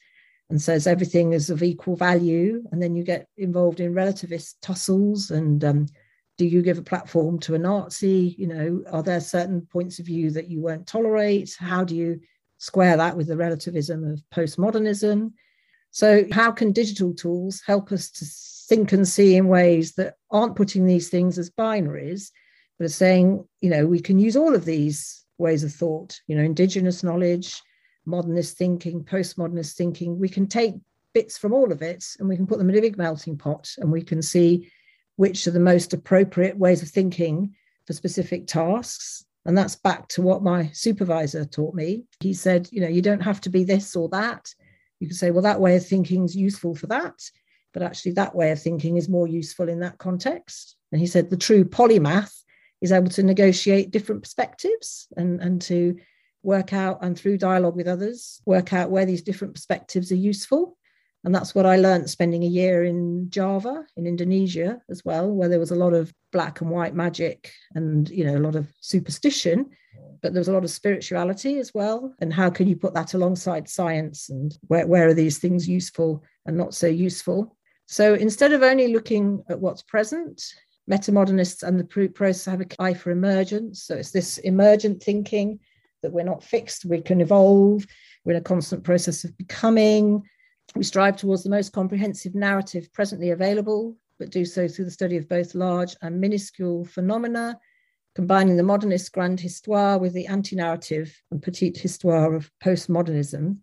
and 0.50 0.62
says 0.62 0.86
everything 0.86 1.34
is 1.34 1.50
of 1.50 1.64
equal 1.64 1.96
value. 1.96 2.64
And 2.72 2.82
then 2.82 2.96
you 2.96 3.04
get 3.04 3.28
involved 3.38 3.80
in 3.80 3.94
relativist 3.94 4.56
tussles 4.62 5.32
and 5.32 5.64
um, 5.64 5.86
do 6.42 6.48
you 6.56 6.64
give 6.64 6.80
a 6.80 6.84
platform 6.84 7.38
to 7.42 7.54
a 7.54 7.60
Nazi? 7.60 8.36
You 8.36 8.48
know, 8.48 8.84
are 8.92 9.04
there 9.04 9.20
certain 9.20 9.62
points 9.62 10.00
of 10.00 10.08
view 10.08 10.32
that 10.32 10.50
you 10.50 10.60
won't 10.60 10.88
tolerate? 10.88 11.56
How 11.60 11.84
do 11.84 11.96
you 11.96 12.20
square 12.62 12.96
that 12.96 13.18
with 13.18 13.28
the 13.28 13.36
relativism 13.36 14.04
of 14.04 14.22
postmodernism. 14.34 15.34
So, 15.90 16.26
how 16.32 16.52
can 16.52 16.72
digital 16.72 17.14
tools 17.14 17.62
help 17.66 17.92
us 17.92 18.10
to 18.12 18.26
think 18.70 18.92
and 18.92 19.08
see 19.08 19.36
in 19.36 19.48
ways 19.48 19.94
that 19.94 20.14
aren't 20.30 20.56
putting 20.56 20.86
these 20.86 21.10
things 21.10 21.40
as 21.40 21.50
binaries, 21.50 22.30
but 22.78 22.86
are 22.86 22.90
saying, 22.90 23.44
you 23.62 23.70
know, 23.72 23.88
we 23.88 24.00
can 24.00 24.20
use 24.20 24.38
all 24.38 24.54
of 24.54 24.66
these 24.66 25.26
ways 25.40 25.64
of 25.64 25.74
thought, 25.74 26.20
you 26.28 26.36
know, 26.36 26.44
indigenous 26.44 27.04
knowledge, 27.04 27.60
modernist 28.06 28.58
thinking, 28.58 29.04
postmodernist 29.04 29.74
thinking. 29.74 30.20
We 30.20 30.30
can 30.30 30.48
take 30.48 30.76
bits 31.16 31.40
from 31.40 31.54
all 31.54 31.72
of 31.72 31.82
it 31.82 32.06
and 32.20 32.30
we 32.30 32.36
can 32.36 32.46
put 32.48 32.60
them 32.60 32.70
in 32.70 32.78
a 32.78 32.82
big 32.82 32.98
melting 32.98 33.38
pot 33.38 33.70
and 33.80 33.92
we 33.92 34.04
can 34.04 34.22
see 34.22 34.72
which 35.22 35.46
are 35.46 35.52
the 35.52 35.60
most 35.60 35.94
appropriate 35.94 36.58
ways 36.58 36.82
of 36.82 36.90
thinking 36.90 37.54
for 37.86 37.94
specific 37.94 38.48
tasks 38.48 39.24
and 39.46 39.56
that's 39.56 39.76
back 39.76 40.08
to 40.08 40.20
what 40.24 40.42
my 40.42 40.72
supervisor 40.74 41.46
taught 41.46 41.76
me. 41.76 42.06
He 42.22 42.34
said, 42.34 42.68
you 42.72 42.82
know, 42.82 42.88
you 42.88 43.04
don't 43.04 43.22
have 43.22 43.40
to 43.42 43.50
be 43.50 43.64
this 43.64 43.96
or 43.96 44.10
that. 44.10 44.50
You 45.00 45.06
can 45.06 45.16
say, 45.16 45.30
well, 45.30 45.44
that 45.44 45.60
way 45.60 45.76
of 45.76 45.86
thinking 45.86 46.26
is 46.26 46.36
useful 46.36 46.74
for 46.74 46.88
that, 46.88 47.22
but 47.72 47.84
actually 47.84 48.14
that 48.14 48.34
way 48.34 48.50
of 48.50 48.60
thinking 48.60 48.98
is 48.98 49.10
more 49.10 49.28
useful 49.28 49.70
in 49.70 49.80
that 49.82 50.00
context. 50.00 50.76
And 50.92 51.00
he 51.00 51.06
said 51.06 51.30
the 51.30 51.38
true 51.38 51.66
polymath 51.66 52.34
is 52.82 52.92
able 52.92 53.12
to 53.12 53.22
negotiate 53.22 53.92
different 53.92 54.24
perspectives 54.24 55.08
and, 55.18 55.40
and 55.40 55.62
to 55.62 56.00
work 56.42 56.74
out 56.74 56.98
and 57.04 57.16
through 57.16 57.38
dialogue 57.38 57.76
with 57.76 57.88
others, 57.88 58.42
work 58.48 58.74
out 58.74 58.90
where 58.90 59.06
these 59.06 59.22
different 59.22 59.54
perspectives 59.54 60.12
are 60.12 60.16
useful 60.16 60.80
and 61.24 61.34
that's 61.34 61.54
what 61.54 61.66
I 61.66 61.76
learned 61.76 62.10
spending 62.10 62.44
a 62.44 62.48
year 62.48 62.84
in 62.84 63.30
Java 63.30 63.86
in 63.96 64.08
Indonesia 64.08 64.82
as 64.90 65.06
well, 65.06 65.30
where 65.32 65.50
there 65.50 65.60
was 65.60 65.72
a 65.72 65.76
lot 65.76 65.94
of 65.94 66.14
black 66.32 66.62
and 66.62 66.70
white 66.70 66.96
magic 66.96 67.52
and 67.76 68.10
you 68.10 68.24
know 68.24 68.38
a 68.38 68.46
lot 68.46 68.56
of 68.56 68.72
superstition, 68.82 69.70
but 70.22 70.34
there 70.34 70.40
was 70.40 70.48
a 70.48 70.54
lot 70.54 70.64
of 70.64 70.72
spirituality 70.72 71.60
as 71.60 71.74
well. 71.74 72.14
And 72.20 72.34
how 72.34 72.50
can 72.50 72.68
you 72.68 72.76
put 72.76 72.94
that 72.94 73.14
alongside 73.14 73.70
science 73.70 74.30
and 74.30 74.58
where, 74.68 74.88
where 74.88 75.08
are 75.08 75.14
these 75.14 75.38
things 75.38 75.68
useful 75.68 76.24
and 76.46 76.58
not 76.58 76.74
so 76.74 76.88
useful? 76.88 77.56
So 77.88 78.14
instead 78.14 78.54
of 78.54 78.64
only 78.64 78.94
looking 78.94 79.44
at 79.50 79.60
what's 79.60 79.82
present, 79.84 80.42
metamodernists 80.90 81.64
and 81.64 81.80
the 81.80 82.10
process 82.10 82.46
have 82.46 82.62
an 82.62 82.70
eye 82.80 82.94
for 82.94 83.12
emergence. 83.12 83.84
So 83.84 83.96
it's 83.96 84.12
this 84.12 84.38
emergent 84.40 85.04
thinking 85.04 85.60
that 86.02 86.12
we're 86.12 86.24
not 86.24 86.44
fixed, 86.44 86.86
we 86.86 87.02
can 87.02 87.22
evolve, 87.22 87.86
we're 88.26 88.34
in 88.34 88.40
a 88.40 88.42
constant 88.42 88.84
process 88.84 89.24
of 89.24 89.38
becoming 89.38 90.24
we 90.76 90.84
strive 90.84 91.18
towards 91.18 91.44
the 91.44 91.50
most 91.50 91.74
comprehensive 91.74 92.36
narrative 92.36 92.92
presently 92.94 93.32
available, 93.32 93.96
but 94.20 94.30
do 94.30 94.46
so 94.46 94.68
through 94.68 94.86
the 94.86 94.92
study 94.92 95.18
of 95.18 95.28
both 95.28 95.56
large 95.56 95.96
and 96.02 96.20
minuscule 96.20 96.86
phenomena, 96.86 97.60
combining 98.16 98.58
the 98.58 98.64
modernist 98.64 99.12
grand 99.12 99.40
histoire 99.40 99.98
with 99.98 100.14
the 100.14 100.28
anti 100.28 100.56
narrative 100.56 101.22
and 101.32 101.42
petite 101.42 101.78
histoire 101.78 102.34
of 102.34 102.50
postmodernism. 102.64 103.58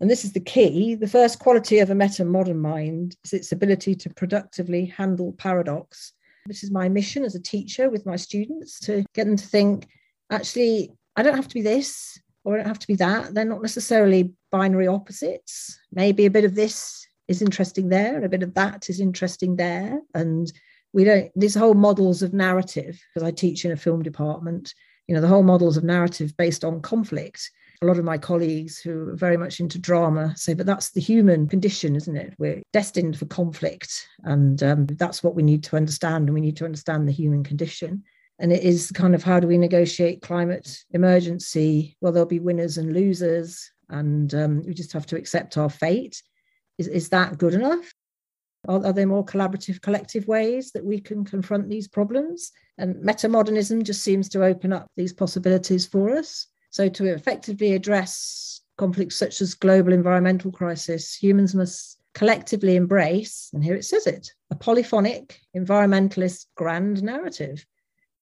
And 0.00 0.10
this 0.10 0.24
is 0.24 0.32
the 0.32 0.40
key. 0.40 0.96
The 0.96 1.06
first 1.06 1.38
quality 1.38 1.78
of 1.78 1.90
a 1.90 1.94
meta 1.94 2.24
modern 2.24 2.58
mind 2.58 3.16
is 3.24 3.32
its 3.32 3.52
ability 3.52 3.94
to 3.96 4.10
productively 4.10 4.86
handle 4.86 5.32
paradox. 5.34 6.12
This 6.46 6.64
is 6.64 6.72
my 6.72 6.88
mission 6.88 7.24
as 7.24 7.36
a 7.36 7.40
teacher 7.40 7.88
with 7.88 8.04
my 8.04 8.16
students 8.16 8.80
to 8.80 9.04
get 9.14 9.26
them 9.26 9.36
to 9.36 9.46
think 9.46 9.86
actually, 10.30 10.90
I 11.14 11.22
don't 11.22 11.36
have 11.36 11.46
to 11.46 11.54
be 11.54 11.62
this 11.62 12.18
or 12.44 12.54
I 12.54 12.56
don't 12.58 12.66
have 12.66 12.78
to 12.80 12.86
be 12.86 12.96
that. 12.96 13.34
They're 13.34 13.44
not 13.44 13.62
necessarily 13.62 14.32
binary 14.50 14.86
opposites. 14.86 15.78
Maybe 15.92 16.26
a 16.26 16.30
bit 16.30 16.44
of 16.44 16.54
this 16.54 17.06
is 17.28 17.42
interesting 17.42 17.88
there 17.88 18.16
and 18.16 18.24
a 18.24 18.28
bit 18.28 18.42
of 18.42 18.54
that 18.54 18.90
is 18.90 19.00
interesting 19.00 19.56
there. 19.56 20.00
And 20.14 20.52
we 20.92 21.04
don't, 21.04 21.30
these 21.36 21.54
whole 21.54 21.74
models 21.74 22.22
of 22.22 22.34
narrative, 22.34 23.00
because 23.14 23.26
I 23.26 23.30
teach 23.30 23.64
in 23.64 23.72
a 23.72 23.76
film 23.76 24.02
department, 24.02 24.74
you 25.06 25.14
know, 25.14 25.20
the 25.20 25.28
whole 25.28 25.42
models 25.42 25.76
of 25.76 25.84
narrative 25.84 26.36
based 26.36 26.64
on 26.64 26.82
conflict. 26.82 27.50
A 27.80 27.86
lot 27.86 27.98
of 27.98 28.04
my 28.04 28.18
colleagues 28.18 28.78
who 28.78 29.08
are 29.08 29.16
very 29.16 29.36
much 29.36 29.58
into 29.58 29.78
drama 29.78 30.36
say, 30.36 30.54
but 30.54 30.66
that's 30.66 30.90
the 30.90 31.00
human 31.00 31.48
condition, 31.48 31.96
isn't 31.96 32.16
it? 32.16 32.34
We're 32.38 32.62
destined 32.72 33.18
for 33.18 33.26
conflict. 33.26 34.06
And 34.22 34.62
um, 34.62 34.86
that's 34.86 35.22
what 35.22 35.34
we 35.34 35.42
need 35.42 35.64
to 35.64 35.76
understand. 35.76 36.28
And 36.28 36.34
we 36.34 36.40
need 36.40 36.56
to 36.58 36.64
understand 36.64 37.08
the 37.08 37.12
human 37.12 37.42
condition. 37.42 38.04
And 38.42 38.52
it 38.52 38.64
is 38.64 38.90
kind 38.90 39.14
of 39.14 39.22
how 39.22 39.38
do 39.38 39.46
we 39.46 39.56
negotiate 39.56 40.20
climate 40.20 40.84
emergency? 40.90 41.96
Well, 42.00 42.10
there'll 42.10 42.26
be 42.26 42.40
winners 42.40 42.76
and 42.76 42.92
losers. 42.92 43.70
And 43.88 44.34
um, 44.34 44.62
we 44.66 44.74
just 44.74 44.92
have 44.92 45.06
to 45.06 45.16
accept 45.16 45.56
our 45.56 45.70
fate. 45.70 46.20
Is, 46.76 46.88
is 46.88 47.08
that 47.10 47.38
good 47.38 47.54
enough? 47.54 47.92
Are, 48.66 48.84
are, 48.84 48.92
there 48.92 49.06
more 49.06 49.24
collaborative, 49.24 49.80
collective 49.80 50.26
ways 50.26 50.72
that 50.72 50.84
we 50.84 51.00
can 51.00 51.24
confront 51.24 51.68
these 51.68 51.86
problems? 51.86 52.50
And 52.78 52.96
metamodernism 52.96 53.84
just 53.84 54.02
seems 54.02 54.28
to 54.30 54.44
open 54.44 54.72
up 54.72 54.88
these 54.96 55.12
possibilities 55.12 55.86
for 55.86 56.10
us. 56.10 56.48
So, 56.70 56.88
to 56.88 57.06
effectively 57.14 57.74
address 57.74 58.60
conflicts 58.76 59.16
such 59.16 59.40
as 59.40 59.54
global 59.54 59.92
environmental 59.92 60.50
crisis, 60.50 61.14
humans 61.14 61.54
must 61.54 61.98
collectively 62.14 62.76
embrace, 62.76 63.50
and 63.52 63.62
here 63.62 63.74
it 63.74 63.84
says 63.84 64.06
it, 64.06 64.32
a 64.50 64.54
polyphonic 64.54 65.40
environmentalist 65.56 66.46
grand 66.56 67.02
narrative, 67.02 67.64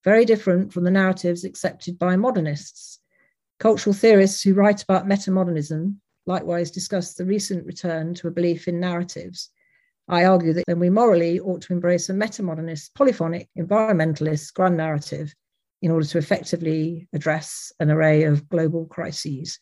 very 0.05 0.25
different 0.25 0.73
from 0.73 0.85
the 0.85 0.91
narratives 0.91 1.45
accepted 1.45 1.99
by 1.99 2.17
modernists. 2.17 2.99
Cultural 3.59 3.95
theorists 3.95 4.43
who 4.43 4.55
write 4.55 4.83
about 4.83 5.07
metamodernism 5.07 5.97
likewise 6.27 6.71
discuss 6.71 7.15
the 7.15 7.25
recent 7.25 7.67
return 7.67 8.15
to 8.15 8.29
a 8.29 8.31
belief 8.31 8.69
in 8.69 8.81
narratives 8.81 9.51
I 10.11 10.25
argue 10.25 10.53
that 10.55 10.65
then 10.67 10.81
we 10.81 10.91
morally 10.91 11.39
ought 11.39 11.63
to 11.63 11.73
embrace 11.73 12.09
a 12.09 12.13
metamodernist, 12.13 12.95
polyphonic, 12.97 13.49
environmentalist 13.57 14.53
grand 14.55 14.77
narrative 14.77 15.33
in 15.83 15.93
order 15.93 16.05
to 16.05 16.19
effectively 16.19 17.09
address 17.13 17.73
an 17.79 17.93
array 17.93 18.25
of 18.25 18.49
global 18.49 18.87
crises. 18.87 19.61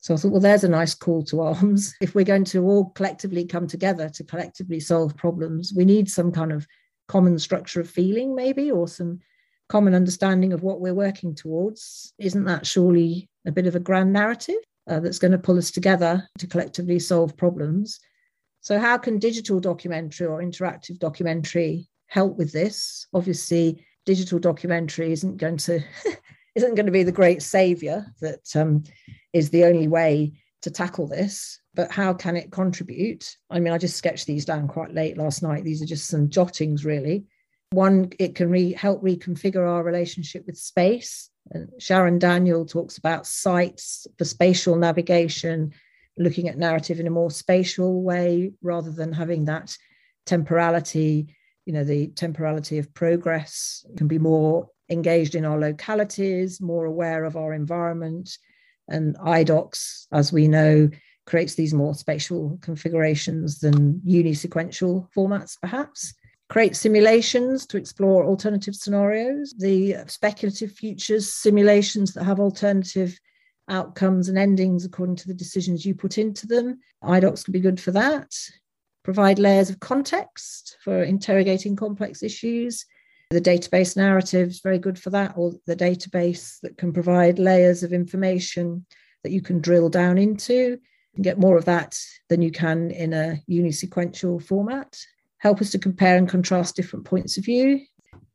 So 0.00 0.12
I 0.12 0.16
thought, 0.16 0.32
well, 0.32 0.40
there's 0.40 0.64
a 0.64 0.68
nice 0.68 0.92
call 0.92 1.22
to 1.26 1.40
arms. 1.40 1.94
If 2.00 2.16
we're 2.16 2.24
going 2.24 2.44
to 2.46 2.64
all 2.64 2.86
collectively 2.90 3.46
come 3.46 3.68
together 3.68 4.08
to 4.08 4.24
collectively 4.24 4.80
solve 4.80 5.16
problems, 5.16 5.72
we 5.74 5.84
need 5.84 6.10
some 6.10 6.32
kind 6.32 6.50
of 6.50 6.66
common 7.06 7.38
structure 7.38 7.80
of 7.80 7.88
feeling, 7.88 8.34
maybe, 8.34 8.72
or 8.72 8.88
some 8.88 9.20
common 9.68 9.94
understanding 9.94 10.52
of 10.52 10.62
what 10.62 10.80
we're 10.80 10.94
working 10.94 11.34
towards. 11.34 12.12
Isn't 12.18 12.44
that 12.44 12.66
surely 12.66 13.28
a 13.46 13.52
bit 13.52 13.66
of 13.66 13.74
a 13.74 13.80
grand 13.80 14.12
narrative 14.12 14.56
uh, 14.88 15.00
that's 15.00 15.18
going 15.18 15.32
to 15.32 15.38
pull 15.38 15.58
us 15.58 15.70
together 15.70 16.28
to 16.38 16.46
collectively 16.46 16.98
solve 16.98 17.36
problems? 17.36 18.00
So, 18.60 18.78
how 18.78 18.98
can 18.98 19.18
digital 19.18 19.60
documentary 19.60 20.26
or 20.26 20.42
interactive 20.42 20.98
documentary 20.98 21.88
help 22.06 22.36
with 22.36 22.52
this? 22.52 23.06
Obviously, 23.14 23.84
digital 24.04 24.38
documentary 24.38 25.12
isn't 25.12 25.36
going 25.36 25.56
to 25.58 25.80
isn't 26.54 26.74
going 26.74 26.86
to 26.86 26.92
be 26.92 27.02
the 27.02 27.12
great 27.12 27.42
savior 27.42 28.06
that 28.20 28.56
um, 28.56 28.82
is 29.32 29.50
the 29.50 29.64
only 29.64 29.88
way 29.88 30.32
to 30.62 30.70
tackle 30.70 31.06
this. 31.06 31.60
But 31.74 31.92
how 31.92 32.14
can 32.14 32.36
it 32.36 32.50
contribute? 32.50 33.36
I 33.50 33.60
mean, 33.60 33.72
I 33.72 33.78
just 33.78 33.96
sketched 33.96 34.26
these 34.26 34.46
down 34.46 34.66
quite 34.66 34.94
late 34.94 35.18
last 35.18 35.42
night. 35.42 35.62
These 35.62 35.82
are 35.82 35.86
just 35.86 36.08
some 36.08 36.30
jottings, 36.30 36.84
really. 36.84 37.26
One, 37.70 38.12
it 38.18 38.34
can 38.34 38.50
re- 38.50 38.72
help 38.72 39.02
reconfigure 39.02 39.68
our 39.68 39.82
relationship 39.82 40.46
with 40.46 40.56
space. 40.56 41.30
And 41.50 41.70
Sharon 41.78 42.18
Daniel 42.18 42.64
talks 42.64 42.98
about 42.98 43.26
sites 43.26 44.06
for 44.18 44.24
spatial 44.24 44.76
navigation 44.76 45.72
looking 46.18 46.48
at 46.48 46.58
narrative 46.58 46.98
in 47.00 47.06
a 47.06 47.10
more 47.10 47.30
spatial 47.30 48.02
way 48.02 48.52
rather 48.62 48.90
than 48.90 49.12
having 49.12 49.44
that 49.44 49.76
temporality. 50.24 51.34
You 51.66 51.72
know 51.72 51.84
the 51.84 52.08
temporality 52.08 52.78
of 52.78 52.94
progress 52.94 53.84
can 53.96 54.06
be 54.06 54.18
more 54.18 54.68
engaged 54.88 55.34
in 55.34 55.44
our 55.44 55.58
localities 55.58 56.60
more 56.60 56.84
aware 56.84 57.24
of 57.24 57.36
our 57.36 57.52
environment. 57.52 58.38
And 58.88 59.16
idocs 59.16 60.06
as 60.12 60.32
we 60.32 60.46
know 60.46 60.88
creates 61.26 61.56
these 61.56 61.74
more 61.74 61.94
spatial 61.94 62.56
configurations 62.62 63.58
than 63.58 64.00
unisequential 64.06 65.08
formats 65.12 65.56
perhaps 65.60 66.14
create 66.48 66.76
simulations 66.76 67.66
to 67.66 67.76
explore 67.76 68.24
alternative 68.24 68.74
scenarios 68.74 69.52
the 69.58 69.96
speculative 70.06 70.70
futures 70.70 71.32
simulations 71.32 72.14
that 72.14 72.24
have 72.24 72.38
alternative 72.38 73.18
outcomes 73.68 74.28
and 74.28 74.38
endings 74.38 74.84
according 74.84 75.16
to 75.16 75.26
the 75.26 75.34
decisions 75.34 75.84
you 75.84 75.94
put 75.94 76.18
into 76.18 76.46
them. 76.46 76.78
IDOCs 77.02 77.44
can 77.44 77.52
be 77.52 77.60
good 77.60 77.80
for 77.80 77.90
that. 77.92 78.32
Provide 79.02 79.38
layers 79.38 79.70
of 79.70 79.80
context 79.80 80.76
for 80.82 81.02
interrogating 81.02 81.74
complex 81.76 82.22
issues. 82.22 82.84
The 83.30 83.40
database 83.40 83.96
narrative 83.96 84.48
is 84.48 84.60
very 84.60 84.78
good 84.78 84.98
for 84.98 85.10
that, 85.10 85.34
or 85.36 85.52
the 85.66 85.74
database 85.74 86.60
that 86.62 86.78
can 86.78 86.92
provide 86.92 87.40
layers 87.40 87.82
of 87.82 87.92
information 87.92 88.86
that 89.24 89.32
you 89.32 89.42
can 89.42 89.60
drill 89.60 89.88
down 89.88 90.16
into 90.16 90.78
and 91.16 91.24
get 91.24 91.38
more 91.38 91.56
of 91.56 91.64
that 91.64 91.98
than 92.28 92.40
you 92.42 92.52
can 92.52 92.92
in 92.92 93.12
a 93.12 93.42
unisequential 93.48 94.40
format. 94.40 94.96
Help 95.46 95.60
us 95.60 95.70
to 95.70 95.78
compare 95.78 96.16
and 96.16 96.28
contrast 96.28 96.74
different 96.74 97.04
points 97.04 97.36
of 97.38 97.44
view 97.44 97.80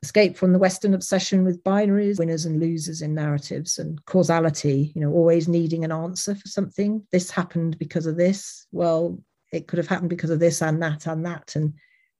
escape 0.01 0.37
from 0.37 0.53
the 0.53 0.57
Western 0.57 0.93
obsession 0.93 1.43
with 1.43 1.61
binaries, 1.61 2.17
winners 2.17 2.45
and 2.45 2.57
losers 2.57 3.01
in 3.01 3.13
narratives, 3.13 3.79
and 3.79 4.03
causality, 4.05 4.93
you 4.95 5.01
know, 5.01 5.11
always 5.11 5.49
needing 5.49 5.83
an 5.83 5.91
answer 5.91 6.33
for 6.33 6.47
something. 6.47 7.05
This 7.11 7.29
happened 7.29 7.77
because 7.77 8.05
of 8.05 8.15
this. 8.15 8.65
Well, 8.71 9.19
it 9.51 9.67
could 9.67 9.75
have 9.75 9.89
happened 9.89 10.09
because 10.09 10.29
of 10.29 10.39
this 10.39 10.61
and 10.61 10.81
that 10.81 11.05
and 11.05 11.25
that. 11.25 11.53
And, 11.57 11.73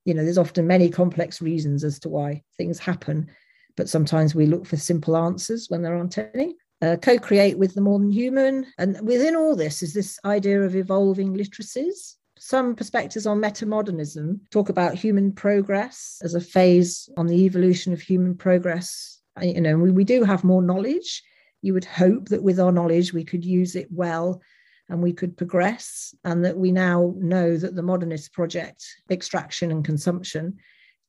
you 0.03 0.13
know, 0.13 0.25
there's 0.25 0.37
often 0.37 0.67
many 0.67 0.89
complex 0.89 1.41
reasons 1.41 1.85
as 1.85 1.97
to 1.99 2.09
why 2.09 2.43
things 2.57 2.77
happen. 2.77 3.29
But 3.77 3.87
sometimes 3.87 4.35
we 4.35 4.45
look 4.45 4.65
for 4.65 4.75
simple 4.75 5.15
answers 5.15 5.67
when 5.69 5.83
there 5.83 5.95
aren't 5.95 6.17
any. 6.17 6.57
Uh, 6.81 6.97
co 6.97 7.17
create 7.17 7.57
with 7.57 7.75
the 7.75 7.81
more 7.81 7.97
than 7.97 8.11
human. 8.11 8.65
And 8.77 8.99
within 9.07 9.37
all 9.37 9.55
this 9.55 9.81
is 9.81 9.93
this 9.93 10.19
idea 10.25 10.61
of 10.61 10.75
evolving 10.75 11.33
literacies 11.33 12.15
some 12.43 12.75
perspectives 12.75 13.27
on 13.27 13.39
metamodernism 13.39 14.39
talk 14.49 14.69
about 14.69 14.95
human 14.95 15.31
progress 15.31 16.19
as 16.23 16.33
a 16.33 16.41
phase 16.41 17.07
on 17.15 17.27
the 17.27 17.45
evolution 17.45 17.93
of 17.93 18.01
human 18.01 18.35
progress. 18.35 19.19
You 19.39 19.61
know, 19.61 19.77
we, 19.77 19.91
we 19.91 20.03
do 20.03 20.23
have 20.23 20.43
more 20.43 20.63
knowledge. 20.63 21.21
You 21.61 21.75
would 21.75 21.85
hope 21.85 22.29
that 22.29 22.41
with 22.41 22.59
our 22.59 22.71
knowledge, 22.71 23.13
we 23.13 23.23
could 23.23 23.45
use 23.45 23.75
it 23.75 23.89
well 23.91 24.41
and 24.89 25.03
we 25.03 25.13
could 25.13 25.37
progress, 25.37 26.15
and 26.23 26.43
that 26.43 26.57
we 26.57 26.71
now 26.71 27.13
know 27.19 27.55
that 27.57 27.75
the 27.75 27.83
modernist 27.83 28.33
project, 28.33 28.83
extraction 29.11 29.69
and 29.69 29.85
consumption, 29.85 30.57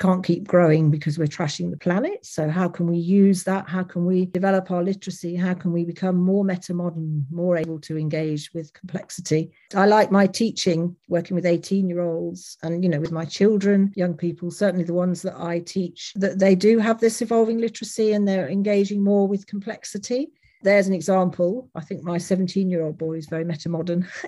can't 0.03 0.24
keep 0.24 0.48
growing 0.48 0.90
because 0.90 1.16
we're 1.16 1.28
trashing 1.28 1.70
the 1.70 1.76
planet. 1.76 2.26
So, 2.26 2.48
how 2.48 2.68
can 2.68 2.88
we 2.88 2.98
use 2.98 3.44
that? 3.44 3.68
How 3.68 3.84
can 3.84 4.05
we 4.05 4.26
develop 4.26 4.72
our 4.72 4.82
literacy? 4.82 5.36
How 5.36 5.55
can 5.55 5.70
we 5.72 5.84
become 5.84 6.16
more 6.16 6.44
meta 6.44 6.74
modern, 6.74 7.24
more 7.30 7.57
able 7.57 7.78
to 7.82 7.96
engage 7.96 8.53
with 8.53 8.72
complexity? 8.72 9.53
I 9.76 9.86
like 9.86 10.11
my 10.11 10.26
teaching, 10.26 10.96
working 11.09 11.36
with 11.36 11.46
18 11.46 11.88
year 11.88 12.00
olds 12.00 12.59
and, 12.64 12.82
you 12.82 12.90
know, 12.90 12.98
with 12.98 13.12
my 13.12 13.24
children, 13.24 13.92
young 13.94 14.14
people, 14.14 14.50
certainly 14.50 14.84
the 14.84 14.92
ones 14.92 15.22
that 15.22 15.38
I 15.38 15.61
teach, 15.61 16.12
that 16.16 16.40
they 16.40 16.57
do 16.57 16.78
have 16.80 16.98
this 16.98 17.22
evolving 17.22 17.59
literacy 17.59 18.12
and 18.12 18.26
they're 18.26 18.48
engaging 18.48 19.05
more 19.05 19.28
with 19.28 19.46
complexity. 19.46 20.32
There's 20.62 20.88
an 20.88 20.94
example. 20.94 21.70
I 21.76 21.80
think 21.80 22.03
my 22.03 22.18
17 22.18 22.68
year 22.68 22.82
old 22.82 22.98
boy 22.98 23.18
is 23.18 23.26
very 23.26 23.44
meta 23.44 23.68
modern. 23.68 24.09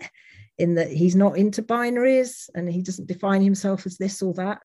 in 0.58 0.74
that 0.74 0.90
he's 0.90 1.16
not 1.16 1.36
into 1.36 1.62
binaries 1.62 2.48
and 2.54 2.68
he 2.68 2.82
doesn't 2.82 3.08
define 3.08 3.42
himself 3.42 3.86
as 3.86 3.96
this 3.96 4.22
or 4.22 4.34
that. 4.34 4.60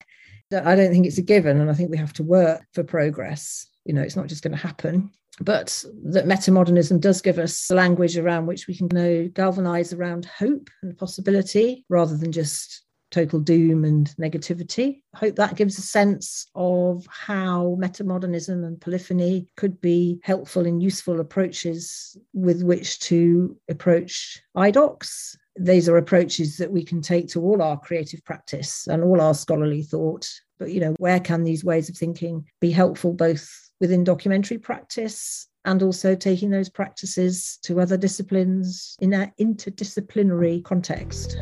I 0.51 0.75
don't 0.75 0.91
think 0.91 1.05
it's 1.05 1.19
a 1.19 1.23
given, 1.23 1.61
and 1.61 1.69
I 1.69 1.73
think 1.73 1.91
we 1.91 1.97
have 1.97 2.13
to 2.13 2.23
work 2.23 2.65
for 2.73 2.83
progress. 2.83 3.67
You 3.85 3.93
know, 3.93 4.01
it's 4.01 4.15
not 4.15 4.27
just 4.27 4.43
going 4.43 4.55
to 4.55 4.67
happen. 4.67 5.11
But 5.41 5.83
that 6.05 6.25
metamodernism 6.25 6.99
does 6.99 7.21
give 7.21 7.37
us 7.37 7.69
language 7.71 8.17
around 8.17 8.47
which 8.47 8.67
we 8.67 8.75
can 8.75 8.89
know, 8.91 9.29
galvanize 9.33 9.93
around 9.93 10.25
hope 10.25 10.69
and 10.81 10.97
possibility 10.97 11.85
rather 11.87 12.17
than 12.17 12.31
just 12.31 12.83
total 13.11 13.39
doom 13.39 13.85
and 13.85 14.13
negativity. 14.19 15.01
I 15.13 15.17
hope 15.17 15.35
that 15.37 15.55
gives 15.55 15.77
a 15.77 15.81
sense 15.81 16.47
of 16.55 17.07
how 17.09 17.77
metamodernism 17.79 18.65
and 18.65 18.81
polyphony 18.81 19.47
could 19.55 19.79
be 19.79 20.19
helpful 20.23 20.65
and 20.65 20.83
useful 20.83 21.19
approaches 21.19 22.17
with 22.33 22.61
which 22.61 22.99
to 23.01 23.57
approach 23.69 24.41
IDOCs 24.57 25.37
these 25.59 25.89
are 25.89 25.97
approaches 25.97 26.57
that 26.57 26.71
we 26.71 26.83
can 26.83 27.01
take 27.01 27.27
to 27.29 27.41
all 27.41 27.61
our 27.61 27.77
creative 27.77 28.23
practice 28.23 28.87
and 28.87 29.03
all 29.03 29.21
our 29.21 29.33
scholarly 29.33 29.83
thought. 29.83 30.27
But, 30.57 30.71
you 30.71 30.79
know, 30.79 30.95
where 30.97 31.19
can 31.19 31.43
these 31.43 31.63
ways 31.63 31.89
of 31.89 31.97
thinking 31.97 32.45
be 32.59 32.71
helpful 32.71 33.13
both 33.13 33.47
within 33.79 34.03
documentary 34.03 34.57
practice 34.57 35.47
and 35.65 35.83
also 35.83 36.15
taking 36.15 36.49
those 36.49 36.69
practices 36.69 37.59
to 37.63 37.79
other 37.79 37.97
disciplines 37.97 38.95
in 38.99 39.13
an 39.13 39.31
interdisciplinary 39.39 40.63
context? 40.63 41.37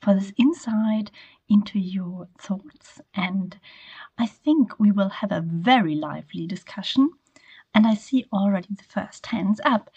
For 0.00 0.14
this 0.14 0.32
insight 0.36 1.10
into 1.48 1.78
your 1.78 2.28
thoughts. 2.40 3.00
And 3.14 3.58
I 4.18 4.26
think 4.26 4.78
we 4.78 4.92
will 4.92 5.08
have 5.08 5.32
a 5.32 5.44
very 5.46 5.94
lively 5.94 6.46
discussion. 6.46 7.10
And 7.74 7.86
I 7.86 7.94
see 7.94 8.26
already 8.32 8.68
the 8.70 8.84
first 8.84 9.26
hands 9.26 9.60
up. 9.64 9.90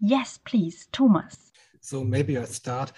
Yes, 0.00 0.38
please, 0.44 0.88
Thomas. 0.92 1.52
So 1.80 2.02
maybe 2.02 2.38
I 2.38 2.44
start. 2.44 2.92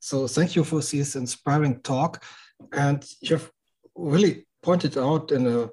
So 0.00 0.26
thank 0.26 0.56
you 0.56 0.64
for 0.64 0.80
this 0.80 1.16
inspiring 1.16 1.80
talk. 1.80 2.24
And 2.72 3.04
you've 3.20 3.50
really 3.94 4.46
pointed 4.62 4.98
out 4.98 5.30
in 5.32 5.46
a 5.46 5.68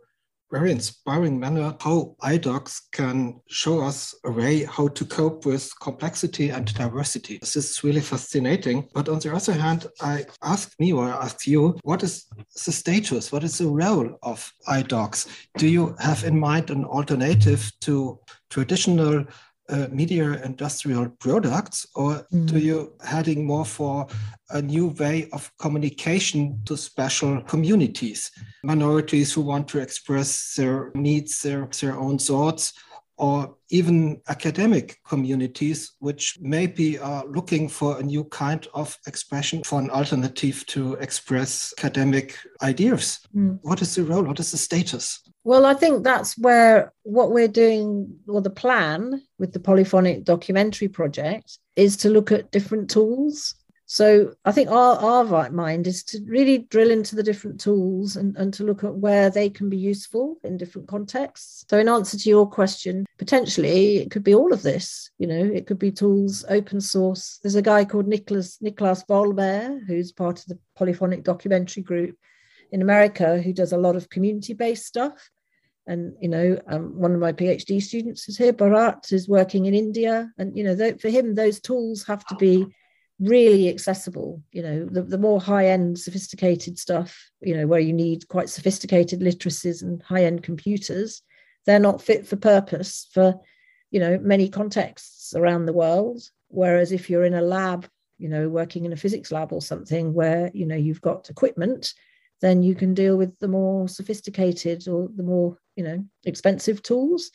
very 0.52 0.72
inspiring 0.72 1.40
manner 1.40 1.76
how 1.82 2.16
iDocs 2.22 2.82
can 2.92 3.40
show 3.50 3.82
us 3.82 4.16
a 4.26 4.32
way 4.32 4.64
how 4.64 4.88
to 4.88 5.06
cope 5.06 5.46
with 5.46 5.70
complexity 5.82 6.50
and 6.50 6.74
diversity. 6.74 7.38
This 7.40 7.56
is 7.56 7.84
really 7.84 8.02
fascinating. 8.02 8.88
But 8.94 9.10
on 9.10 9.20
the 9.20 9.36
other 9.36 9.54
hand, 9.54 9.88
I 10.02 10.26
ask 10.42 10.74
me 10.80 10.94
or 10.94 11.10
I 11.10 11.26
ask 11.26 11.46
you, 11.46 11.78
what 11.84 12.04
is 12.04 12.26
the 12.66 12.72
status? 12.72 13.32
What 13.32 13.44
is 13.44 13.58
the 13.58 13.68
role 13.68 14.18
of 14.24 14.52
iDocs? 14.68 15.28
Do 15.58 15.68
you 15.68 15.96
have 16.00 16.24
in 16.24 16.40
mind 16.40 16.70
an 16.70 16.86
alternative 16.86 17.70
to 17.82 18.20
traditional 18.50 19.26
uh, 19.70 19.88
media 19.92 20.42
industrial 20.44 21.10
products, 21.20 21.86
or 21.96 22.26
mm. 22.34 22.46
do 22.46 22.60
you 22.60 22.94
heading 23.04 23.46
more 23.46 23.66
for 23.66 24.08
a 24.52 24.62
new 24.62 24.88
way 24.88 25.28
of 25.34 25.52
communication 25.58 26.62
to 26.66 26.78
special 26.78 27.42
communities, 27.42 28.32
minorities 28.64 29.34
who 29.34 29.42
want 29.42 29.68
to 29.68 29.80
express 29.80 30.56
their 30.56 30.92
needs, 30.96 31.42
their, 31.42 31.68
their 31.82 31.98
own 32.00 32.18
thoughts, 32.18 32.74
or 33.18 33.56
even 33.70 34.22
academic 34.30 35.00
communities, 35.04 35.94
which 36.00 36.38
maybe 36.40 37.00
are 37.00 37.26
looking 37.26 37.68
for 37.68 38.00
a 38.00 38.04
new 38.04 38.24
kind 38.26 38.68
of 38.74 38.98
expression 39.08 39.64
for 39.64 39.80
an 39.80 39.90
alternative 39.90 40.64
to 40.68 40.94
express 40.96 41.74
academic 41.80 42.38
ideas. 42.62 43.20
Mm. 43.36 43.60
What 43.64 43.82
is 43.82 43.96
the 43.96 44.04
role? 44.04 44.24
What 44.24 44.40
is 44.40 44.52
the 44.52 44.58
status? 44.58 45.27
Well, 45.48 45.66
I 45.66 45.76
think 45.76 46.04
that's 46.04 46.38
where 46.38 46.92
what 47.04 47.32
we're 47.32 47.48
doing, 47.48 48.20
or 48.28 48.42
the 48.42 48.50
plan 48.50 49.24
with 49.40 49.54
the 49.54 49.62
polyphonic 49.62 50.26
documentary 50.26 50.90
project, 50.90 51.60
is 51.78 51.96
to 51.98 52.10
look 52.10 52.34
at 52.34 52.52
different 52.52 52.90
tools. 52.90 53.56
So 53.86 54.34
I 54.44 54.52
think 54.52 54.70
our, 54.70 54.98
our 54.98 55.50
mind 55.50 55.88
is 55.88 56.04
to 56.04 56.20
really 56.28 56.58
drill 56.58 56.92
into 56.92 57.16
the 57.16 57.24
different 57.24 57.62
tools 57.62 58.18
and, 58.18 58.36
and 58.36 58.54
to 58.56 58.66
look 58.66 58.84
at 58.84 58.96
where 58.96 59.30
they 59.30 59.50
can 59.50 59.70
be 59.70 59.78
useful 59.78 60.36
in 60.44 60.58
different 60.58 60.90
contexts. 60.90 61.64
So 61.70 61.78
in 61.78 61.88
answer 61.88 62.18
to 62.18 62.30
your 62.30 62.46
question, 62.46 63.06
potentially 63.18 64.00
it 64.00 64.12
could 64.12 64.26
be 64.26 64.36
all 64.36 64.52
of 64.52 64.64
this. 64.64 65.12
You 65.18 65.28
know, 65.28 65.46
it 65.46 65.66
could 65.66 65.80
be 65.80 65.92
tools, 65.92 66.44
open 66.50 66.82
source. 66.82 67.40
There's 67.42 67.56
a 67.56 67.62
guy 67.62 67.86
called 67.86 68.10
Nicholas 68.10 68.58
Nicholas 68.60 69.06
Volmer, 69.08 69.80
who's 69.88 70.12
part 70.12 70.40
of 70.40 70.46
the 70.48 70.60
polyphonic 70.76 71.24
documentary 71.24 71.84
group 71.84 72.18
in 72.70 72.82
America, 72.82 73.42
who 73.42 73.54
does 73.54 73.72
a 73.72 73.78
lot 73.78 73.96
of 73.96 74.10
community-based 74.10 74.86
stuff 74.86 75.32
and 75.88 76.14
you 76.22 76.30
know 76.30 76.60
um, 76.68 77.00
one 77.00 77.14
of 77.14 77.20
my 77.20 77.32
phd 77.32 77.82
students 77.82 78.28
is 78.30 78.38
here 78.38 78.54
bharat 78.54 79.12
is 79.12 79.28
working 79.28 79.66
in 79.66 79.74
india. 79.74 80.32
And 80.38 80.56
you 80.58 80.64
know 80.64 80.76
for 80.98 81.10
him 81.10 81.36
those 81.36 81.60
tools 81.60 82.06
have 82.06 82.26
to 82.28 82.36
be 82.36 82.66
really 83.20 83.68
accessible. 83.68 84.44
You 84.52 84.62
know 84.62 84.86
the, 84.86 85.02
the 85.02 85.18
more 85.18 85.42
high 85.42 85.68
end 85.68 85.98
sophisticated 85.98 86.78
stuff 86.78 87.32
you 87.42 87.56
know 87.58 87.66
where 87.66 87.80
you 87.80 87.94
need 87.94 88.28
quite 88.28 88.50
sophisticated 88.50 89.22
literacies 89.22 89.82
and 89.82 90.02
high 90.04 90.26
end 90.26 90.44
computers 90.44 91.22
they're 91.66 91.80
not 91.80 92.02
fit 92.02 92.28
for 92.28 92.36
purpose 92.36 93.08
for 93.12 93.40
you 93.92 94.00
know 94.00 94.20
many 94.22 94.50
contexts 94.50 95.34
around 95.36 95.66
the 95.66 95.74
world. 95.74 96.22
Whereas 96.50 96.92
if 96.92 97.10
you're 97.10 97.26
in 97.26 97.34
a 97.34 97.42
lab 97.42 97.88
you 98.18 98.30
know 98.30 98.50
working 98.50 98.86
in 98.86 98.94
a 98.94 98.98
physics 98.98 99.32
lab 99.32 99.54
or 99.54 99.62
something 99.62 100.14
where 100.14 100.52
you 100.54 100.66
know 100.66 100.76
you've 100.76 101.02
got 101.02 101.30
equipment 101.30 101.94
then 102.42 102.64
you 102.64 102.76
can 102.76 102.94
deal 102.94 103.18
with 103.18 103.38
the 103.40 103.48
more 103.48 103.88
sophisticated 103.88 104.88
or 104.88 105.10
the 105.16 105.24
more 105.24 105.58
you 105.76 105.84
know 105.84 106.04
expensive 106.26 106.82
tools. 106.84 107.32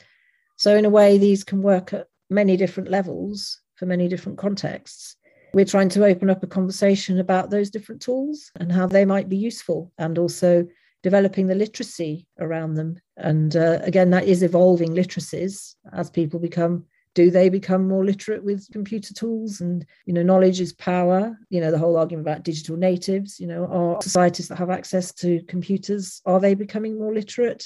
So 0.57 0.77
in 0.77 0.85
a 0.85 0.91
way 0.91 1.19
these 1.19 1.45
can 1.45 1.63
work 1.63 1.93
at 1.93 2.07
many 2.31 2.57
different 2.57 2.91
levels 2.91 3.61
for 3.75 3.87
many 3.87 4.09
different 4.09 4.39
contexts. 4.39 5.17
We're 5.55 5.65
trying 5.65 5.91
to 5.91 6.05
open 6.05 6.31
up 6.31 6.43
a 6.43 6.47
conversation 6.47 7.19
about 7.19 7.51
those 7.51 7.69
different 7.69 8.01
tools 8.01 8.51
and 8.59 8.73
how 8.73 8.87
they 8.87 9.05
might 9.05 9.29
be 9.29 9.37
useful 9.37 9.93
and 9.99 10.19
also 10.19 10.67
developing 11.03 11.47
the 11.47 11.55
literacy 11.55 12.27
around 12.39 12.75
them. 12.75 12.99
And 13.17 13.55
uh, 13.57 13.81
again 13.83 14.11
that 14.11 14.25
is 14.25 14.43
evolving 14.43 14.93
literacies 14.93 15.75
as 15.93 16.11
people 16.11 16.39
become 16.41 16.87
do 17.15 17.31
they 17.31 17.49
become 17.49 17.87
more 17.87 18.05
literate 18.05 18.45
with 18.45 18.69
computer 18.73 19.15
tools? 19.15 19.61
And 19.61 19.85
you 20.07 20.13
know 20.13 20.23
knowledge 20.23 20.61
is 20.61 20.73
power 20.73 21.39
you 21.51 21.61
know 21.61 21.71
the 21.71 21.79
whole 21.79 21.97
argument 21.97 22.27
about 22.27 22.45
digital 22.45 22.77
natives 22.77 23.39
you 23.39 23.47
know 23.47 23.67
are 23.67 24.03
societies 24.03 24.49
that 24.49 24.59
have 24.59 24.71
access 24.71 25.13
to 25.15 25.43
computers 25.49 26.21
are 26.27 26.41
they 26.41 26.55
becoming 26.55 26.99
more 26.99 27.15
literate? 27.15 27.65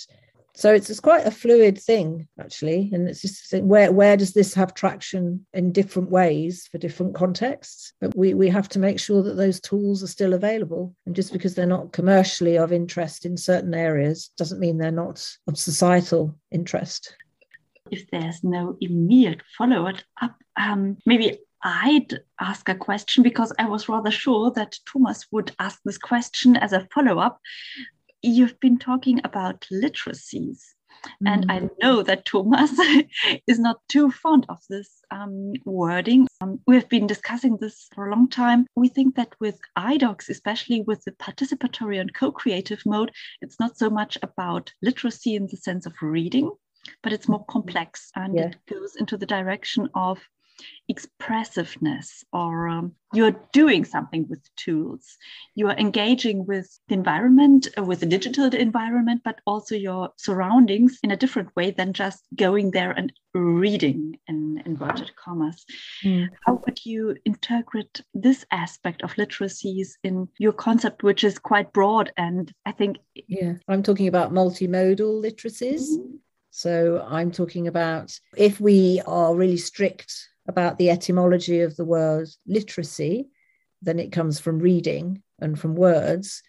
So 0.56 0.72
it's, 0.72 0.88
it's 0.88 1.00
quite 1.00 1.26
a 1.26 1.30
fluid 1.30 1.78
thing 1.78 2.28
actually. 2.40 2.88
And 2.94 3.06
it's 3.08 3.20
just 3.20 3.52
where 3.62 3.92
where 3.92 4.16
does 4.16 4.32
this 4.32 4.54
have 4.54 4.72
traction 4.72 5.44
in 5.52 5.70
different 5.70 6.10
ways 6.10 6.66
for 6.72 6.78
different 6.78 7.14
contexts? 7.14 7.92
But 8.00 8.16
we 8.16 8.32
we 8.32 8.48
have 8.48 8.68
to 8.70 8.78
make 8.78 8.98
sure 8.98 9.22
that 9.22 9.36
those 9.36 9.60
tools 9.60 10.02
are 10.02 10.08
still 10.08 10.32
available. 10.32 10.94
And 11.04 11.14
just 11.14 11.32
because 11.32 11.54
they're 11.54 11.66
not 11.66 11.92
commercially 11.92 12.56
of 12.56 12.72
interest 12.72 13.26
in 13.26 13.36
certain 13.36 13.74
areas 13.74 14.30
doesn't 14.38 14.58
mean 14.58 14.78
they're 14.78 14.90
not 14.90 15.30
of 15.46 15.58
societal 15.58 16.34
interest 16.50 17.14
if 17.90 18.10
there's 18.10 18.42
no 18.44 18.76
immediate 18.80 19.42
follow 19.56 19.86
up, 20.20 20.34
um, 20.56 20.96
maybe 21.06 21.38
I'd 21.62 22.20
ask 22.40 22.68
a 22.68 22.74
question 22.74 23.22
because 23.22 23.52
I 23.58 23.68
was 23.68 23.88
rather 23.88 24.10
sure 24.10 24.50
that 24.52 24.78
Thomas 24.90 25.26
would 25.32 25.52
ask 25.58 25.80
this 25.84 25.98
question 25.98 26.56
as 26.56 26.72
a 26.72 26.86
follow 26.94 27.18
up. 27.18 27.40
You've 28.22 28.58
been 28.60 28.78
talking 28.78 29.20
about 29.24 29.66
literacies. 29.72 30.60
Mm. 31.22 31.32
And 31.32 31.52
I 31.52 31.60
mm. 31.60 31.70
know 31.82 32.02
that 32.02 32.24
Thomas 32.24 32.70
is 33.46 33.58
not 33.58 33.80
too 33.88 34.10
fond 34.10 34.46
of 34.48 34.58
this 34.68 35.02
um, 35.10 35.52
wording. 35.64 36.26
Um, 36.40 36.60
we've 36.66 36.88
been 36.88 37.06
discussing 37.06 37.58
this 37.60 37.88
for 37.94 38.06
a 38.06 38.10
long 38.10 38.28
time. 38.28 38.66
We 38.76 38.88
think 38.88 39.16
that 39.16 39.34
with 39.40 39.58
iDocs, 39.76 40.28
especially 40.28 40.82
with 40.82 41.04
the 41.04 41.12
participatory 41.12 42.00
and 42.00 42.14
co 42.14 42.32
creative 42.32 42.84
mode, 42.86 43.12
it's 43.40 43.58
not 43.60 43.76
so 43.76 43.90
much 43.90 44.18
about 44.22 44.72
literacy 44.82 45.34
in 45.34 45.46
the 45.46 45.56
sense 45.56 45.86
of 45.86 45.94
reading, 46.00 46.50
but 47.02 47.12
it's 47.12 47.28
more 47.28 47.44
complex 47.46 48.10
and 48.16 48.36
yeah. 48.36 48.46
it 48.46 48.56
goes 48.68 48.96
into 48.96 49.16
the 49.16 49.26
direction 49.26 49.88
of 49.94 50.20
expressiveness 50.88 52.24
or 52.32 52.68
um, 52.68 52.92
you're 53.12 53.36
doing 53.52 53.84
something 53.84 54.26
with 54.28 54.40
tools 54.56 55.16
you 55.54 55.68
are 55.68 55.76
engaging 55.76 56.46
with 56.46 56.78
the 56.88 56.94
environment 56.94 57.66
uh, 57.76 57.82
with 57.82 58.00
the 58.00 58.06
digital 58.06 58.46
environment 58.46 59.20
but 59.24 59.40
also 59.46 59.74
your 59.74 60.10
surroundings 60.16 60.98
in 61.02 61.10
a 61.10 61.16
different 61.16 61.54
way 61.56 61.72
than 61.72 61.92
just 61.92 62.24
going 62.36 62.70
there 62.70 62.92
and 62.92 63.12
reading 63.34 64.18
in 64.28 64.62
inverted 64.64 65.10
commas 65.16 65.64
mm. 66.04 66.28
how 66.44 66.62
would 66.64 66.86
you 66.86 67.16
interpret 67.24 68.00
this 68.14 68.44
aspect 68.52 69.02
of 69.02 69.12
literacies 69.14 69.94
in 70.04 70.28
your 70.38 70.52
concept 70.52 71.02
which 71.02 71.24
is 71.24 71.38
quite 71.38 71.72
broad 71.72 72.12
and 72.16 72.52
i 72.64 72.70
think 72.70 72.96
yeah 73.26 73.54
i'm 73.68 73.82
talking 73.82 74.08
about 74.08 74.32
multimodal 74.32 75.22
literacies 75.22 75.82
mm-hmm 75.82 76.16
so 76.56 77.06
I'm 77.06 77.32
talking 77.32 77.68
about 77.68 78.18
if 78.34 78.58
we 78.58 79.02
are 79.06 79.34
really 79.34 79.58
strict 79.58 80.10
about 80.48 80.78
the 80.78 80.88
etymology 80.88 81.60
of 81.60 81.76
the 81.76 81.84
word 81.84 82.28
literacy, 82.46 83.28
then 83.82 83.98
it 83.98 84.10
comes 84.10 84.40
from 84.40 84.58
reading 84.58 85.22
and 85.38 85.60
from 85.60 85.74
words. 85.74 86.42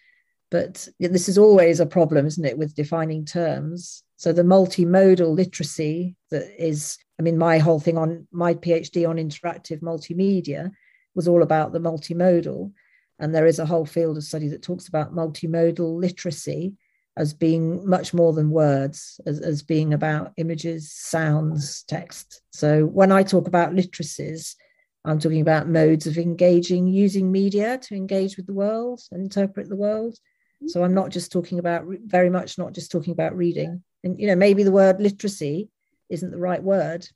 But 0.50 0.88
this 0.98 1.28
is 1.28 1.36
always 1.36 1.78
a 1.78 1.84
problem, 1.84 2.24
isn't 2.24 2.46
it, 2.46 2.56
with 2.56 2.74
defining 2.74 3.26
terms? 3.26 4.02
So 4.16 4.32
the 4.32 4.44
multimodal 4.44 5.36
literacy 5.36 6.16
that 6.30 6.54
is, 6.58 6.96
I 7.20 7.22
mean, 7.22 7.36
my 7.36 7.58
whole 7.58 7.78
thing 7.78 7.98
on 7.98 8.26
my 8.32 8.54
PhD 8.54 9.06
on 9.06 9.16
interactive 9.16 9.82
multimedia 9.82 10.70
was 11.14 11.28
all 11.28 11.42
about 11.42 11.74
the 11.74 11.80
multimodal. 11.80 12.72
And 13.18 13.34
there 13.34 13.44
is 13.44 13.58
a 13.58 13.66
whole 13.66 13.84
field 13.84 14.16
of 14.16 14.24
study 14.24 14.48
that 14.48 14.62
talks 14.62 14.88
about 14.88 15.14
multimodal 15.14 16.00
literacy 16.00 16.72
as 17.18 17.34
being 17.34 17.86
much 17.86 18.14
more 18.14 18.32
than 18.32 18.50
words, 18.50 19.20
as, 19.26 19.40
as 19.40 19.60
being 19.60 19.92
about 19.92 20.32
images, 20.36 20.92
sounds, 20.92 21.82
text. 21.82 22.42
So 22.52 22.86
when 22.86 23.10
I 23.10 23.24
talk 23.24 23.48
about 23.48 23.74
literacies, 23.74 24.54
I'm 25.04 25.18
talking 25.18 25.40
about 25.40 25.68
modes 25.68 26.06
of 26.06 26.16
engaging 26.16 26.86
using 26.86 27.32
media 27.32 27.78
to 27.78 27.96
engage 27.96 28.36
with 28.36 28.46
the 28.46 28.54
world 28.54 29.00
and 29.10 29.20
interpret 29.20 29.68
the 29.68 29.76
world. 29.76 30.14
Mm-hmm. 30.14 30.68
So 30.68 30.84
I'm 30.84 30.94
not 30.94 31.10
just 31.10 31.32
talking 31.32 31.58
about 31.58 31.86
very 32.06 32.30
much 32.30 32.56
not 32.56 32.72
just 32.72 32.92
talking 32.92 33.12
about 33.12 33.36
reading. 33.36 33.82
And 34.04 34.20
you 34.20 34.28
know, 34.28 34.36
maybe 34.36 34.62
the 34.62 34.70
word 34.70 35.00
literacy 35.00 35.70
isn't 36.08 36.30
the 36.30 36.38
right 36.38 36.62
word 36.62 37.08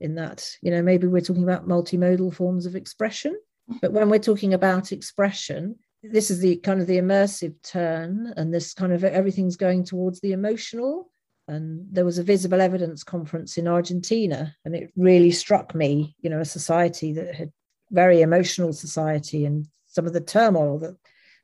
in 0.00 0.14
that, 0.14 0.48
you 0.62 0.70
know, 0.70 0.82
maybe 0.82 1.06
we're 1.06 1.20
talking 1.20 1.42
about 1.42 1.68
multimodal 1.68 2.32
forms 2.34 2.64
of 2.64 2.76
expression. 2.76 3.38
Mm-hmm. 3.70 3.78
But 3.82 3.92
when 3.92 4.08
we're 4.08 4.20
talking 4.20 4.54
about 4.54 4.90
expression, 4.90 5.76
this 6.02 6.30
is 6.30 6.40
the 6.40 6.56
kind 6.56 6.80
of 6.80 6.86
the 6.86 6.98
immersive 6.98 7.54
turn 7.62 8.32
and 8.36 8.52
this 8.52 8.74
kind 8.74 8.92
of 8.92 9.04
everything's 9.04 9.56
going 9.56 9.84
towards 9.84 10.20
the 10.20 10.32
emotional. 10.32 11.10
And 11.48 11.86
there 11.90 12.04
was 12.04 12.18
a 12.18 12.22
visible 12.22 12.60
evidence 12.60 13.02
conference 13.02 13.58
in 13.58 13.66
argentina 13.66 14.54
and 14.64 14.74
it 14.76 14.92
really 14.96 15.32
struck 15.32 15.74
me 15.74 16.14
you 16.20 16.30
know 16.30 16.38
a 16.38 16.44
society 16.44 17.12
that 17.14 17.34
had 17.34 17.52
very 17.90 18.22
emotional 18.22 18.72
society 18.72 19.44
and 19.44 19.66
some 19.86 20.06
of 20.06 20.12
the 20.12 20.20
turmoil 20.20 20.78
that 20.78 20.96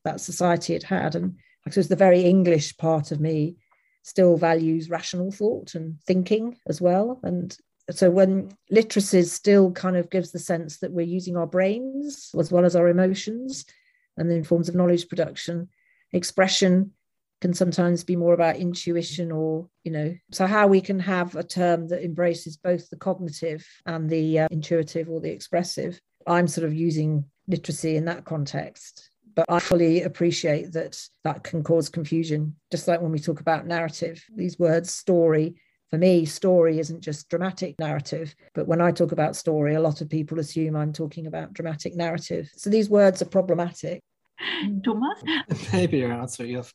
that 0.05 0.21
society 0.21 0.73
had 0.73 0.85
had. 0.85 1.17
And 1.17 1.37
I 1.67 1.71
suppose 1.71 1.89
the 1.89 1.97
very 1.97 2.23
english 2.23 2.77
part 2.77 3.11
of 3.11 3.21
me 3.21 3.57
still 4.05 4.37
values 4.37 4.89
rational 4.89 5.33
thought 5.33 5.75
and 5.75 6.01
thinking 6.03 6.57
as 6.69 6.81
well. 6.81 7.19
And 7.25 7.57
so 7.91 8.09
when 8.09 8.57
literacy 8.71 9.23
still 9.25 9.73
kind 9.73 9.97
of 9.97 10.11
gives 10.11 10.31
the 10.31 10.39
sense 10.39 10.79
that 10.79 10.93
we're 10.93 11.07
using 11.07 11.37
our 11.37 11.47
brains 11.47 12.31
as 12.39 12.53
well 12.53 12.65
as 12.65 12.77
our 12.77 12.89
emotions 12.89 13.65
and 14.17 14.31
then 14.31 14.45
forms 14.45 14.69
of 14.69 14.75
knowledge 14.75 15.09
production. 15.09 15.69
Expression 16.13 16.93
can 17.41 17.53
sometimes 17.53 18.03
be 18.03 18.17
more 18.17 18.33
about 18.33 18.57
intuition 18.57 19.31
or, 19.31 19.69
you 19.85 19.93
know, 19.93 20.15
so 20.31 20.47
how 20.47 20.67
we 20.67 20.81
can 20.81 20.99
have 20.99 21.37
a 21.37 21.45
term 21.45 21.89
that 21.89 22.03
embraces 22.03 22.57
both 22.57 22.89
the 22.89 22.97
cognitive 22.97 23.67
and 23.85 24.09
the 24.09 24.41
uh, 24.41 24.49
intuitive 24.51 25.09
or 25.09 25.21
the 25.21 25.31
expressive. 25.31 26.01
I'm 26.27 26.49
sort 26.49 26.67
of 26.67 26.75
using 26.75 27.25
literacy 27.47 27.97
in 27.97 28.07
that 28.07 28.25
context. 28.25 29.11
But 29.35 29.45
I 29.51 29.59
fully 29.59 30.03
appreciate 30.03 30.73
that 30.73 30.99
that 31.25 31.45
can 31.45 31.63
cause 31.63 31.91
confusion. 31.91 32.57
Just 32.73 32.89
like 32.89 33.03
when 33.03 33.13
we 33.13 33.19
talk 33.19 33.41
about 33.41 33.67
narrative, 33.67 34.25
these 34.35 34.59
words, 34.59 34.95
story, 34.95 35.57
for 35.91 35.99
me, 35.99 36.25
story 36.25 36.79
isn't 36.79 37.01
just 37.01 37.29
dramatic 37.29 37.77
narrative, 37.79 38.35
but 38.55 38.67
when 38.67 38.81
I 38.81 38.91
talk 38.91 39.13
about 39.13 39.37
story, 39.37 39.75
a 39.75 39.81
lot 39.81 40.01
of 40.01 40.11
people 40.11 40.41
assume 40.41 40.75
I'm 40.75 40.93
talking 40.93 41.27
about 41.27 41.53
dramatic 41.53 41.95
narrative. 41.95 42.51
So 42.57 42.71
these 42.71 42.91
words 42.91 43.23
are 43.23 43.27
problematic. 43.27 44.01
Thomas? 44.85 45.23
Maybe 45.73 45.99
your 45.99 46.13
answer, 46.13 46.45
yes. 46.45 46.73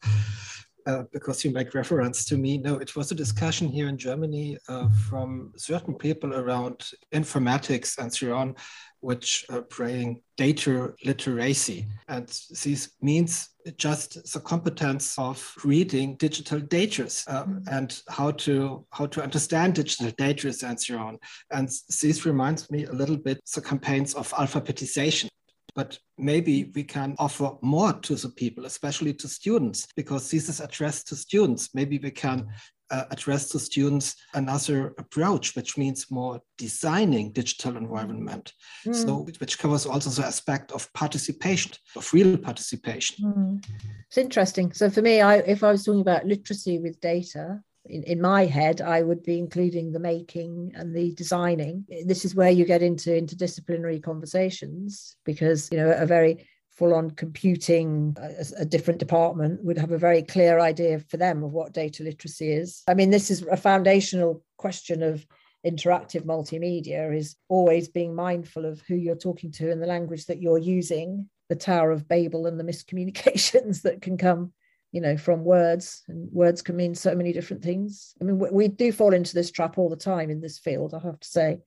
Uh, 0.88 1.04
because 1.14 1.46
you 1.46 1.52
make 1.52 1.76
reference 1.76 2.26
to 2.26 2.38
me. 2.38 2.58
No, 2.58 2.78
it 2.80 2.96
was 2.96 3.12
a 3.12 3.16
discussion 3.16 3.68
here 3.68 3.88
in 3.88 4.00
Germany 4.00 4.58
uh, 4.68 4.90
from 5.10 5.54
certain 5.56 5.94
people 5.94 6.34
around 6.34 6.90
informatics 7.14 8.00
and 8.00 8.12
so 8.12 8.36
on, 8.36 8.56
which 9.00 9.46
are 9.52 9.62
praying 9.62 10.24
data 10.38 10.92
literacy. 11.06 11.86
And 12.08 12.28
this 12.28 12.94
means 13.00 13.50
just 13.78 14.34
the 14.34 14.40
competence 14.40 15.18
of 15.18 15.54
reading 15.64 16.16
digital 16.16 16.60
data 16.60 17.10
um, 17.28 17.64
and 17.70 18.02
how 18.10 18.32
to 18.32 18.86
how 18.92 19.06
to 19.06 19.22
understand 19.22 19.76
digital 19.76 20.12
data 20.18 20.54
and 20.64 20.80
so 20.80 20.98
on. 20.98 21.18
And 21.52 21.70
this 22.02 22.26
reminds 22.26 22.70
me 22.70 22.86
a 22.86 22.94
little 22.94 23.18
bit 23.18 23.40
the 23.54 23.62
campaigns 23.62 24.14
of 24.14 24.32
alphabetization 24.32 25.30
but 25.76 25.98
maybe 26.18 26.72
we 26.76 26.84
can 26.84 27.16
offer 27.18 27.54
more 27.62 27.94
to 27.94 28.16
the 28.16 28.30
people, 28.30 28.66
especially 28.66 29.14
to 29.14 29.28
students, 29.28 29.88
because 29.96 30.30
this 30.30 30.50
is 30.50 30.60
addressed 30.60 31.08
to 31.08 31.16
students. 31.16 31.70
Maybe 31.74 31.98
we 31.98 32.12
can 32.12 32.48
uh, 32.92 33.06
address 33.12 33.50
to 33.50 33.60
students 33.60 34.16
another 34.34 34.94
approach, 34.98 35.56
which 35.56 35.78
means 35.78 36.12
more 36.12 36.42
designing 36.58 37.32
digital 37.32 37.78
environment. 37.78 38.54
Mm. 38.86 38.96
So, 38.96 39.28
which 39.40 39.58
covers 39.58 39.86
also 39.86 40.10
the 40.10 40.28
aspect 40.28 40.72
of 40.72 40.92
participation, 40.94 41.72
of 41.96 42.12
real 42.14 42.38
participation. 42.38 43.26
Mm. 43.26 43.66
It's 44.08 44.18
interesting. 44.18 44.74
So, 44.74 44.90
for 44.90 45.02
me, 45.02 45.22
I, 45.22 45.38
if 45.38 45.64
I 45.64 45.72
was 45.72 45.84
talking 45.84 46.02
about 46.02 46.26
literacy 46.26 46.80
with 46.80 47.00
data, 47.02 47.62
in, 47.86 48.04
in 48.04 48.22
my 48.22 48.46
head, 48.46 48.82
I 48.82 49.02
would 49.02 49.24
be 49.24 49.40
including 49.40 49.92
the 49.92 50.00
making 50.00 50.74
and 50.76 50.96
the 50.96 51.14
designing. 51.16 51.86
This 52.06 52.26
is 52.26 52.36
where 52.36 52.52
you 52.52 52.66
get 52.66 52.84
into 52.84 53.10
interdisciplinary 53.10 54.04
conversations 54.04 55.16
because, 55.26 55.70
you 55.72 55.78
know, 55.78 55.92
a 55.92 56.06
very 56.06 56.48
full 56.72 56.94
on 56.94 57.12
computing, 57.12 58.16
a, 58.20 58.62
a, 58.62 58.66
different 58.66 59.00
department 59.00 59.64
would 59.64 59.78
have 59.78 59.92
a 59.92 59.98
very 59.98 60.24
clear 60.24 60.60
idea 60.60 61.00
for 61.00 61.18
them 61.18 61.44
of 61.44 61.52
what 61.52 61.74
data 61.74 62.04
literacy 62.04 62.52
is. 62.52 62.82
I 62.88 62.94
mean, 62.94 63.10
this 63.10 63.30
is 63.30 63.44
a 63.44 63.58
foundational 63.58 64.44
question 64.58 65.04
of 65.04 65.26
interactive 65.66 66.24
multimedia 66.24 67.16
is 67.16 67.36
always 67.50 67.88
being 67.88 68.16
mindful 68.16 68.66
of 68.66 68.82
who 68.88 68.96
you're 68.96 69.16
talking 69.16 69.52
to 69.52 69.72
and 69.72 69.82
the 69.82 69.88
language 69.88 70.26
that 70.26 70.42
you're 70.42 70.58
using 70.58 71.30
the 71.50 71.56
tower 71.56 71.92
of 71.92 72.08
babel 72.08 72.48
and 72.48 72.60
the 72.60 72.64
miscommunications 72.64 73.82
that 73.84 74.02
can 74.02 74.18
come 74.18 74.54
you 74.92 75.02
know 75.02 75.18
from 75.18 75.44
words. 75.44 76.04
And 76.08 76.32
words 76.32 76.62
can 76.62 76.76
mean 76.76 76.96
so 76.96 77.16
many 77.16 77.32
different 77.34 77.64
things. 77.64 78.14
I 78.20 78.26
mean 78.26 78.40
we, 78.40 78.50
we 78.50 78.68
do 78.68 78.92
fall 78.92 79.14
into 79.14 79.34
this 79.34 79.52
trap 79.52 79.78
all 79.78 79.90
the 79.90 79.96
time 79.96 80.30
in 80.30 80.42
this 80.42 80.60
field 80.60 80.94
i 80.94 81.00
have 81.00 81.20
to 81.20 81.28
say. 81.28 81.60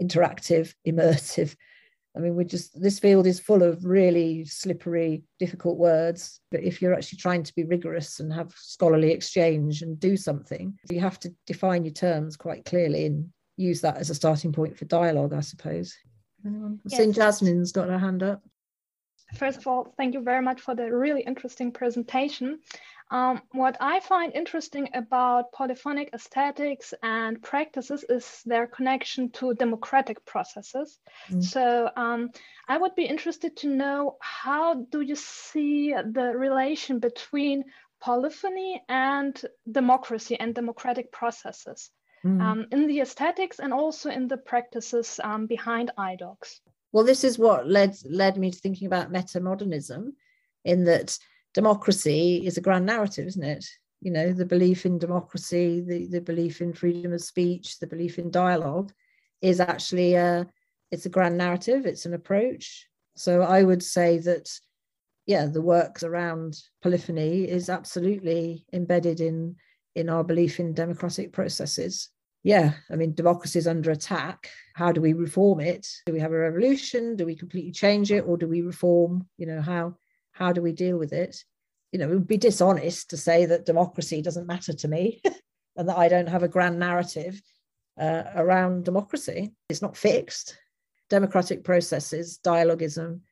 Interactive 0.00 0.74
immersive 0.86 1.56
i 2.18 2.20
mean 2.20 2.34
we 2.34 2.44
just 2.44 2.78
this 2.80 2.98
field 2.98 3.26
is 3.26 3.40
full 3.40 3.62
of 3.62 3.84
really 3.84 4.44
slippery 4.44 5.22
difficult 5.38 5.78
words 5.78 6.40
but 6.50 6.62
if 6.62 6.82
you're 6.82 6.94
actually 6.94 7.18
trying 7.18 7.42
to 7.42 7.54
be 7.54 7.64
rigorous 7.64 8.20
and 8.20 8.32
have 8.32 8.52
scholarly 8.56 9.12
exchange 9.12 9.82
and 9.82 9.98
do 10.00 10.16
something 10.16 10.76
you 10.90 11.00
have 11.00 11.18
to 11.18 11.32
define 11.46 11.84
your 11.84 11.94
terms 11.94 12.36
quite 12.36 12.64
clearly 12.64 13.06
and 13.06 13.28
use 13.56 13.80
that 13.80 13.96
as 13.96 14.10
a 14.10 14.14
starting 14.14 14.52
point 14.52 14.76
for 14.76 14.84
dialogue 14.84 15.32
i 15.32 15.40
suppose 15.40 15.96
Anyone? 16.46 16.80
Yes. 16.86 16.98
St. 16.98 17.14
Jasmine's 17.14 17.72
got 17.72 17.88
her 17.88 17.98
hand 17.98 18.22
up. 18.22 18.42
First 19.34 19.58
of 19.58 19.66
all, 19.66 19.92
thank 19.96 20.14
you 20.14 20.22
very 20.22 20.42
much 20.42 20.60
for 20.60 20.74
the 20.74 20.90
really 20.90 21.20
interesting 21.22 21.70
presentation. 21.70 22.60
Um, 23.10 23.40
what 23.52 23.76
I 23.80 24.00
find 24.00 24.34
interesting 24.34 24.90
about 24.94 25.52
polyphonic 25.52 26.10
aesthetics 26.12 26.92
and 27.02 27.42
practices 27.42 28.04
is 28.08 28.42
their 28.44 28.66
connection 28.66 29.30
to 29.30 29.54
democratic 29.54 30.24
processes. 30.26 30.98
Mm. 31.30 31.42
So 31.42 31.90
um, 31.96 32.30
I 32.68 32.76
would 32.76 32.94
be 32.94 33.04
interested 33.04 33.56
to 33.58 33.68
know 33.68 34.18
how 34.20 34.74
do 34.90 35.00
you 35.00 35.16
see 35.16 35.94
the 35.94 36.32
relation 36.36 36.98
between 36.98 37.64
polyphony 38.00 38.82
and 38.88 39.40
democracy 39.70 40.38
and 40.38 40.54
democratic 40.54 41.10
processes 41.10 41.90
mm. 42.24 42.40
um, 42.42 42.66
in 42.70 42.86
the 42.88 43.00
aesthetics 43.00 43.58
and 43.58 43.72
also 43.72 44.10
in 44.10 44.28
the 44.28 44.36
practices 44.36 45.18
um, 45.24 45.46
behind 45.46 45.90
iDocs? 45.98 46.60
Well, 46.92 47.04
this 47.04 47.24
is 47.24 47.38
what 47.38 47.66
led 47.66 47.96
led 48.04 48.36
me 48.36 48.50
to 48.50 48.58
thinking 48.58 48.86
about 48.86 49.10
meta-modernism, 49.10 50.14
in 50.64 50.84
that 50.84 51.18
democracy 51.54 52.46
is 52.46 52.56
a 52.56 52.60
grand 52.62 52.86
narrative, 52.86 53.26
isn't 53.26 53.42
it? 53.42 53.64
You 54.00 54.12
know, 54.12 54.32
the 54.32 54.46
belief 54.46 54.86
in 54.86 54.98
democracy, 54.98 55.80
the, 55.80 56.06
the 56.06 56.20
belief 56.20 56.60
in 56.60 56.72
freedom 56.72 57.12
of 57.12 57.22
speech, 57.22 57.78
the 57.78 57.86
belief 57.86 58.18
in 58.18 58.30
dialogue 58.30 58.92
is 59.42 59.60
actually 59.60 60.14
a 60.14 60.46
it's 60.90 61.06
a 61.06 61.10
grand 61.10 61.36
narrative, 61.36 61.84
it's 61.84 62.06
an 62.06 62.14
approach. 62.14 62.86
So 63.16 63.42
I 63.42 63.62
would 63.62 63.82
say 63.82 64.18
that 64.18 64.48
yeah, 65.26 65.46
the 65.46 65.60
work 65.60 66.02
around 66.02 66.58
polyphony 66.82 67.44
is 67.44 67.68
absolutely 67.68 68.64
embedded 68.72 69.20
in 69.20 69.56
in 69.94 70.08
our 70.08 70.24
belief 70.24 70.60
in 70.60 70.74
democratic 70.74 71.32
processes 71.32 72.10
yeah, 72.44 72.74
I 72.90 72.96
mean, 72.96 73.14
democracy 73.14 73.58
is 73.58 73.66
under 73.66 73.90
attack. 73.90 74.50
How 74.74 74.92
do 74.92 75.00
we 75.00 75.12
reform 75.12 75.60
it? 75.60 75.86
Do 76.06 76.12
we 76.12 76.20
have 76.20 76.32
a 76.32 76.38
revolution? 76.38 77.16
Do 77.16 77.26
we 77.26 77.34
completely 77.34 77.72
change 77.72 78.12
it, 78.12 78.20
or 78.20 78.36
do 78.36 78.46
we 78.46 78.62
reform? 78.62 79.26
You 79.38 79.46
know, 79.46 79.60
how 79.60 79.96
how 80.38 80.52
do 80.52 80.62
we 80.62 80.72
deal 80.72 80.96
with 80.96 81.12
it? 81.12 81.44
You 81.92 81.98
know, 81.98 82.10
it 82.10 82.14
would 82.14 82.28
be 82.28 82.36
dishonest 82.36 83.10
to 83.10 83.16
say 83.16 83.46
that 83.46 83.66
democracy 83.66 84.22
doesn't 84.22 84.46
matter 84.46 84.72
to 84.72 84.88
me, 84.88 85.20
and 85.76 85.88
that 85.88 85.98
I 85.98 86.08
don't 86.08 86.28
have 86.28 86.42
a 86.42 86.48
grand 86.48 86.78
narrative 86.78 87.40
uh, 87.98 88.24
around 88.34 88.84
democracy. 88.84 89.52
It's 89.68 89.82
not 89.82 89.96
fixed. 89.96 90.58
Democratic 91.10 91.64
processes, 91.64 92.38
dialogism, 92.38 93.22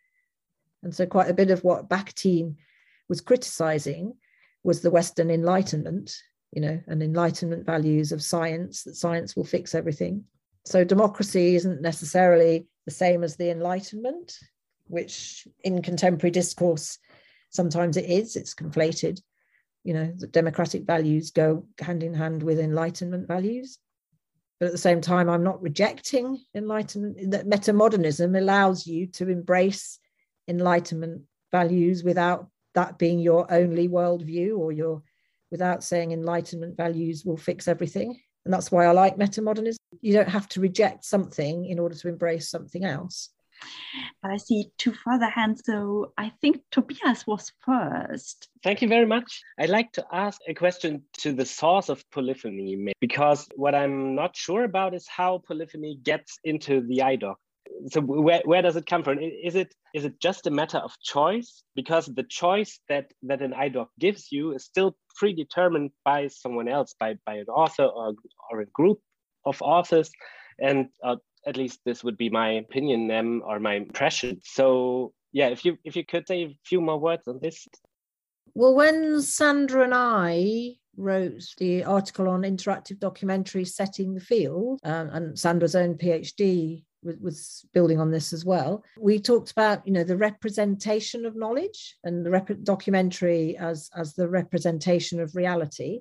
and 0.82 0.94
so 0.94 1.06
quite 1.06 1.30
a 1.30 1.34
bit 1.34 1.50
of 1.50 1.64
what 1.64 1.88
Bakhtin 1.88 2.56
was 3.08 3.20
criticizing 3.20 4.14
was 4.64 4.80
the 4.80 4.90
Western 4.90 5.30
Enlightenment 5.30 6.16
you 6.56 6.62
know, 6.62 6.80
and 6.86 7.02
enlightenment 7.02 7.66
values 7.66 8.12
of 8.12 8.22
science, 8.22 8.82
that 8.84 8.96
science 8.96 9.36
will 9.36 9.44
fix 9.44 9.74
everything. 9.74 10.24
So 10.64 10.84
democracy 10.84 11.54
isn't 11.54 11.82
necessarily 11.82 12.66
the 12.86 12.92
same 12.92 13.22
as 13.22 13.36
the 13.36 13.50
Enlightenment, 13.50 14.38
which 14.88 15.46
in 15.64 15.82
contemporary 15.82 16.30
discourse 16.30 16.98
sometimes 17.50 17.96
it 17.96 18.08
is, 18.08 18.36
it's 18.36 18.54
conflated. 18.54 19.20
You 19.84 19.94
know, 19.94 20.12
the 20.16 20.26
democratic 20.26 20.84
values 20.84 21.30
go 21.30 21.66
hand 21.80 22.02
in 22.02 22.14
hand 22.14 22.42
with 22.42 22.58
Enlightenment 22.58 23.28
values. 23.28 23.78
But 24.58 24.66
at 24.66 24.72
the 24.72 24.78
same 24.78 25.00
time, 25.00 25.28
I'm 25.28 25.44
not 25.44 25.62
rejecting 25.62 26.42
Enlightenment. 26.54 27.30
That 27.30 27.46
metamodernism 27.46 28.36
allows 28.36 28.86
you 28.86 29.06
to 29.08 29.28
embrace 29.28 29.98
Enlightenment 30.48 31.22
values 31.52 32.02
without 32.02 32.48
that 32.74 32.98
being 32.98 33.18
your 33.18 33.50
only 33.52 33.88
worldview 33.88 34.58
or 34.58 34.72
your 34.72 35.02
without 35.50 35.82
saying 35.82 36.12
enlightenment 36.12 36.76
values 36.76 37.24
will 37.24 37.36
fix 37.36 37.68
everything. 37.68 38.20
And 38.44 38.52
that's 38.52 38.70
why 38.70 38.86
I 38.86 38.92
like 38.92 39.16
metamodernism. 39.16 39.76
You 40.00 40.12
don't 40.12 40.28
have 40.28 40.48
to 40.50 40.60
reject 40.60 41.04
something 41.04 41.66
in 41.66 41.78
order 41.78 41.94
to 41.94 42.08
embrace 42.08 42.48
something 42.50 42.84
else. 42.84 43.30
But 44.22 44.30
I 44.32 44.36
see 44.36 44.70
two 44.78 44.92
further 44.92 45.28
hands, 45.28 45.62
so 45.64 46.12
I 46.18 46.32
think 46.40 46.62
Tobias 46.70 47.26
was 47.26 47.52
first. 47.64 48.48
Thank 48.62 48.82
you 48.82 48.88
very 48.88 49.06
much. 49.06 49.42
I'd 49.58 49.70
like 49.70 49.92
to 49.92 50.04
ask 50.12 50.40
a 50.48 50.54
question 50.54 51.02
to 51.18 51.32
the 51.32 51.46
source 51.46 51.88
of 51.88 52.04
polyphony, 52.10 52.92
because 53.00 53.48
what 53.56 53.74
I'm 53.74 54.14
not 54.14 54.36
sure 54.36 54.64
about 54.64 54.94
is 54.94 55.06
how 55.08 55.42
polyphony 55.46 55.98
gets 56.02 56.38
into 56.44 56.80
the 56.80 56.98
iDoc 56.98 57.36
so 57.88 58.00
where, 58.00 58.42
where 58.44 58.62
does 58.62 58.76
it 58.76 58.86
come 58.86 59.02
from 59.02 59.18
is 59.18 59.54
it 59.54 59.74
is 59.94 60.04
it 60.04 60.20
just 60.20 60.46
a 60.46 60.50
matter 60.50 60.78
of 60.78 60.92
choice 61.00 61.62
because 61.74 62.06
the 62.06 62.22
choice 62.22 62.80
that 62.88 63.12
that 63.22 63.42
an 63.42 63.52
idoc 63.52 63.88
gives 63.98 64.30
you 64.30 64.52
is 64.54 64.64
still 64.64 64.96
predetermined 65.16 65.90
by 66.04 66.28
someone 66.28 66.68
else 66.68 66.94
by 66.98 67.16
by 67.24 67.34
an 67.34 67.46
author 67.48 67.84
or, 67.84 68.14
or 68.50 68.60
a 68.60 68.66
group 68.66 68.98
of 69.44 69.60
authors 69.62 70.10
and 70.58 70.88
uh, 71.04 71.16
at 71.46 71.56
least 71.56 71.80
this 71.84 72.02
would 72.02 72.16
be 72.16 72.28
my 72.28 72.50
opinion 72.50 73.10
um, 73.10 73.42
or 73.46 73.58
my 73.58 73.74
impression 73.74 74.40
so 74.44 75.12
yeah 75.32 75.48
if 75.48 75.64
you 75.64 75.78
if 75.84 75.96
you 75.96 76.04
could 76.04 76.26
say 76.26 76.42
a 76.42 76.58
few 76.64 76.80
more 76.80 76.98
words 76.98 77.26
on 77.28 77.38
this 77.40 77.66
well 78.54 78.74
when 78.74 79.20
sandra 79.22 79.84
and 79.84 79.94
i 79.94 80.72
wrote 80.96 81.44
the 81.58 81.84
article 81.84 82.28
on 82.28 82.42
interactive 82.42 82.98
documentary 82.98 83.64
setting 83.64 84.14
the 84.14 84.20
field 84.20 84.80
um, 84.84 85.08
and 85.10 85.38
sandra's 85.38 85.76
own 85.76 85.94
phd 85.94 86.82
was 87.20 87.64
building 87.72 88.00
on 88.00 88.10
this 88.10 88.32
as 88.32 88.44
well. 88.44 88.82
We 88.98 89.20
talked 89.20 89.52
about, 89.52 89.86
you 89.86 89.92
know, 89.92 90.04
the 90.04 90.16
representation 90.16 91.24
of 91.24 91.36
knowledge 91.36 91.96
and 92.04 92.24
the 92.24 92.30
rep- 92.30 92.62
documentary 92.62 93.56
as 93.56 93.90
as 93.94 94.14
the 94.14 94.28
representation 94.28 95.20
of 95.20 95.36
reality. 95.36 96.00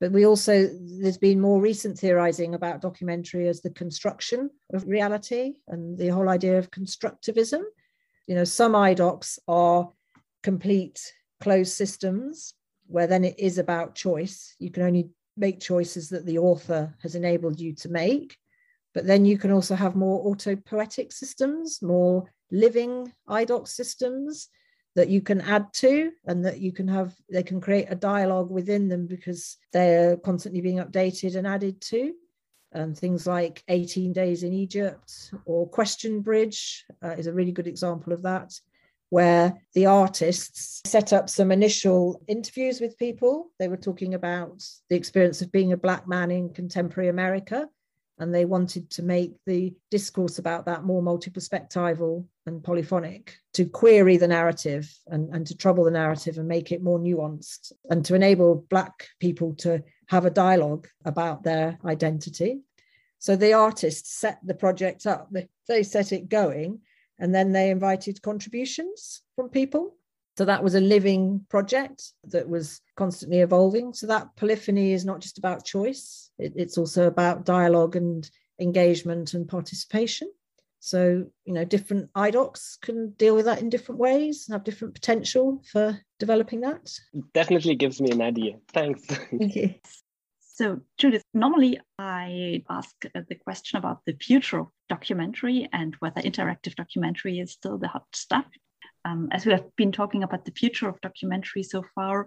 But 0.00 0.12
we 0.12 0.26
also 0.26 0.68
there's 1.00 1.18
been 1.18 1.40
more 1.40 1.60
recent 1.60 1.98
theorizing 1.98 2.54
about 2.54 2.80
documentary 2.80 3.48
as 3.48 3.60
the 3.60 3.70
construction 3.70 4.50
of 4.72 4.86
reality 4.86 5.54
and 5.66 5.98
the 5.98 6.08
whole 6.08 6.28
idea 6.28 6.58
of 6.58 6.70
constructivism. 6.70 7.62
You 8.26 8.34
know, 8.36 8.44
some 8.44 8.72
iDocs 8.72 9.38
are 9.48 9.90
complete 10.42 11.00
closed 11.40 11.72
systems 11.72 12.54
where 12.86 13.06
then 13.06 13.24
it 13.24 13.38
is 13.38 13.58
about 13.58 13.94
choice. 13.94 14.54
You 14.58 14.70
can 14.70 14.84
only 14.84 15.10
make 15.36 15.60
choices 15.60 16.08
that 16.10 16.26
the 16.26 16.38
author 16.38 16.94
has 17.02 17.14
enabled 17.14 17.60
you 17.60 17.74
to 17.74 17.88
make 17.88 18.36
but 18.98 19.06
then 19.06 19.24
you 19.24 19.38
can 19.38 19.52
also 19.52 19.76
have 19.76 19.94
more 19.94 20.24
autopoietic 20.34 21.12
systems, 21.12 21.80
more 21.82 22.24
living 22.50 23.12
iDoc 23.28 23.68
systems 23.68 24.48
that 24.98 25.08
you 25.08 25.20
can 25.20 25.40
add 25.42 25.72
to 25.72 26.10
and 26.26 26.44
that 26.44 26.58
you 26.58 26.72
can 26.72 26.88
have, 26.88 27.14
they 27.30 27.44
can 27.44 27.60
create 27.60 27.86
a 27.88 27.94
dialogue 27.94 28.50
within 28.50 28.88
them 28.88 29.06
because 29.06 29.56
they're 29.72 30.16
constantly 30.16 30.60
being 30.60 30.78
updated 30.78 31.36
and 31.36 31.46
added 31.46 31.80
to. 31.80 32.12
And 32.72 32.98
things 32.98 33.24
like 33.24 33.62
18 33.68 34.12
Days 34.12 34.42
in 34.42 34.52
Egypt 34.52 35.30
or 35.44 35.68
Question 35.68 36.20
Bridge 36.20 36.84
uh, 37.00 37.10
is 37.10 37.28
a 37.28 37.32
really 37.32 37.52
good 37.52 37.68
example 37.68 38.12
of 38.12 38.22
that, 38.22 38.52
where 39.10 39.62
the 39.74 39.86
artists 39.86 40.82
set 40.84 41.12
up 41.12 41.30
some 41.30 41.52
initial 41.52 42.20
interviews 42.26 42.80
with 42.80 42.98
people. 42.98 43.52
They 43.60 43.68
were 43.68 43.76
talking 43.76 44.14
about 44.14 44.64
the 44.90 44.96
experience 44.96 45.42
of 45.42 45.52
being 45.52 45.72
a 45.72 45.76
Black 45.76 46.08
man 46.08 46.32
in 46.32 46.52
contemporary 46.52 47.08
America 47.08 47.68
and 48.18 48.34
they 48.34 48.44
wanted 48.44 48.90
to 48.90 49.02
make 49.02 49.34
the 49.46 49.74
discourse 49.90 50.38
about 50.38 50.66
that 50.66 50.84
more 50.84 51.02
multi-perspectival 51.02 52.24
and 52.46 52.62
polyphonic 52.62 53.36
to 53.54 53.64
query 53.64 54.16
the 54.16 54.28
narrative 54.28 54.92
and, 55.08 55.32
and 55.34 55.46
to 55.46 55.56
trouble 55.56 55.84
the 55.84 55.90
narrative 55.90 56.38
and 56.38 56.48
make 56.48 56.72
it 56.72 56.82
more 56.82 56.98
nuanced 56.98 57.72
and 57.90 58.04
to 58.04 58.14
enable 58.14 58.66
black 58.70 59.08
people 59.20 59.54
to 59.54 59.82
have 60.06 60.24
a 60.24 60.30
dialogue 60.30 60.88
about 61.04 61.42
their 61.42 61.78
identity. 61.84 62.60
So 63.18 63.36
the 63.36 63.52
artists 63.52 64.12
set 64.12 64.38
the 64.44 64.54
project 64.54 65.06
up. 65.06 65.30
They 65.68 65.82
set 65.82 66.12
it 66.12 66.28
going 66.28 66.80
and 67.18 67.34
then 67.34 67.52
they 67.52 67.70
invited 67.70 68.22
contributions 68.22 69.22
from 69.36 69.48
people 69.48 69.97
so 70.38 70.44
that 70.44 70.62
was 70.62 70.76
a 70.76 70.80
living 70.80 71.44
project 71.48 72.12
that 72.22 72.48
was 72.48 72.80
constantly 72.96 73.40
evolving. 73.40 73.92
So 73.92 74.06
that 74.06 74.36
polyphony 74.36 74.92
is 74.92 75.04
not 75.04 75.18
just 75.18 75.36
about 75.36 75.64
choice, 75.64 76.30
it, 76.38 76.52
it's 76.54 76.78
also 76.78 77.08
about 77.08 77.44
dialogue 77.44 77.96
and 77.96 78.30
engagement 78.60 79.34
and 79.34 79.48
participation. 79.48 80.30
So, 80.78 81.26
you 81.44 81.52
know, 81.52 81.64
different 81.64 82.12
iDocs 82.12 82.80
can 82.80 83.10
deal 83.18 83.34
with 83.34 83.46
that 83.46 83.60
in 83.60 83.68
different 83.68 83.98
ways, 84.00 84.46
have 84.48 84.62
different 84.62 84.94
potential 84.94 85.60
for 85.72 85.98
developing 86.20 86.60
that. 86.60 86.88
Definitely 87.34 87.74
gives 87.74 88.00
me 88.00 88.12
an 88.12 88.22
idea. 88.22 88.58
Thanks. 88.72 89.06
Thank 89.06 89.56
you. 89.56 89.74
So, 90.54 90.78
Judith, 90.98 91.24
normally 91.34 91.80
I 91.98 92.62
ask 92.70 92.94
the 93.12 93.34
question 93.34 93.76
about 93.76 94.04
the 94.06 94.16
future 94.20 94.60
of 94.60 94.68
documentary 94.88 95.68
and 95.72 95.96
whether 95.98 96.20
interactive 96.20 96.76
documentary 96.76 97.40
is 97.40 97.50
still 97.50 97.76
the 97.76 97.88
hot 97.88 98.06
stuff 98.14 98.46
um, 99.04 99.28
as 99.32 99.46
we 99.46 99.52
have 99.52 99.64
been 99.76 99.92
talking 99.92 100.22
about 100.22 100.44
the 100.44 100.52
future 100.52 100.88
of 100.88 101.00
documentary 101.00 101.62
so 101.62 101.84
far 101.94 102.26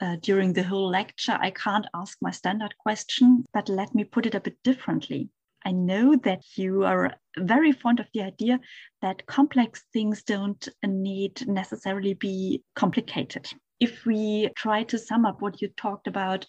uh, 0.00 0.16
during 0.22 0.52
the 0.52 0.62
whole 0.62 0.88
lecture, 0.88 1.38
I 1.40 1.50
can't 1.50 1.86
ask 1.94 2.18
my 2.20 2.30
standard 2.30 2.74
question, 2.78 3.44
but 3.52 3.68
let 3.68 3.94
me 3.94 4.04
put 4.04 4.26
it 4.26 4.34
a 4.34 4.40
bit 4.40 4.56
differently. 4.62 5.28
I 5.64 5.72
know 5.72 6.16
that 6.16 6.42
you 6.56 6.84
are 6.84 7.14
very 7.38 7.72
fond 7.72 8.00
of 8.00 8.08
the 8.14 8.22
idea 8.22 8.60
that 9.02 9.26
complex 9.26 9.84
things 9.92 10.22
don't 10.22 10.66
need 10.84 11.46
necessarily 11.46 12.14
be 12.14 12.62
complicated. 12.74 13.48
If 13.78 14.06
we 14.06 14.50
try 14.56 14.84
to 14.84 14.98
sum 14.98 15.26
up 15.26 15.42
what 15.42 15.60
you 15.60 15.68
talked 15.76 16.06
about, 16.06 16.46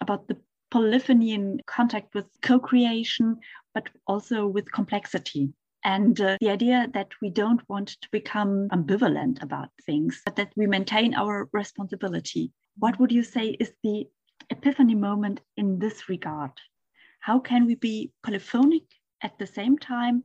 about 0.00 0.28
the 0.28 0.36
polyphony 0.70 1.32
in 1.32 1.60
contact 1.66 2.14
with 2.14 2.26
co 2.42 2.58
creation, 2.58 3.38
but 3.74 3.88
also 4.06 4.46
with 4.46 4.70
complexity 4.72 5.52
and 5.84 6.20
uh, 6.20 6.36
the 6.40 6.50
idea 6.50 6.88
that 6.94 7.08
we 7.20 7.30
don't 7.30 7.68
want 7.68 7.88
to 7.88 8.08
become 8.12 8.68
ambivalent 8.70 9.42
about 9.42 9.68
things, 9.84 10.22
but 10.24 10.36
that 10.36 10.52
we 10.56 10.66
maintain 10.66 11.14
our 11.14 11.48
responsibility. 11.52 12.52
What 12.78 12.98
would 13.00 13.12
you 13.12 13.22
say 13.22 13.56
is 13.58 13.72
the 13.82 14.06
epiphany 14.50 14.94
moment 14.94 15.40
in 15.56 15.78
this 15.78 16.08
regard? 16.08 16.52
How 17.20 17.38
can 17.38 17.66
we 17.66 17.74
be 17.74 18.12
polyphonic 18.22 18.84
at 19.22 19.38
the 19.38 19.46
same 19.46 19.78
time 19.78 20.22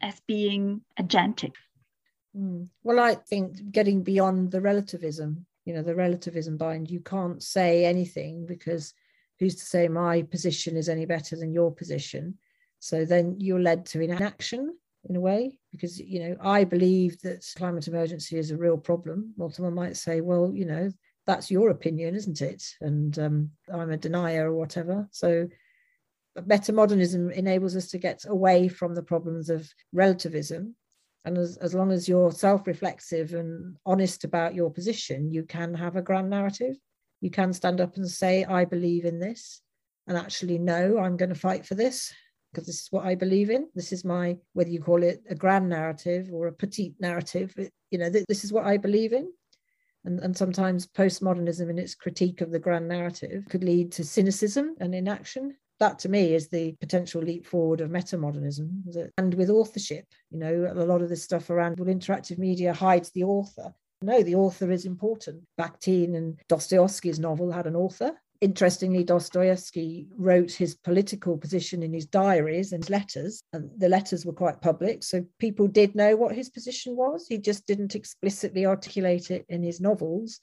as 0.00 0.20
being 0.26 0.82
agentic? 0.98 1.52
Mm. 2.36 2.68
Well, 2.82 3.00
I 3.00 3.14
think 3.14 3.70
getting 3.70 4.02
beyond 4.02 4.50
the 4.50 4.60
relativism, 4.60 5.46
you 5.64 5.74
know, 5.74 5.82
the 5.82 5.94
relativism 5.94 6.56
bind, 6.56 6.90
you 6.90 7.00
can't 7.00 7.42
say 7.42 7.84
anything 7.84 8.46
because 8.46 8.94
who's 9.38 9.56
to 9.56 9.64
say 9.64 9.88
my 9.88 10.22
position 10.22 10.76
is 10.76 10.88
any 10.88 11.06
better 11.06 11.36
than 11.36 11.52
your 11.52 11.72
position? 11.72 12.38
So 12.80 13.04
then 13.04 13.36
you're 13.38 13.60
led 13.60 13.86
to 13.86 14.00
inaction 14.00 14.74
in 15.08 15.16
a 15.16 15.20
way, 15.20 15.58
because, 15.72 15.98
you 15.98 16.20
know, 16.20 16.36
I 16.40 16.64
believe 16.64 17.20
that 17.22 17.46
climate 17.56 17.88
emergency 17.88 18.36
is 18.38 18.50
a 18.50 18.56
real 18.56 18.76
problem. 18.76 19.32
Well, 19.36 19.50
someone 19.50 19.74
might 19.74 19.96
say, 19.96 20.20
well, 20.20 20.52
you 20.54 20.66
know, 20.66 20.90
that's 21.26 21.50
your 21.50 21.70
opinion, 21.70 22.14
isn't 22.14 22.40
it? 22.40 22.62
And 22.80 23.18
um, 23.18 23.50
I'm 23.72 23.90
a 23.90 23.96
denier 23.96 24.50
or 24.50 24.54
whatever. 24.56 25.08
So 25.10 25.48
metamodernism 26.36 27.32
enables 27.32 27.76
us 27.76 27.88
to 27.88 27.98
get 27.98 28.24
away 28.26 28.68
from 28.68 28.94
the 28.94 29.02
problems 29.02 29.50
of 29.50 29.68
relativism. 29.92 30.74
And 31.24 31.36
as, 31.36 31.56
as 31.58 31.74
long 31.74 31.90
as 31.90 32.08
you're 32.08 32.32
self 32.32 32.66
reflexive 32.66 33.34
and 33.34 33.76
honest 33.84 34.24
about 34.24 34.54
your 34.54 34.70
position, 34.70 35.32
you 35.32 35.42
can 35.44 35.74
have 35.74 35.96
a 35.96 36.02
grand 36.02 36.30
narrative. 36.30 36.76
You 37.20 37.30
can 37.30 37.52
stand 37.52 37.80
up 37.80 37.96
and 37.96 38.08
say, 38.08 38.44
I 38.44 38.64
believe 38.64 39.04
in 39.04 39.18
this, 39.18 39.60
and 40.06 40.16
actually, 40.16 40.58
no, 40.58 40.98
I'm 40.98 41.16
going 41.16 41.28
to 41.28 41.34
fight 41.34 41.66
for 41.66 41.74
this 41.74 42.12
because 42.52 42.66
this 42.66 42.82
is 42.82 42.88
what 42.90 43.04
I 43.04 43.14
believe 43.14 43.50
in. 43.50 43.68
This 43.74 43.92
is 43.92 44.04
my, 44.04 44.36
whether 44.52 44.70
you 44.70 44.80
call 44.80 45.02
it 45.02 45.22
a 45.28 45.34
grand 45.34 45.68
narrative 45.68 46.28
or 46.32 46.46
a 46.46 46.52
petite 46.52 46.94
narrative, 47.00 47.52
it, 47.56 47.72
you 47.90 47.98
know, 47.98 48.10
th- 48.10 48.24
this 48.28 48.44
is 48.44 48.52
what 48.52 48.66
I 48.66 48.76
believe 48.76 49.12
in. 49.12 49.30
And, 50.04 50.20
and 50.20 50.36
sometimes 50.36 50.86
postmodernism 50.86 51.68
in 51.68 51.78
its 51.78 51.94
critique 51.94 52.40
of 52.40 52.50
the 52.50 52.58
grand 52.58 52.88
narrative 52.88 53.44
could 53.50 53.64
lead 53.64 53.92
to 53.92 54.04
cynicism 54.04 54.76
and 54.80 54.94
inaction. 54.94 55.56
That 55.80 55.98
to 56.00 56.08
me 56.08 56.34
is 56.34 56.48
the 56.48 56.74
potential 56.80 57.22
leap 57.22 57.46
forward 57.46 57.80
of 57.80 57.90
metamodernism. 57.90 59.10
And 59.18 59.34
with 59.34 59.50
authorship, 59.50 60.06
you 60.30 60.38
know, 60.38 60.72
a 60.74 60.84
lot 60.84 61.02
of 61.02 61.08
this 61.08 61.22
stuff 61.22 61.50
around 61.50 61.78
well, 61.78 61.94
interactive 61.94 62.38
media 62.38 62.72
hides 62.72 63.10
the 63.10 63.24
author. 63.24 63.74
No, 64.00 64.22
the 64.22 64.36
author 64.36 64.70
is 64.70 64.86
important. 64.86 65.42
Bakhtin 65.60 66.16
and 66.16 66.38
Dostoevsky's 66.48 67.18
novel 67.18 67.50
had 67.50 67.66
an 67.66 67.76
author, 67.76 68.12
Interestingly, 68.40 69.02
Dostoevsky 69.02 70.06
wrote 70.16 70.52
his 70.52 70.76
political 70.76 71.36
position 71.36 71.82
in 71.82 71.92
his 71.92 72.06
diaries 72.06 72.72
and 72.72 72.88
letters, 72.88 73.42
and 73.52 73.68
the 73.78 73.88
letters 73.88 74.24
were 74.24 74.32
quite 74.32 74.62
public. 74.62 75.02
So 75.02 75.24
people 75.40 75.66
did 75.66 75.96
know 75.96 76.14
what 76.14 76.36
his 76.36 76.48
position 76.48 76.94
was. 76.94 77.26
He 77.26 77.38
just 77.38 77.66
didn't 77.66 77.96
explicitly 77.96 78.64
articulate 78.64 79.32
it 79.32 79.44
in 79.48 79.64
his 79.64 79.80
novels. 79.80 80.38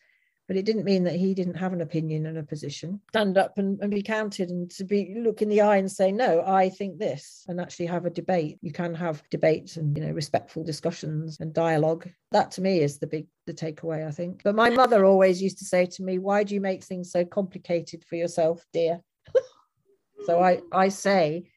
But 0.47 0.57
it 0.57 0.65
didn't 0.65 0.85
mean 0.85 1.03
that 1.05 1.15
he 1.15 1.33
didn't 1.33 1.55
have 1.55 1.73
an 1.73 1.81
opinion 1.81 2.27
and 2.27 2.37
a 2.37 2.43
position. 2.43 3.01
Stand 3.09 3.37
up 3.37 3.57
and, 3.57 3.79
and 3.81 3.91
be 3.91 4.03
counted 4.03 4.49
and 4.49 4.69
to 4.71 4.83
be 4.83 5.15
look 5.17 5.41
in 5.41 5.49
the 5.49 5.61
eye 5.61 5.77
and 5.77 5.91
say, 5.91 6.11
no, 6.11 6.43
I 6.45 6.69
think 6.69 6.99
this, 6.99 7.43
and 7.47 7.59
actually 7.59 7.87
have 7.87 8.05
a 8.05 8.11
debate. 8.11 8.59
You 8.61 8.71
can 8.71 8.93
have 8.93 9.23
debates 9.29 9.77
and 9.77 9.97
you 9.97 10.05
know 10.05 10.11
respectful 10.11 10.63
discussions 10.63 11.39
and 11.39 11.53
dialogue. 11.53 12.07
That 12.31 12.51
to 12.51 12.61
me 12.61 12.81
is 12.81 12.99
the 12.99 13.07
big 13.07 13.27
the 13.47 13.53
takeaway, 13.53 14.07
I 14.07 14.11
think. 14.11 14.41
But 14.43 14.55
my 14.55 14.69
mother 14.69 15.05
always 15.05 15.41
used 15.41 15.57
to 15.59 15.65
say 15.65 15.85
to 15.85 16.03
me, 16.03 16.19
Why 16.19 16.43
do 16.43 16.53
you 16.53 16.61
make 16.61 16.83
things 16.83 17.11
so 17.11 17.25
complicated 17.25 18.03
for 18.05 18.15
yourself, 18.15 18.65
dear? 18.71 19.01
so 20.25 20.41
I, 20.41 20.61
I 20.71 20.89
say 20.89 21.49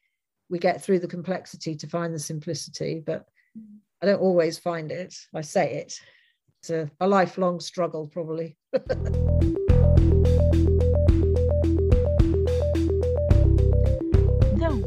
we 0.49 0.59
get 0.59 0.81
through 0.81 0.99
the 0.99 1.07
complexity 1.07 1.75
to 1.75 1.87
find 1.87 2.13
the 2.13 2.19
simplicity, 2.19 3.03
but 3.05 3.25
I 4.01 4.07
don't 4.07 4.21
always 4.21 4.57
find 4.57 4.91
it. 4.91 5.15
I 5.33 5.41
say 5.41 5.73
it. 5.75 5.99
It's 6.61 6.69
a, 6.69 6.89
a 6.99 7.07
lifelong 7.07 7.59
struggle, 7.59 8.07
probably. 8.07 8.57
Though 8.71 8.77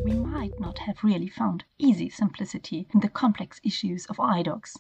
we 0.05 0.13
might 0.13 0.53
not 0.61 0.79
have 0.79 1.03
really 1.03 1.27
found 1.27 1.65
easy 1.79 2.09
simplicity 2.09 2.87
in 2.95 3.01
the 3.01 3.09
complex 3.09 3.61
issues 3.65 4.07
of 4.07 4.19
IDOCs, 4.19 4.77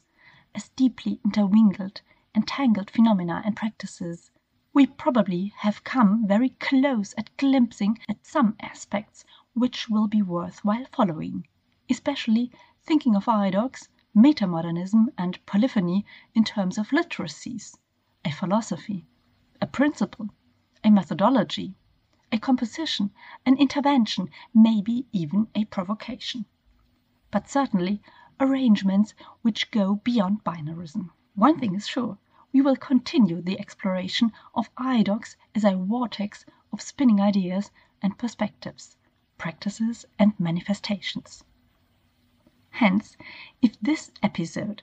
as 0.54 0.68
deeply 0.76 1.18
intermingled 1.24 2.02
and 2.32 2.46
tangled 2.46 2.92
phenomena 2.92 3.42
and 3.44 3.56
practices, 3.56 4.30
we 4.72 4.86
probably 4.86 5.52
have 5.56 5.82
come 5.82 6.24
very 6.28 6.50
close 6.50 7.12
at 7.18 7.36
glimpsing 7.36 7.98
at 8.08 8.24
some 8.24 8.54
aspects 8.60 9.24
which 9.52 9.88
will 9.88 10.06
be 10.06 10.22
worthwhile 10.22 10.86
following, 10.92 11.44
especially 11.90 12.52
thinking 12.84 13.16
of 13.16 13.24
IDOCs 13.24 13.88
metamodernism 14.16 15.06
and 15.18 15.44
polyphony 15.44 16.06
in 16.34 16.44
terms 16.44 16.78
of 16.78 16.90
literacies, 16.90 17.76
a 18.24 18.30
philosophy, 18.30 19.04
a 19.60 19.66
principle, 19.66 20.28
a 20.84 20.90
methodology, 20.90 21.74
a 22.30 22.38
composition, 22.38 23.10
an 23.44 23.56
intervention, 23.58 24.30
maybe 24.54 25.06
even 25.12 25.48
a 25.54 25.64
provocation. 25.66 26.44
But 27.30 27.48
certainly 27.48 28.00
arrangements 28.40 29.14
which 29.42 29.70
go 29.70 29.96
beyond 29.96 30.44
binarism. 30.44 31.10
One 31.34 31.58
thing 31.58 31.74
is 31.74 31.86
sure, 31.86 32.18
we 32.52 32.60
will 32.60 32.76
continue 32.76 33.40
the 33.40 33.58
exploration 33.58 34.32
of 34.54 34.74
IDOCs 34.76 35.36
as 35.54 35.64
a 35.64 35.76
vortex 35.76 36.44
of 36.72 36.82
spinning 36.82 37.20
ideas 37.20 37.70
and 38.02 38.18
perspectives, 38.18 38.96
practices 39.38 40.04
and 40.18 40.38
manifestations. 40.38 41.44
Hence, 42.70 43.16
if 43.60 43.78
this 43.80 44.10
episode 44.22 44.82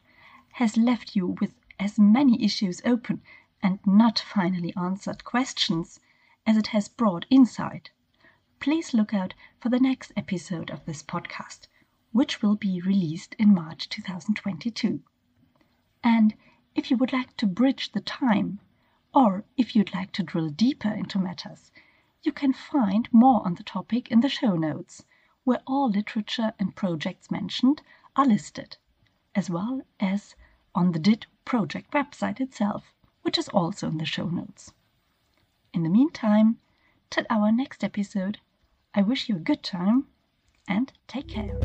has 0.54 0.78
left 0.78 1.16
you 1.16 1.36
with 1.42 1.56
as 1.80 1.98
many 1.98 2.44
issues 2.44 2.82
open 2.84 3.22
and 3.64 3.80
not 3.86 4.20
finally 4.20 4.76
answered 4.76 5.24
questions 5.24 6.00
as 6.46 6.58
it 6.58 6.68
has 6.68 6.88
brought 6.90 7.26
insight, 7.30 7.90
please 8.60 8.94
look 8.94 9.14
out 9.14 9.34
for 9.60 9.70
the 9.70 9.80
next 9.80 10.12
episode 10.18 10.70
of 10.70 10.84
this 10.86 11.02
podcast, 11.02 11.68
which 12.12 12.42
will 12.42 12.56
be 12.56 12.82
released 12.82 13.34
in 13.40 13.54
March 13.54 13.88
2022. 13.88 15.02
And 16.04 16.36
if 16.76 16.92
you 16.92 16.98
would 16.98 17.14
like 17.14 17.38
to 17.38 17.48
bridge 17.48 17.92
the 17.92 18.02
time, 18.02 18.60
or 19.14 19.46
if 19.58 19.76
you'd 19.76 19.94
like 19.94 20.12
to 20.14 20.24
drill 20.24 20.50
deeper 20.50 20.90
into 20.90 21.18
matters, 21.18 21.72
you 22.24 22.32
can 22.32 22.52
find 22.52 23.08
more 23.12 23.46
on 23.46 23.56
the 23.56 23.64
topic 23.64 24.10
in 24.12 24.20
the 24.20 24.30
show 24.30 24.56
notes 24.56 25.06
where 25.46 25.62
all 25.66 25.90
literature 25.90 26.54
and 26.60 26.76
projects 26.76 27.32
mentioned 27.32 27.82
are 28.16 28.26
listed, 28.26 28.78
as 29.34 29.50
well 29.50 29.82
as 30.00 30.36
on 30.76 30.92
the 30.92 31.00
DIT 31.00 31.26
project 31.50 31.90
website 31.92 32.40
itself, 32.40 32.94
which 33.24 33.36
is 33.36 33.50
also 33.50 33.88
in 33.88 33.98
the 33.98 34.06
show 34.06 34.30
notes. 34.30 34.72
In 35.74 35.82
the 35.82 35.90
meantime, 35.90 36.60
till 37.10 37.26
our 37.28 37.52
next 37.52 37.84
episode, 37.84 38.38
I 38.94 39.02
wish 39.02 39.28
you 39.28 39.38
a 39.38 39.40
good 39.40 39.64
time 39.64 40.06
and 40.68 40.94
take 41.08 41.28
care. 41.28 41.60